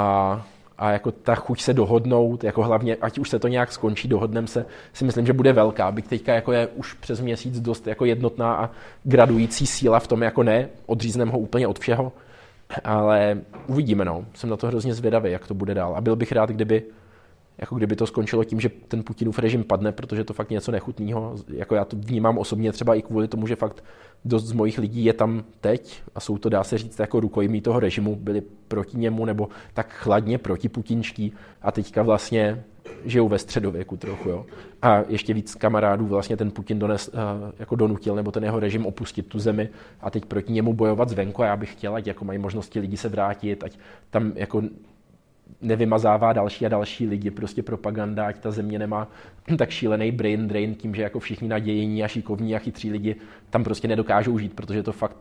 a 0.78 0.92
jako 0.92 1.12
ta 1.12 1.36
chuť 1.36 1.62
se 1.62 1.74
dohodnout, 1.74 2.44
jako 2.44 2.64
hlavně, 2.64 2.96
ať 2.96 3.20
už 3.20 3.30
se 3.30 3.40
to 3.40 3.48
nějak 3.48 3.72
skončí, 3.72 4.08
dohodnem 4.08 4.48
se, 4.48 4.66
si 4.94 5.06
myslím, 5.06 5.26
že 5.26 5.34
bude 5.34 5.54
velká. 5.54 5.92
Byť 5.92 6.08
teďka 6.08 6.34
jako 6.34 6.52
je 6.52 6.68
už 6.68 6.94
přes 6.94 7.22
měsíc 7.22 7.60
dost 7.60 7.88
jako 7.88 8.06
jednotná 8.06 8.56
a 8.56 8.70
gradující 9.04 9.68
síla 9.68 10.00
v 10.00 10.08
tom, 10.08 10.22
jako 10.22 10.44
ne, 10.44 10.70
odřízneme 10.86 11.32
ho 11.32 11.40
úplně 11.40 11.68
od 11.68 11.80
všeho, 11.80 12.12
ale 12.84 13.42
uvidíme, 13.68 14.06
no. 14.06 14.26
Jsem 14.34 14.50
na 14.50 14.58
to 14.58 14.68
hrozně 14.68 14.94
zvědavý, 14.94 15.32
jak 15.32 15.48
to 15.48 15.54
bude 15.54 15.74
dál. 15.74 15.96
A 15.96 16.02
byl 16.02 16.16
bych 16.16 16.32
rád, 16.32 16.50
kdyby, 16.50 16.84
jako 17.58 17.76
kdyby 17.76 17.96
to 17.96 18.08
skončilo 18.08 18.44
tím, 18.44 18.60
že 18.60 18.70
ten 18.88 19.04
Putinův 19.04 19.40
režim 19.40 19.64
padne, 19.64 19.92
protože 19.92 20.24
to 20.24 20.34
fakt 20.34 20.50
něco 20.50 20.72
nechutného. 20.72 21.36
Jako 21.48 21.76
já 21.76 21.86
to 21.86 21.98
vnímám 21.98 22.38
osobně 22.38 22.72
třeba 22.72 22.96
i 22.96 23.02
kvůli 23.02 23.28
tomu, 23.28 23.48
že 23.48 23.56
fakt 23.56 23.84
dost 24.26 24.46
z 24.46 24.52
mojich 24.52 24.78
lidí 24.78 25.06
je 25.06 25.14
tam 25.14 25.44
teď 25.62 26.02
a 26.16 26.20
jsou 26.20 26.38
to, 26.38 26.50
dá 26.50 26.64
se 26.64 26.78
říct, 26.78 27.00
jako 27.00 27.20
rukojmí 27.20 27.62
toho 27.62 27.80
režimu, 27.80 28.16
byli 28.16 28.42
proti 28.68 28.98
němu 28.98 29.26
nebo 29.26 29.48
tak 29.74 29.94
chladně 29.94 30.38
proti 30.38 30.70
putinští 30.70 31.34
a 31.62 31.72
teďka 31.72 32.04
vlastně 32.04 32.64
žijou 33.06 33.28
ve 33.28 33.40
středověku 33.40 33.98
trochu. 33.98 34.30
Jo. 34.30 34.46
A 34.82 35.04
ještě 35.08 35.34
víc 35.34 35.56
kamarádů 35.56 36.06
vlastně 36.06 36.38
ten 36.38 36.52
Putin 36.52 36.80
dones, 36.80 37.08
uh, 37.08 37.14
jako 37.60 37.76
donutil, 37.76 38.16
nebo 38.16 38.32
ten 38.32 38.44
jeho 38.44 38.60
režim 38.60 38.86
opustit 38.86 39.28
tu 39.28 39.40
zemi 39.40 39.70
a 40.02 40.10
teď 40.10 40.26
proti 40.26 40.54
němu 40.54 40.74
bojovat 40.74 41.10
zvenku. 41.10 41.44
A 41.44 41.46
já 41.46 41.58
bych 41.58 41.72
chtěl, 41.72 41.96
ať 41.96 42.08
jako 42.08 42.26
mají 42.26 42.40
možnosti 42.40 42.80
lidi 42.80 42.98
se 42.98 43.10
vrátit, 43.10 43.64
ať 43.64 43.78
tam 44.10 44.32
jako 44.36 44.62
nevymazává 45.62 46.34
další 46.34 46.66
a 46.66 46.70
další 46.70 47.08
lidi, 47.08 47.32
prostě 47.32 47.64
propaganda, 47.64 48.28
ať 48.28 48.40
ta 48.40 48.52
země 48.52 48.80
nemá 48.80 49.08
tak 49.58 49.70
šílený 49.70 50.12
brain 50.12 50.48
drain 50.48 50.76
tím, 50.76 50.96
že 50.96 51.02
jako 51.02 51.20
všichni 51.20 51.48
nadějení 51.48 52.04
a 52.04 52.08
šikovní 52.08 52.56
a 52.56 52.60
chytří 52.60 52.92
lidi 52.92 53.16
tam 53.50 53.64
prostě 53.64 53.88
nedokážou 53.88 54.38
žít, 54.38 54.54
protože 54.54 54.80
je 54.80 54.84
to 54.84 54.92
fakt 54.92 55.18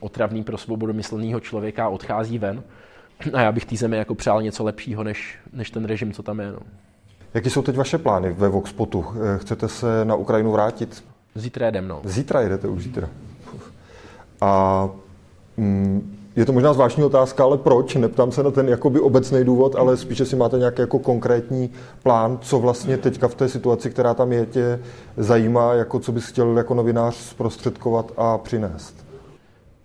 otravný 0.00 0.44
pro 0.44 0.58
svobodomyslného 0.58 1.40
člověka 1.40 1.84
a 1.84 1.88
odchází 1.88 2.38
ven. 2.38 2.62
A 3.32 3.40
já 3.40 3.52
bych 3.52 3.64
té 3.64 3.76
zemi 3.76 3.96
jako 3.96 4.14
přál 4.14 4.42
něco 4.42 4.64
lepšího, 4.64 5.04
než, 5.04 5.38
než 5.52 5.70
ten 5.70 5.84
režim, 5.84 6.12
co 6.12 6.22
tam 6.22 6.40
je. 6.40 6.52
No. 6.52 6.58
Jaké 7.34 7.50
jsou 7.50 7.62
teď 7.62 7.76
vaše 7.76 7.98
plány 7.98 8.32
ve 8.32 8.48
Voxpotu? 8.48 9.04
Eh, 9.34 9.38
chcete 9.38 9.68
se 9.68 10.04
na 10.04 10.14
Ukrajinu 10.14 10.52
vrátit? 10.52 11.04
Zítra 11.34 11.66
jedem, 11.66 11.88
no. 11.88 12.00
Zítra 12.04 12.40
jedete 12.40 12.68
už 12.68 12.82
zítra. 12.82 13.08
A 14.40 14.88
mm, 15.56 16.15
je 16.36 16.44
to 16.44 16.52
možná 16.52 16.72
zvláštní 16.72 17.04
otázka, 17.04 17.44
ale 17.44 17.58
proč? 17.58 17.94
Neptám 17.94 18.32
se 18.32 18.42
na 18.42 18.50
ten 18.50 18.68
jakoby 18.68 19.00
obecný 19.00 19.44
důvod, 19.44 19.76
ale 19.76 19.96
spíše 19.96 20.24
si 20.24 20.36
máte 20.36 20.58
nějaký 20.58 20.80
jako 20.80 20.98
konkrétní 20.98 21.70
plán, 22.02 22.38
co 22.40 22.58
vlastně 22.58 22.98
teďka 22.98 23.28
v 23.28 23.34
té 23.34 23.48
situaci, 23.48 23.90
která 23.90 24.14
tam 24.14 24.32
je, 24.32 24.46
tě 24.46 24.80
zajímá, 25.16 25.74
jako 25.74 25.98
co 25.98 26.12
bys 26.12 26.26
chtěl 26.26 26.56
jako 26.56 26.74
novinář 26.74 27.14
zprostředkovat 27.14 28.12
a 28.16 28.38
přinést. 28.38 29.06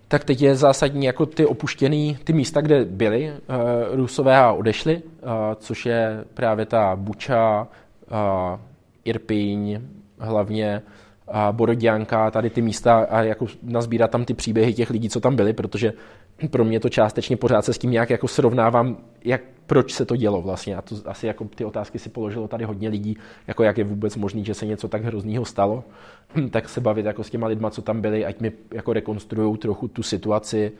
tak 0.07 0.23
teď 0.23 0.41
je 0.41 0.55
zásadní 0.55 1.05
jako 1.05 1.25
ty 1.25 1.45
opuštěné, 1.45 2.13
ty 2.23 2.33
místa, 2.33 2.61
kde 2.61 2.85
byli 2.85 3.31
uh, 3.31 3.95
Rusové 3.95 4.37
a 4.37 4.51
odešli, 4.51 4.95
uh, 4.95 5.31
což 5.55 5.85
je 5.85 6.23
právě 6.33 6.65
ta 6.65 6.95
Buča, 6.95 7.67
uh, 8.11 8.59
Irpiň, 9.05 9.81
hlavně 10.19 10.75
a 10.75 11.00
Borodianka, 11.51 12.31
tady 12.31 12.49
ty 12.49 12.61
místa 12.61 13.07
a 13.09 13.21
jako 13.21 13.45
nazbírat 13.63 14.11
tam 14.11 14.25
ty 14.25 14.33
příběhy 14.33 14.73
těch 14.73 14.89
lidí, 14.89 15.09
co 15.09 15.19
tam 15.19 15.35
byli, 15.35 15.53
protože 15.53 15.93
pro 16.49 16.65
mě 16.65 16.79
to 16.79 16.89
částečně 16.89 17.37
pořád 17.37 17.65
se 17.65 17.73
s 17.73 17.77
tím 17.77 17.91
nějak 17.91 18.09
jako 18.09 18.27
srovnávám, 18.27 18.97
jak, 19.23 19.41
proč 19.65 19.93
se 19.93 20.05
to 20.05 20.15
dělo 20.15 20.41
vlastně. 20.41 20.75
A 20.75 20.81
to 20.81 20.95
asi 21.05 21.27
jako 21.27 21.45
ty 21.45 21.65
otázky 21.65 21.99
si 21.99 22.09
položilo 22.09 22.47
tady 22.47 22.65
hodně 22.65 22.89
lidí, 22.89 23.17
jako 23.47 23.63
jak 23.63 23.77
je 23.77 23.83
vůbec 23.83 24.15
možné, 24.15 24.43
že 24.43 24.53
se 24.53 24.65
něco 24.65 24.87
tak 24.87 25.03
hroznýho 25.03 25.45
stalo, 25.45 25.83
tak 26.51 26.69
se 26.69 26.81
bavit 26.81 27.05
jako 27.05 27.23
s 27.23 27.29
těma 27.29 27.47
lidma, 27.47 27.69
co 27.69 27.81
tam 27.81 28.01
byli, 28.01 28.25
ať 28.25 28.39
mi 28.39 28.51
jako 28.73 28.93
rekonstruují 28.93 29.57
trochu 29.57 29.87
tu 29.87 30.03
situaci, 30.03 30.71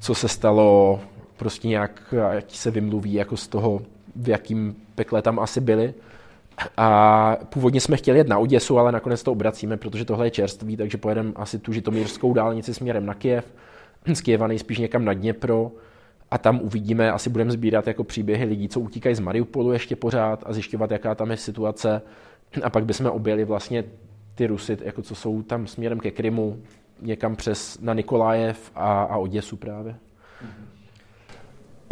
co 0.00 0.14
se 0.14 0.28
stalo, 0.28 1.00
prostě 1.36 1.68
nějak, 1.68 2.14
ať 2.36 2.56
se 2.56 2.70
vymluví 2.70 3.12
jako 3.12 3.36
z 3.36 3.48
toho, 3.48 3.80
v 4.16 4.28
jakým 4.28 4.76
pekle 4.94 5.22
tam 5.22 5.38
asi 5.38 5.60
byli. 5.60 5.94
A 6.76 7.36
původně 7.48 7.80
jsme 7.80 7.96
chtěli 7.96 8.18
jet 8.18 8.28
na 8.28 8.38
Oděsu, 8.38 8.78
ale 8.78 8.92
nakonec 8.92 9.22
to 9.22 9.32
obracíme, 9.32 9.76
protože 9.76 10.04
tohle 10.04 10.26
je 10.26 10.30
čerství, 10.30 10.76
takže 10.76 10.98
pojedeme 10.98 11.32
asi 11.36 11.58
tu 11.58 11.72
žitomírskou 11.72 12.34
dálnici 12.34 12.74
směrem 12.74 13.06
na 13.06 13.14
Kiev, 13.14 13.54
z 14.14 14.20
Kieva 14.20 14.46
nejspíš 14.46 14.78
někam 14.78 15.04
na 15.04 15.12
Dněpro 15.12 15.72
a 16.30 16.38
tam 16.38 16.60
uvidíme, 16.60 17.12
asi 17.12 17.30
budeme 17.30 17.50
sbírat 17.50 17.86
jako 17.86 18.04
příběhy 18.04 18.44
lidí, 18.44 18.68
co 18.68 18.80
utíkají 18.80 19.14
z 19.14 19.20
Mariupolu 19.20 19.72
ještě 19.72 19.96
pořád 19.96 20.42
a 20.46 20.52
zjišťovat, 20.52 20.90
jaká 20.90 21.14
tam 21.14 21.30
je 21.30 21.36
situace. 21.36 22.02
A 22.62 22.70
pak 22.70 22.84
bychom 22.84 23.06
objeli 23.06 23.44
vlastně 23.44 23.84
ty 24.34 24.46
Rusy, 24.46 24.78
jako 24.84 25.02
co 25.02 25.14
jsou 25.14 25.42
tam 25.42 25.66
směrem 25.66 26.00
ke 26.00 26.10
Krymu, 26.10 26.58
někam 27.02 27.36
přes 27.36 27.80
na 27.80 27.94
Nikolajev 27.94 28.70
a, 28.74 29.02
a 29.02 29.16
Oděsu 29.16 29.56
právě. 29.56 29.96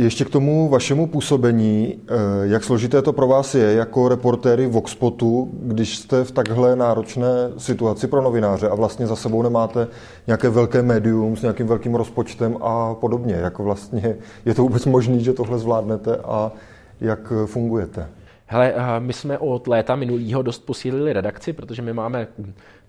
Ještě 0.00 0.24
k 0.24 0.30
tomu 0.30 0.68
vašemu 0.68 1.06
působení, 1.06 1.94
eh, 1.94 2.12
jak 2.42 2.64
složité 2.64 3.02
to 3.02 3.12
pro 3.12 3.26
vás 3.26 3.54
je 3.54 3.72
jako 3.72 4.08
reportéry 4.08 4.66
Voxpotu, 4.66 5.50
když 5.52 5.98
jste 5.98 6.24
v 6.24 6.32
takhle 6.32 6.76
náročné 6.76 7.26
situaci 7.58 8.06
pro 8.06 8.22
novináře 8.22 8.68
a 8.68 8.74
vlastně 8.74 9.06
za 9.06 9.16
sebou 9.16 9.42
nemáte 9.42 9.88
nějaké 10.26 10.48
velké 10.48 10.82
médium 10.82 11.36
s 11.36 11.42
nějakým 11.42 11.66
velkým 11.66 11.94
rozpočtem 11.94 12.56
a 12.60 12.94
podobně. 12.94 13.34
Jak 13.34 13.58
vlastně 13.58 14.16
je 14.44 14.54
to 14.54 14.62
vůbec 14.62 14.86
možné, 14.86 15.18
že 15.18 15.32
tohle 15.32 15.58
zvládnete 15.58 16.16
a 16.16 16.52
jak 17.00 17.32
fungujete? 17.46 18.06
Hele, 18.52 18.72
eh, 18.76 19.00
my 19.00 19.12
jsme 19.12 19.38
od 19.38 19.66
léta 19.66 19.96
minulého 19.96 20.42
dost 20.42 20.58
posílili 20.66 21.12
redakci, 21.12 21.52
protože 21.52 21.82
my 21.82 21.92
máme, 21.92 22.26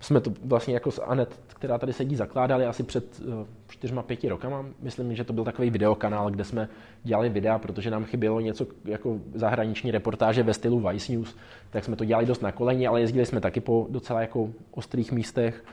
jsme 0.00 0.20
to 0.20 0.32
vlastně 0.44 0.74
jako 0.74 0.90
s 0.90 1.02
Anet, 1.02 1.40
která 1.48 1.78
tady 1.78 1.92
sedí, 1.92 2.16
zakládali 2.16 2.66
asi 2.66 2.82
před 2.82 3.20
eh, 3.20 3.46
čtyřma, 3.68 4.02
pěti 4.02 4.28
rokama. 4.28 4.64
Myslím, 4.80 5.14
že 5.14 5.24
to 5.24 5.32
byl 5.32 5.44
takový 5.44 5.70
videokanál, 5.70 6.30
kde 6.30 6.44
jsme 6.44 6.68
dělali 7.04 7.28
videa, 7.28 7.58
protože 7.58 7.90
nám 7.90 8.04
chybělo 8.04 8.40
něco 8.40 8.66
jako 8.84 9.18
zahraniční 9.34 9.90
reportáže 9.90 10.42
ve 10.42 10.54
stylu 10.54 10.88
Vice 10.88 11.12
News, 11.12 11.36
tak 11.70 11.84
jsme 11.84 11.96
to 11.96 12.04
dělali 12.04 12.26
dost 12.26 12.42
na 12.42 12.52
koleni, 12.52 12.86
ale 12.86 13.00
jezdili 13.00 13.26
jsme 13.26 13.40
taky 13.40 13.60
po 13.60 13.86
docela 13.90 14.20
jako 14.20 14.48
ostrých 14.70 15.12
místech. 15.12 15.64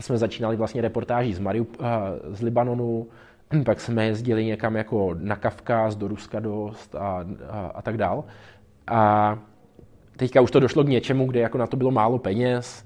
Jsme 0.00 0.18
začínali 0.18 0.56
vlastně 0.56 0.82
reportáží 0.82 1.34
z, 1.34 1.38
Mariup, 1.38 1.76
eh, 1.80 1.84
z 2.34 2.42
Libanonu, 2.42 3.06
pak 3.64 3.80
jsme 3.80 4.06
jezdili 4.06 4.44
někam 4.44 4.76
jako 4.76 5.14
na 5.18 5.36
Kavkaz, 5.36 5.96
do 5.96 6.08
Ruska 6.08 6.40
dost 6.40 6.94
a, 6.94 7.24
a, 7.48 7.66
a 7.74 7.82
tak 7.82 7.96
dál. 7.96 8.24
A 8.90 9.38
teďka 10.16 10.40
už 10.40 10.50
to 10.50 10.60
došlo 10.60 10.84
k 10.84 10.88
něčemu, 10.88 11.26
kde 11.26 11.40
jako 11.40 11.58
na 11.58 11.66
to 11.66 11.76
bylo 11.76 11.90
málo 11.90 12.18
peněz, 12.18 12.84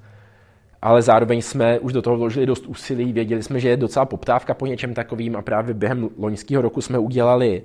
ale 0.82 1.02
zároveň 1.02 1.42
jsme 1.42 1.78
už 1.78 1.92
do 1.92 2.02
toho 2.02 2.16
vložili 2.16 2.46
dost 2.46 2.66
úsilí, 2.66 3.12
věděli 3.12 3.42
jsme, 3.42 3.60
že 3.60 3.68
je 3.68 3.76
docela 3.76 4.04
poptávka 4.04 4.54
po 4.54 4.66
něčem 4.66 4.94
takovým 4.94 5.36
a 5.36 5.42
právě 5.42 5.74
během 5.74 6.08
loňského 6.18 6.62
roku 6.62 6.80
jsme 6.80 6.98
udělali 6.98 7.62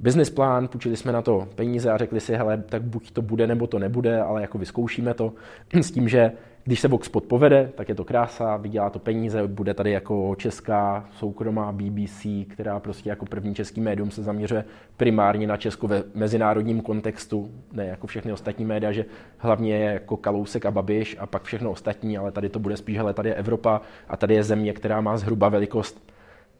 business 0.00 0.30
plán, 0.30 0.68
půjčili 0.68 0.96
jsme 0.96 1.12
na 1.12 1.22
to 1.22 1.48
peníze 1.54 1.90
a 1.90 1.96
řekli 1.96 2.20
si, 2.20 2.34
hele, 2.34 2.62
tak 2.68 2.82
buď 2.82 3.10
to 3.10 3.22
bude, 3.22 3.46
nebo 3.46 3.66
to 3.66 3.78
nebude, 3.78 4.20
ale 4.20 4.40
jako 4.40 4.58
vyzkoušíme 4.58 5.14
to. 5.14 5.32
S 5.72 5.90
tím, 5.90 6.08
že 6.08 6.32
když 6.68 6.80
se 6.80 6.88
Voxpot 6.88 7.24
povede, 7.24 7.72
tak 7.74 7.88
je 7.88 7.94
to 7.94 8.04
krása, 8.04 8.56
vydělá 8.56 8.90
to 8.90 8.98
peníze, 8.98 9.46
bude 9.46 9.74
tady 9.74 9.90
jako 9.90 10.34
česká 10.34 11.08
soukromá 11.12 11.72
BBC, 11.72 12.26
která 12.48 12.80
prostě 12.80 13.10
jako 13.10 13.26
první 13.26 13.54
český 13.54 13.80
médium 13.80 14.10
se 14.10 14.22
zaměřuje 14.22 14.64
primárně 14.96 15.46
na 15.46 15.56
Česko 15.56 15.88
ve 15.88 16.02
mezinárodním 16.14 16.80
kontextu, 16.80 17.50
ne 17.72 17.86
jako 17.86 18.06
všechny 18.06 18.32
ostatní 18.32 18.64
média, 18.64 18.92
že 18.92 19.04
hlavně 19.38 19.76
je 19.76 19.92
jako 19.92 20.16
Kalousek 20.16 20.66
a 20.66 20.70
Babiš 20.70 21.16
a 21.20 21.26
pak 21.26 21.42
všechno 21.42 21.70
ostatní, 21.70 22.18
ale 22.18 22.32
tady 22.32 22.48
to 22.48 22.58
bude 22.58 22.76
spíš, 22.76 22.96
hele, 22.96 23.14
tady 23.14 23.28
je 23.28 23.34
Evropa 23.34 23.80
a 24.08 24.16
tady 24.16 24.34
je 24.34 24.42
země, 24.42 24.72
která 24.72 25.00
má 25.00 25.16
zhruba 25.16 25.48
velikost 25.48 26.12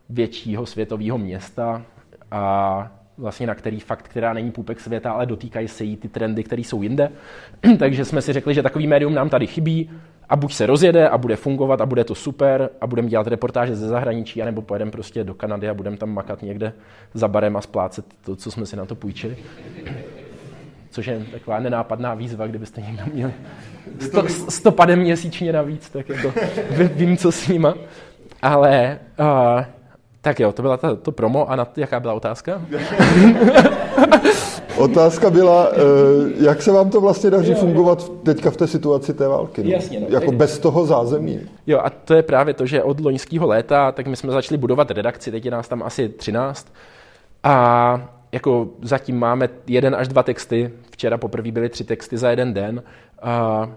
většího 0.08 0.66
světového 0.66 1.18
města 1.18 1.82
a 2.30 2.97
vlastně 3.18 3.46
na 3.46 3.54
který 3.54 3.80
fakt, 3.80 4.08
která 4.08 4.32
není 4.32 4.50
půpek 4.50 4.80
světa, 4.80 5.12
ale 5.12 5.26
dotýkají 5.26 5.68
se 5.68 5.84
jí 5.84 5.96
ty 5.96 6.08
trendy, 6.08 6.44
které 6.44 6.62
jsou 6.62 6.82
jinde. 6.82 7.10
Takže 7.78 8.04
jsme 8.04 8.22
si 8.22 8.32
řekli, 8.32 8.54
že 8.54 8.62
takový 8.62 8.86
médium 8.86 9.14
nám 9.14 9.28
tady 9.28 9.46
chybí 9.46 9.90
a 10.28 10.36
buď 10.36 10.52
se 10.52 10.66
rozjede 10.66 11.08
a 11.08 11.18
bude 11.18 11.36
fungovat 11.36 11.80
a 11.80 11.86
bude 11.86 12.04
to 12.04 12.14
super 12.14 12.70
a 12.80 12.86
budeme 12.86 13.08
dělat 13.08 13.26
reportáže 13.26 13.76
ze 13.76 13.88
zahraničí, 13.88 14.42
anebo 14.42 14.62
pojedeme 14.62 14.90
prostě 14.90 15.24
do 15.24 15.34
Kanady 15.34 15.68
a 15.68 15.74
budeme 15.74 15.96
tam 15.96 16.10
makat 16.10 16.42
někde 16.42 16.72
za 17.14 17.28
barem 17.28 17.56
a 17.56 17.60
splácet 17.60 18.04
to, 18.24 18.36
co 18.36 18.50
jsme 18.50 18.66
si 18.66 18.76
na 18.76 18.84
to 18.84 18.94
půjčili. 18.94 19.36
Což 20.90 21.06
je 21.06 21.26
taková 21.32 21.60
nenápadná 21.60 22.14
výzva, 22.14 22.46
kdybyste 22.46 22.80
někdo 22.80 23.02
měli 23.14 23.32
100, 24.00 24.28
100 24.48 24.72
padem 24.72 24.98
měsíčně 24.98 25.52
navíc, 25.52 25.90
tak 25.90 26.08
jako 26.08 26.32
vím, 26.94 27.16
co 27.16 27.32
s 27.32 27.48
nima. 27.48 27.74
Ale 28.42 28.98
uh, 29.20 29.64
tak 30.20 30.40
jo, 30.40 30.52
to 30.52 30.62
byla 30.62 30.76
ta, 30.76 30.94
to 30.94 31.12
promo 31.12 31.50
a 31.50 31.56
na, 31.56 31.68
jaká 31.76 32.00
byla 32.00 32.14
otázka? 32.14 32.62
Otázka 34.78 35.30
byla, 35.30 35.68
eh, 35.72 35.78
jak 36.44 36.62
se 36.62 36.72
vám 36.72 36.90
to 36.90 37.00
vlastně 37.00 37.30
daří 37.30 37.50
jo, 37.50 37.56
fungovat 37.56 38.04
jo. 38.08 38.14
teďka 38.22 38.50
v 38.50 38.56
té 38.56 38.66
situaci 38.66 39.14
té 39.14 39.28
války? 39.28 39.64
No? 39.64 39.70
Jasně, 39.70 40.00
no. 40.00 40.06
Jako 40.10 40.32
bez 40.32 40.58
toho 40.58 40.86
zázemí. 40.86 41.40
Jo, 41.66 41.80
a 41.84 41.90
to 41.90 42.14
je 42.14 42.22
právě 42.22 42.54
to, 42.54 42.66
že 42.66 42.82
od 42.82 43.00
loňského 43.00 43.46
léta, 43.46 43.92
tak 43.92 44.06
my 44.06 44.16
jsme 44.16 44.32
začali 44.32 44.58
budovat 44.58 44.90
redakci, 44.90 45.30
teď 45.30 45.44
je 45.44 45.50
nás 45.50 45.68
tam 45.68 45.82
asi 45.82 46.08
13. 46.08 46.72
A 47.42 48.08
jako 48.32 48.68
zatím 48.82 49.18
máme 49.18 49.48
jeden 49.66 49.94
až 49.94 50.08
dva 50.08 50.22
texty. 50.22 50.70
Včera 50.90 51.18
poprvé 51.18 51.52
byly 51.52 51.68
tři 51.68 51.84
texty 51.84 52.18
za 52.18 52.30
jeden 52.30 52.54
den. 52.54 52.82
A 53.22 53.68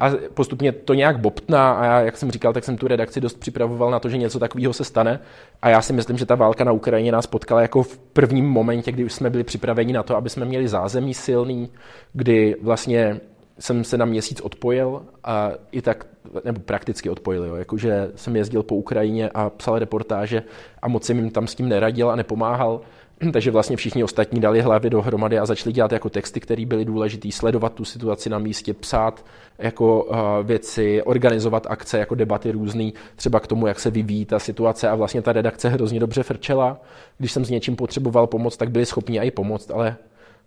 a 0.00 0.10
postupně 0.34 0.72
to 0.72 0.94
nějak 0.94 1.18
bobtná 1.18 1.72
a 1.72 1.84
já, 1.84 2.00
jak 2.00 2.16
jsem 2.16 2.30
říkal, 2.30 2.52
tak 2.52 2.64
jsem 2.64 2.76
tu 2.76 2.88
redakci 2.88 3.20
dost 3.20 3.40
připravoval 3.40 3.90
na 3.90 4.00
to, 4.00 4.08
že 4.08 4.16
něco 4.16 4.38
takového 4.38 4.72
se 4.72 4.84
stane. 4.84 5.20
A 5.62 5.68
já 5.68 5.82
si 5.82 5.92
myslím, 5.92 6.18
že 6.18 6.26
ta 6.26 6.34
válka 6.34 6.64
na 6.64 6.72
Ukrajině 6.72 7.12
nás 7.12 7.26
potkala 7.26 7.62
jako 7.62 7.82
v 7.82 7.98
prvním 7.98 8.48
momentě, 8.48 8.92
kdy 8.92 9.04
už 9.04 9.12
jsme 9.12 9.30
byli 9.30 9.44
připraveni 9.44 9.92
na 9.92 10.02
to, 10.02 10.16
aby 10.16 10.30
jsme 10.30 10.44
měli 10.44 10.68
zázemí 10.68 11.14
silný, 11.14 11.70
kdy 12.12 12.56
vlastně 12.62 13.20
jsem 13.58 13.84
se 13.84 13.98
na 13.98 14.04
měsíc 14.04 14.40
odpojil 14.40 15.02
a 15.24 15.50
i 15.72 15.82
tak, 15.82 16.06
nebo 16.44 16.60
prakticky 16.60 17.10
odpojil, 17.10 17.44
jo, 17.44 17.54
jakože 17.54 18.10
jsem 18.14 18.36
jezdil 18.36 18.62
po 18.62 18.76
Ukrajině 18.76 19.30
a 19.34 19.50
psal 19.50 19.78
reportáže 19.78 20.42
a 20.82 20.88
moc 20.88 21.04
jsem 21.04 21.18
jim 21.18 21.30
tam 21.30 21.46
s 21.46 21.54
tím 21.54 21.68
neradil 21.68 22.10
a 22.10 22.16
nepomáhal, 22.16 22.80
takže 23.32 23.50
vlastně 23.50 23.76
všichni 23.76 24.04
ostatní 24.04 24.40
dali 24.40 24.60
hlavy 24.60 24.90
dohromady 24.90 25.38
a 25.38 25.46
začali 25.46 25.72
dělat 25.72 25.92
jako 25.92 26.10
texty, 26.10 26.40
které 26.40 26.66
byly 26.66 26.84
důležité, 26.84 27.32
sledovat 27.32 27.74
tu 27.74 27.84
situaci 27.84 28.30
na 28.30 28.38
místě, 28.38 28.74
psát 28.74 29.24
jako 29.58 30.04
uh, 30.04 30.16
věci, 30.42 31.02
organizovat 31.02 31.66
akce, 31.70 31.98
jako 31.98 32.14
debaty 32.14 32.50
různý, 32.50 32.94
třeba 33.16 33.40
k 33.40 33.46
tomu, 33.46 33.66
jak 33.66 33.80
se 33.80 33.90
vyvíjí 33.90 34.24
ta 34.24 34.38
situace 34.38 34.88
a 34.88 34.94
vlastně 34.94 35.22
ta 35.22 35.32
redakce 35.32 35.68
hrozně 35.68 36.00
dobře 36.00 36.22
frčela. 36.22 36.80
Když 37.18 37.32
jsem 37.32 37.44
s 37.44 37.50
něčím 37.50 37.76
potřeboval 37.76 38.26
pomoct, 38.26 38.56
tak 38.56 38.70
byli 38.70 38.86
schopni 38.86 39.20
i 39.20 39.30
pomoct, 39.30 39.70
ale 39.70 39.96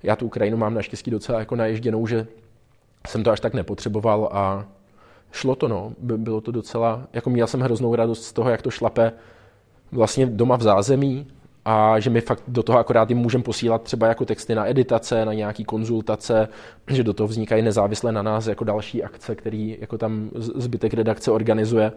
já 0.03 0.15
tu 0.15 0.25
Ukrajinu 0.25 0.57
mám 0.57 0.73
naštěstí 0.73 1.11
docela 1.11 1.39
jako 1.39 1.55
naježděnou, 1.55 2.07
že 2.07 2.27
jsem 3.07 3.23
to 3.23 3.31
až 3.31 3.39
tak 3.39 3.53
nepotřeboval 3.53 4.29
a 4.31 4.65
šlo 5.31 5.55
to, 5.55 5.67
no. 5.67 5.93
Bylo 5.99 6.41
to 6.41 6.51
docela, 6.51 7.07
jako 7.13 7.29
měl 7.29 7.47
jsem 7.47 7.61
hroznou 7.61 7.95
radost 7.95 8.23
z 8.23 8.33
toho, 8.33 8.49
jak 8.49 8.61
to 8.61 8.71
šlape 8.71 9.11
vlastně 9.91 10.25
doma 10.25 10.55
v 10.55 10.61
zázemí, 10.61 11.27
a 11.65 11.99
že 11.99 12.09
my 12.09 12.21
fakt 12.21 12.43
do 12.47 12.63
toho 12.63 12.79
akorát 12.79 13.09
jim 13.09 13.17
můžeme 13.17 13.43
posílat 13.43 13.81
třeba 13.81 14.07
jako 14.07 14.25
texty 14.25 14.55
na 14.55 14.69
editace, 14.69 15.25
na 15.25 15.33
nějaký 15.33 15.63
konzultace, 15.63 16.47
že 16.87 17.03
do 17.03 17.13
toho 17.13 17.27
vznikají 17.27 17.63
nezávisle 17.63 18.11
na 18.11 18.21
nás 18.21 18.47
jako 18.47 18.63
další 18.63 19.03
akce, 19.03 19.35
který 19.35 19.77
jako 19.81 19.97
tam 19.97 20.29
zbytek 20.55 20.93
redakce 20.93 21.31
organizuje. 21.31 21.91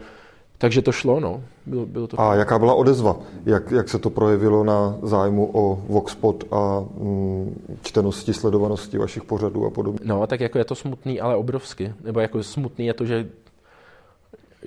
Takže 0.59 0.83
to 0.83 0.93
šlo, 0.93 1.21
no. 1.21 1.43
Bylo, 1.67 1.87
bylo 1.87 2.07
to... 2.07 2.21
A 2.21 2.35
jaká 2.35 2.59
byla 2.59 2.75
odezva? 2.75 3.17
Jak, 3.47 3.71
jak 3.71 3.89
se 3.89 3.99
to 3.99 4.11
projevilo 4.11 4.65
na 4.65 4.99
zájmu 5.03 5.51
o 5.53 5.83
Voxpot 5.89 6.45
a 6.53 6.85
mm, 6.99 7.79
čtenosti, 7.83 8.33
sledovanosti 8.33 8.99
vašich 8.99 9.25
pořadů 9.25 9.67
a 9.67 9.71
podobně? 9.71 10.01
No, 10.05 10.27
tak 10.27 10.41
jako 10.41 10.59
je 10.59 10.65
to 10.65 10.75
smutný, 10.75 11.21
ale 11.21 11.37
obrovsky. 11.37 11.93
Nebo 12.05 12.21
jako 12.21 12.43
smutný 12.43 12.87
je 12.87 12.95
to, 12.95 13.05
že 13.05 13.29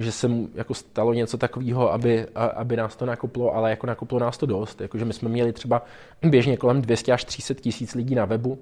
že 0.02 0.12
se 0.12 0.28
mu 0.28 0.50
jako 0.56 0.74
stalo 0.74 1.14
něco 1.14 1.38
takového, 1.38 1.94
aby, 1.94 2.28
aby 2.36 2.76
nás 2.76 2.96
to 2.96 3.06
nakoplo, 3.06 3.56
ale 3.56 3.70
jako 3.70 3.88
nakoplo 3.88 4.20
nás 4.20 4.38
to 4.38 4.46
dost. 4.46 4.82
Jako, 4.82 4.98
že 4.98 5.06
my 5.06 5.14
jsme 5.14 5.30
měli 5.30 5.54
třeba 5.54 5.86
běžně 6.22 6.58
kolem 6.58 6.82
200 6.82 7.12
až 7.12 7.24
300 7.24 7.54
tisíc 7.54 7.96
lidí 7.96 8.16
na 8.16 8.26
webu 8.26 8.60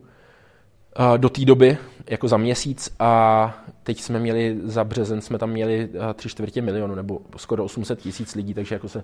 do 1.18 1.30
té 1.30 1.46
doby, 1.46 1.78
jako 2.10 2.28
za 2.28 2.38
měsíc 2.38 2.96
a 3.00 3.64
teď 3.84 4.02
jsme 4.02 4.20
měli 4.20 4.58
za 4.64 4.84
březen, 4.84 5.22
jsme 5.22 5.38
tam 5.38 5.50
měli 5.50 5.90
tři 6.14 6.30
čtvrtě 6.30 6.62
milionu 6.62 6.96
nebo 6.96 7.20
skoro 7.38 7.64
800 7.64 8.00
tisíc 8.00 8.36
lidí, 8.36 8.54
takže 8.54 8.76
jako 8.76 8.90
se 8.90 9.04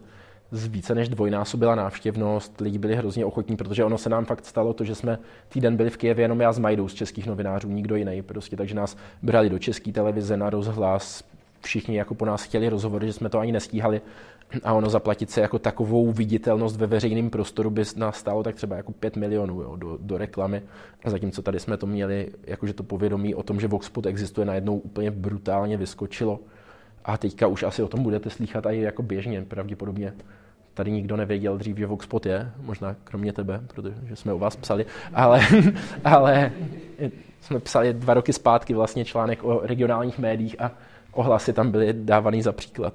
z 0.51 0.67
více 0.67 0.95
než 0.95 1.09
dvojnásobila 1.09 1.75
návštěvnost, 1.75 2.61
lidi 2.61 2.77
byli 2.77 2.95
hrozně 2.95 3.25
ochotní, 3.25 3.55
protože 3.55 3.83
ono 3.83 3.97
se 3.97 4.09
nám 4.09 4.25
fakt 4.25 4.45
stalo 4.45 4.73
to, 4.73 4.83
že 4.83 4.95
jsme 4.95 5.19
týden 5.49 5.77
byli 5.77 5.89
v 5.89 5.97
Kijevě 5.97 6.23
jenom 6.23 6.41
já 6.41 6.53
s 6.53 6.59
Majdou 6.59 6.87
z 6.87 6.93
českých 6.93 7.27
novinářů, 7.27 7.69
nikdo 7.69 7.95
jiný 7.95 8.21
prostě, 8.21 8.55
takže 8.57 8.75
nás 8.75 8.97
brali 9.21 9.49
do 9.49 9.59
české 9.59 9.91
televize 9.91 10.37
na 10.37 10.49
rozhlas, 10.49 11.23
všichni 11.65 11.97
jako 11.97 12.15
po 12.15 12.25
nás 12.25 12.43
chtěli 12.43 12.69
rozhovory, 12.69 13.07
že 13.07 13.13
jsme 13.13 13.29
to 13.29 13.39
ani 13.39 13.51
nestíhali 13.51 14.01
a 14.63 14.73
ono 14.73 14.89
zaplatit 14.89 15.31
se 15.31 15.41
jako 15.41 15.59
takovou 15.59 16.11
viditelnost 16.11 16.77
ve 16.77 16.87
veřejném 16.87 17.29
prostoru 17.29 17.69
by 17.69 17.83
nás 17.95 18.17
stálo 18.17 18.43
tak 18.43 18.55
třeba 18.55 18.75
jako 18.75 18.91
5 18.91 19.15
milionů 19.15 19.61
jo, 19.61 19.75
do, 19.75 19.97
do 20.01 20.17
reklamy. 20.17 20.61
A 21.03 21.09
zatímco 21.09 21.41
tady 21.41 21.59
jsme 21.59 21.77
to 21.77 21.87
měli, 21.87 22.31
jakože 22.43 22.73
to 22.73 22.83
povědomí 22.83 23.35
o 23.35 23.43
tom, 23.43 23.59
že 23.59 23.67
Voxpot 23.67 24.05
existuje, 24.05 24.45
najednou 24.45 24.77
úplně 24.77 25.11
brutálně 25.11 25.77
vyskočilo. 25.77 26.39
A 27.05 27.17
teďka 27.17 27.47
už 27.47 27.63
asi 27.63 27.83
o 27.83 27.87
tom 27.87 28.03
budete 28.03 28.29
slychat 28.29 28.65
i 28.65 28.81
jako 28.81 29.03
běžně, 29.03 29.41
pravděpodobně. 29.41 30.13
Tady 30.73 30.91
nikdo 30.91 31.17
nevěděl 31.17 31.57
dřív, 31.57 31.77
že 31.77 31.87
Voxpot 31.87 32.25
je, 32.25 32.51
možná 32.61 32.95
kromě 33.03 33.33
tebe, 33.33 33.61
protože 33.67 33.93
jsme 34.13 34.33
o 34.33 34.39
vás 34.39 34.55
psali, 34.55 34.85
ale, 35.13 35.41
ale 36.03 36.51
jsme 37.41 37.59
psali 37.59 37.93
dva 37.93 38.13
roky 38.13 38.33
zpátky 38.33 38.73
vlastně 38.73 39.05
článek 39.05 39.43
o 39.43 39.59
regionálních 39.63 40.19
médiích 40.19 40.61
a 40.61 40.71
ohlasy 41.15 41.53
tam 41.53 41.71
byly 41.71 41.93
dávaný 41.93 42.41
za 42.41 42.51
příklad. 42.51 42.93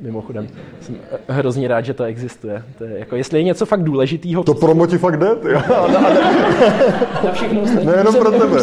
Mimochodem, 0.00 0.48
jsem 0.80 0.96
hrozně 1.28 1.68
rád, 1.68 1.80
že 1.80 1.94
to 1.94 2.04
existuje. 2.04 2.62
To 2.78 2.84
je 2.84 2.98
jako, 2.98 3.16
jestli 3.16 3.38
je 3.38 3.42
něco 3.42 3.66
fakt 3.66 3.82
důležitého... 3.82 4.44
To 4.44 4.54
promo 4.54 4.86
ti 4.86 4.98
fakt 4.98 5.16
jde, 5.16 5.34
ty. 5.34 5.48
Na 7.24 7.32
všechno 7.32 7.62
Nejenom 7.84 8.14
pro 8.14 8.30
tebe. 8.30 8.62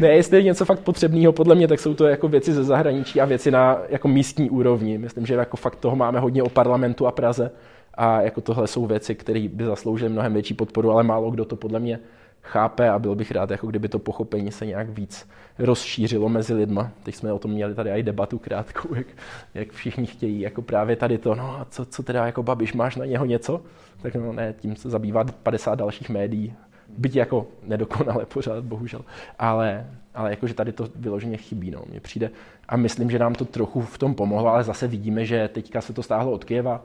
ne, 0.00 0.08
jestli 0.08 0.36
je 0.36 0.42
něco 0.42 0.64
fakt 0.64 0.80
potřebného, 0.80 1.32
podle 1.32 1.54
mě, 1.54 1.68
tak 1.68 1.80
jsou 1.80 1.94
to 1.94 2.06
jako 2.06 2.28
věci 2.28 2.52
ze 2.52 2.64
zahraničí 2.64 3.20
a 3.20 3.24
věci 3.24 3.50
na 3.50 3.78
jako 3.88 4.08
místní 4.08 4.50
úrovni. 4.50 4.98
Myslím, 4.98 5.26
že 5.26 5.34
jako 5.34 5.56
fakt 5.56 5.76
toho 5.76 5.96
máme 5.96 6.20
hodně 6.20 6.42
o 6.42 6.48
parlamentu 6.48 7.06
a 7.06 7.12
Praze. 7.12 7.50
A 7.94 8.22
jako 8.22 8.40
tohle 8.40 8.66
jsou 8.66 8.86
věci, 8.86 9.14
které 9.14 9.48
by 9.52 9.64
zasloužily 9.64 10.10
mnohem 10.10 10.32
větší 10.32 10.54
podporu, 10.54 10.90
ale 10.90 11.02
málo 11.02 11.30
kdo 11.30 11.44
to 11.44 11.56
podle 11.56 11.80
mě 11.80 11.98
chápe 12.42 12.90
a 12.90 12.98
byl 12.98 13.14
bych 13.14 13.30
rád, 13.30 13.50
jako 13.50 13.66
kdyby 13.66 13.88
to 13.88 13.98
pochopení 13.98 14.52
se 14.52 14.66
nějak 14.66 14.88
víc 14.88 15.28
rozšířilo 15.58 16.28
mezi 16.28 16.54
lidma. 16.54 16.90
Teď 17.02 17.14
jsme 17.14 17.32
o 17.32 17.38
tom 17.38 17.50
měli 17.50 17.74
tady 17.74 17.90
i 17.90 18.02
debatu 18.02 18.38
krátkou, 18.38 18.94
jak, 18.94 19.06
jak 19.54 19.70
všichni 19.70 20.06
chtějí, 20.06 20.40
jako 20.40 20.62
právě 20.62 20.96
tady 20.96 21.18
to, 21.18 21.34
no 21.34 21.60
a 21.60 21.66
co, 21.70 21.84
co 21.84 22.02
teda 22.02 22.26
jako 22.26 22.42
Babiš, 22.42 22.72
máš 22.72 22.96
na 22.96 23.04
něho 23.04 23.24
něco? 23.24 23.62
Tak 24.02 24.14
no 24.14 24.32
ne, 24.32 24.54
tím 24.58 24.76
se 24.76 24.90
zabývá 24.90 25.24
50 25.24 25.74
dalších 25.74 26.10
médií, 26.10 26.54
byť 26.98 27.16
jako 27.16 27.46
nedokonale 27.62 28.26
pořád, 28.26 28.64
bohužel, 28.64 29.00
ale, 29.38 29.86
ale 30.14 30.30
jakože 30.30 30.54
tady 30.54 30.72
to 30.72 30.88
vyloženě 30.96 31.36
chybí, 31.36 31.70
no, 31.70 31.82
mně 31.90 32.00
přijde. 32.00 32.30
A 32.68 32.76
myslím, 32.76 33.10
že 33.10 33.18
nám 33.18 33.34
to 33.34 33.44
trochu 33.44 33.80
v 33.80 33.98
tom 33.98 34.14
pomohlo, 34.14 34.48
ale 34.48 34.64
zase 34.64 34.88
vidíme, 34.88 35.24
že 35.24 35.48
teďka 35.48 35.80
se 35.80 35.92
to 35.92 36.02
stáhlo 36.02 36.32
od 36.32 36.44
Kieva, 36.44 36.84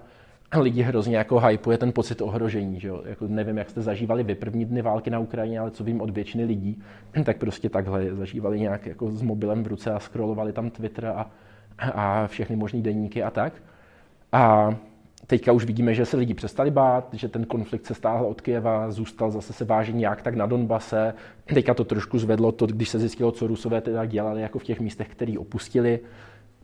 lidi 0.62 0.82
hrozně 0.82 1.18
jako 1.18 1.40
hypuje 1.40 1.78
ten 1.78 1.92
pocit 1.92 2.22
ohrožení. 2.22 2.80
Že 2.80 2.88
jo? 2.88 3.02
Jako 3.06 3.28
nevím, 3.28 3.58
jak 3.58 3.70
jste 3.70 3.82
zažívali 3.82 4.24
vy 4.24 4.36
první 4.36 4.66
dny 4.66 4.82
války 4.82 5.10
na 5.10 5.20
Ukrajině, 5.20 5.60
ale 5.60 5.72
co 5.72 5.84
vím 5.84 6.02
od 6.02 6.10
většiny 6.10 6.46
lidí, 6.46 6.82
tak 7.24 7.38
prostě 7.38 7.70
takhle 7.70 8.16
zažívali 8.16 8.60
nějak 8.60 8.86
jako 8.86 9.12
s 9.12 9.22
mobilem 9.22 9.64
v 9.64 9.68
ruce 9.68 9.92
a 9.92 10.00
scrollovali 10.00 10.54
tam 10.54 10.70
Twitter 10.70 11.06
a, 11.06 11.32
a 11.80 12.28
všechny 12.28 12.56
možné 12.56 12.82
denníky 12.82 13.24
a 13.24 13.32
tak. 13.32 13.54
A 14.32 14.76
teďka 15.28 15.52
už 15.52 15.66
vidíme, 15.66 15.94
že 15.94 16.06
se 16.06 16.18
lidi 16.18 16.34
přestali 16.34 16.72
bát, 16.72 17.14
že 17.14 17.28
ten 17.28 17.46
konflikt 17.46 17.86
se 17.86 17.94
stáhl 17.94 18.26
od 18.26 18.42
Kieva, 18.42 18.92
zůstal 18.92 19.32
zase 19.32 19.54
se 19.54 19.66
vážení 19.66 20.02
jak 20.02 20.22
tak 20.22 20.36
na 20.36 20.46
Donbase. 20.46 21.14
Teďka 21.46 21.74
to 21.74 21.84
trošku 21.84 22.20
zvedlo 22.20 22.52
to, 22.52 22.68
když 22.68 22.90
se 22.90 23.00
zjistilo, 23.00 23.32
co 23.32 23.48
Rusové 23.48 23.82
teda 23.82 24.06
dělali 24.06 24.42
jako 24.42 24.60
v 24.60 24.64
těch 24.64 24.80
místech, 24.80 25.08
které 25.08 25.34
opustili 25.40 26.00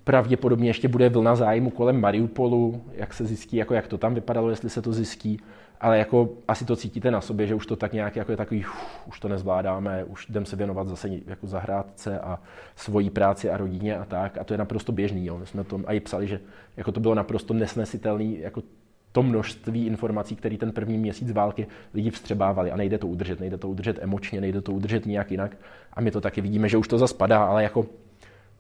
Pravděpodobně 0.04 0.70
ještě 0.70 0.88
bude 0.88 1.10
vlna 1.10 1.36
zájmu 1.36 1.70
kolem 1.70 2.02
Mariupolu, 2.02 2.82
jak 2.94 3.14
se 3.14 3.26
zjistí, 3.26 3.58
jako 3.58 3.74
jak 3.74 3.88
to 3.88 3.98
tam 3.98 4.14
vypadalo, 4.14 4.50
jestli 4.50 4.70
se 4.70 4.82
to 4.82 4.94
zjistí. 4.94 5.40
Ale 5.82 5.98
jako 5.98 6.30
asi 6.48 6.66
to 6.66 6.76
cítíte 6.76 7.12
na 7.12 7.22
sobě, 7.22 7.48
že 7.48 7.56
už 7.56 7.66
to 7.66 7.76
tak 7.76 7.94
nějak 7.94 8.16
jako 8.16 8.32
je 8.32 8.38
takový, 8.38 8.60
uf, 8.60 9.08
už 9.08 9.20
to 9.20 9.28
nezvládáme, 9.28 10.04
už 10.04 10.30
jdem 10.30 10.46
se 10.46 10.56
věnovat 10.56 10.88
zase 10.88 11.10
jako 11.28 11.48
zahrádce 11.48 12.20
a 12.20 12.40
svojí 12.76 13.10
práci 13.10 13.50
a 13.50 13.58
rodině 13.58 13.98
a 13.98 14.06
tak. 14.06 14.38
A 14.38 14.44
to 14.44 14.54
je 14.54 14.58
naprosto 14.58 14.92
běžný. 14.92 15.26
Jo. 15.26 15.38
My 15.38 15.46
jsme 15.46 15.64
to 15.64 15.80
i 15.88 16.00
psali, 16.00 16.28
že 16.28 16.40
jako 16.78 16.92
to 16.92 17.00
bylo 17.00 17.16
naprosto 17.16 17.54
nesnesitelný, 17.54 18.40
jako 18.40 18.64
to 19.12 19.24
množství 19.24 19.86
informací, 19.86 20.36
které 20.36 20.58
ten 20.58 20.72
první 20.72 20.98
měsíc 20.98 21.32
války 21.32 21.68
lidi 21.94 22.10
vstřebávali 22.10 22.72
a 22.72 22.76
nejde 22.76 22.98
to 22.98 23.08
udržet, 23.08 23.40
nejde 23.40 23.58
to 23.58 23.70
udržet 23.70 24.00
emočně, 24.02 24.42
nejde 24.42 24.62
to 24.62 24.72
udržet 24.72 25.06
nějak 25.06 25.32
jinak. 25.32 25.58
A 25.94 26.02
my 26.02 26.12
to 26.12 26.22
taky 26.22 26.42
vidíme, 26.42 26.70
že 26.70 26.78
už 26.78 26.88
to 26.88 26.98
zaspadá, 26.98 27.46
ale 27.46 27.64
jako 27.64 27.86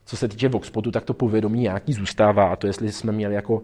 co 0.05 0.17
se 0.17 0.27
týče 0.27 0.49
Voxpotu, 0.49 0.91
tak 0.91 1.03
to 1.03 1.13
povědomí 1.13 1.59
nějaký 1.59 1.93
zůstává 1.93 2.47
a 2.47 2.55
to 2.55 2.67
jestli 2.67 2.91
jsme 2.91 3.11
měli 3.11 3.35
jako 3.35 3.63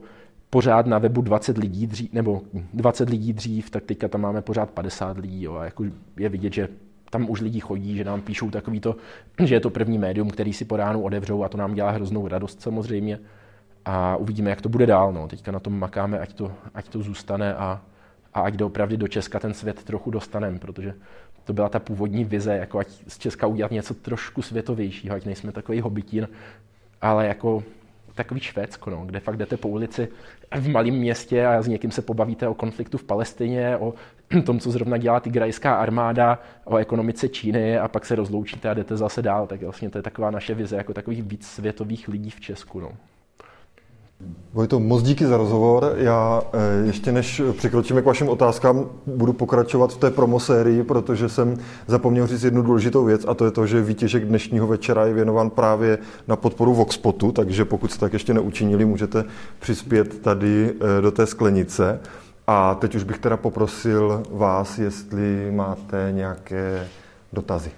pořád 0.50 0.86
na 0.86 0.98
webu 0.98 1.22
20 1.22 1.58
lidí 1.58 1.88
dřív, 1.88 2.14
nebo 2.14 2.42
20 2.74 3.10
lidí 3.10 3.34
dřív, 3.34 3.70
tak 3.70 3.84
teďka 3.84 4.08
tam 4.08 4.22
máme 4.22 4.42
pořád 4.42 4.72
50 4.72 5.18
lidí 5.18 5.44
jo, 5.44 5.56
a 5.56 5.66
jako 5.66 5.84
je 6.18 6.30
vidět, 6.30 6.54
že 6.54 6.70
tam 7.10 7.30
už 7.30 7.42
lidi 7.42 7.60
chodí, 7.60 7.98
že 7.98 8.04
nám 8.04 8.22
píšou 8.22 8.50
takový 8.50 8.80
to, 8.80 8.96
že 9.44 9.56
je 9.56 9.60
to 9.60 9.70
první 9.70 9.98
médium, 9.98 10.30
který 10.30 10.54
si 10.54 10.66
po 10.66 10.78
ránu 10.78 11.02
odevřou 11.02 11.44
a 11.44 11.50
to 11.50 11.58
nám 11.58 11.74
dělá 11.74 11.92
hroznou 11.92 12.28
radost 12.28 12.62
samozřejmě. 12.62 13.20
A 13.86 14.16
uvidíme, 14.16 14.50
jak 14.50 14.62
to 14.62 14.70
bude 14.70 14.86
dál. 14.86 15.14
No. 15.14 15.28
Teďka 15.28 15.52
na 15.52 15.60
tom 15.60 15.80
makáme, 15.80 16.20
ať 16.20 16.34
to, 16.34 16.52
ať 16.74 16.90
to 16.90 17.02
zůstane 17.02 17.56
a, 17.56 17.82
a 18.34 18.42
ať 18.42 18.62
opravdu 18.62 18.98
do 18.98 19.08
Česka 19.08 19.40
ten 19.40 19.54
svět 19.54 19.84
trochu 19.84 20.12
dostaneme, 20.12 20.60
protože 20.60 20.94
to 21.48 21.54
byla 21.54 21.70
ta 21.70 21.80
původní 21.80 22.26
vize, 22.26 22.58
jako 22.58 22.80
ať 22.80 22.88
z 23.08 23.18
Česka 23.18 23.48
udělat 23.48 23.72
něco 23.72 23.94
trošku 23.94 24.42
světovějšího, 24.42 25.16
ať 25.16 25.26
nejsme 25.26 25.52
takový 25.52 25.82
hobitín, 25.82 26.28
ale 27.02 27.28
jako 27.28 27.64
takový 28.16 28.40
Švédsko, 28.40 28.90
no, 28.90 29.06
kde 29.06 29.20
fakt 29.20 29.38
jdete 29.38 29.58
po 29.58 29.68
ulici 29.68 30.08
v 30.56 30.70
malém 30.70 30.94
městě 30.94 31.46
a 31.46 31.62
s 31.62 31.68
někým 31.68 31.92
se 31.92 32.02
pobavíte 32.02 32.48
o 32.48 32.54
konfliktu 32.54 32.98
v 32.98 33.04
Palestině, 33.04 33.78
o 33.78 33.94
tom, 34.46 34.60
co 34.60 34.72
zrovna 34.72 34.98
dělá 34.98 35.20
tigrajská 35.20 35.76
armáda, 35.76 36.40
o 36.66 36.78
ekonomice 36.78 37.30
Číny 37.30 37.80
a 37.80 37.88
pak 37.88 38.06
se 38.06 38.16
rozloučíte 38.16 38.70
a 38.70 38.74
jdete 38.74 38.98
zase 38.98 39.22
dál. 39.22 39.48
Tak 39.48 39.62
vlastně 39.62 39.90
to 39.90 39.98
je 39.98 40.02
taková 40.02 40.32
naše 40.32 40.54
vize 40.54 40.76
jako 40.76 40.94
takových 40.94 41.24
víc 41.24 41.48
světových 41.48 42.08
lidí 42.08 42.30
v 42.30 42.40
Česku. 42.40 42.80
No. 42.80 42.92
Vojto, 44.54 44.80
moc 44.80 45.04
díky 45.04 45.26
za 45.26 45.38
rozhovor. 45.38 45.94
Já 45.98 46.42
eh, 46.54 46.88
ještě 46.88 47.12
než 47.12 47.42
překročíme 47.58 48.02
k 48.02 48.06
vašim 48.06 48.30
otázkám, 48.30 48.86
budu 49.08 49.34
pokračovat 49.34 49.94
v 49.94 49.98
té 49.98 50.12
promosérii, 50.12 50.84
protože 50.84 51.30
jsem 51.30 51.58
zapomněl 51.88 52.28
říct 52.28 52.44
jednu 52.44 52.62
důležitou 52.62 53.06
věc 53.06 53.26
a 53.28 53.34
to 53.34 53.46
je 53.46 53.52
to, 53.52 53.68
že 53.68 53.82
výtěžek 53.82 54.26
dnešního 54.26 54.68
večera 54.68 55.06
je 55.06 55.14
věnován 55.14 55.50
právě 55.50 55.98
na 56.28 56.36
podporu 56.36 56.74
Voxpotu, 56.74 57.32
takže 57.32 57.66
pokud 57.66 57.92
jste 57.92 58.00
tak 58.00 58.14
ještě 58.14 58.34
neučinili, 58.34 58.86
můžete 58.86 59.26
přispět 59.60 60.20
tady 60.20 60.74
eh, 60.74 61.02
do 61.02 61.12
té 61.12 61.26
sklenice. 61.26 62.00
A 62.48 62.76
teď 62.76 62.96
už 62.96 63.04
bych 63.04 63.18
teda 63.18 63.38
poprosil 63.38 64.24
vás, 64.32 64.80
jestli 64.80 65.52
máte 65.52 66.10
nějaké 66.12 66.88
dotazy. 67.34 67.72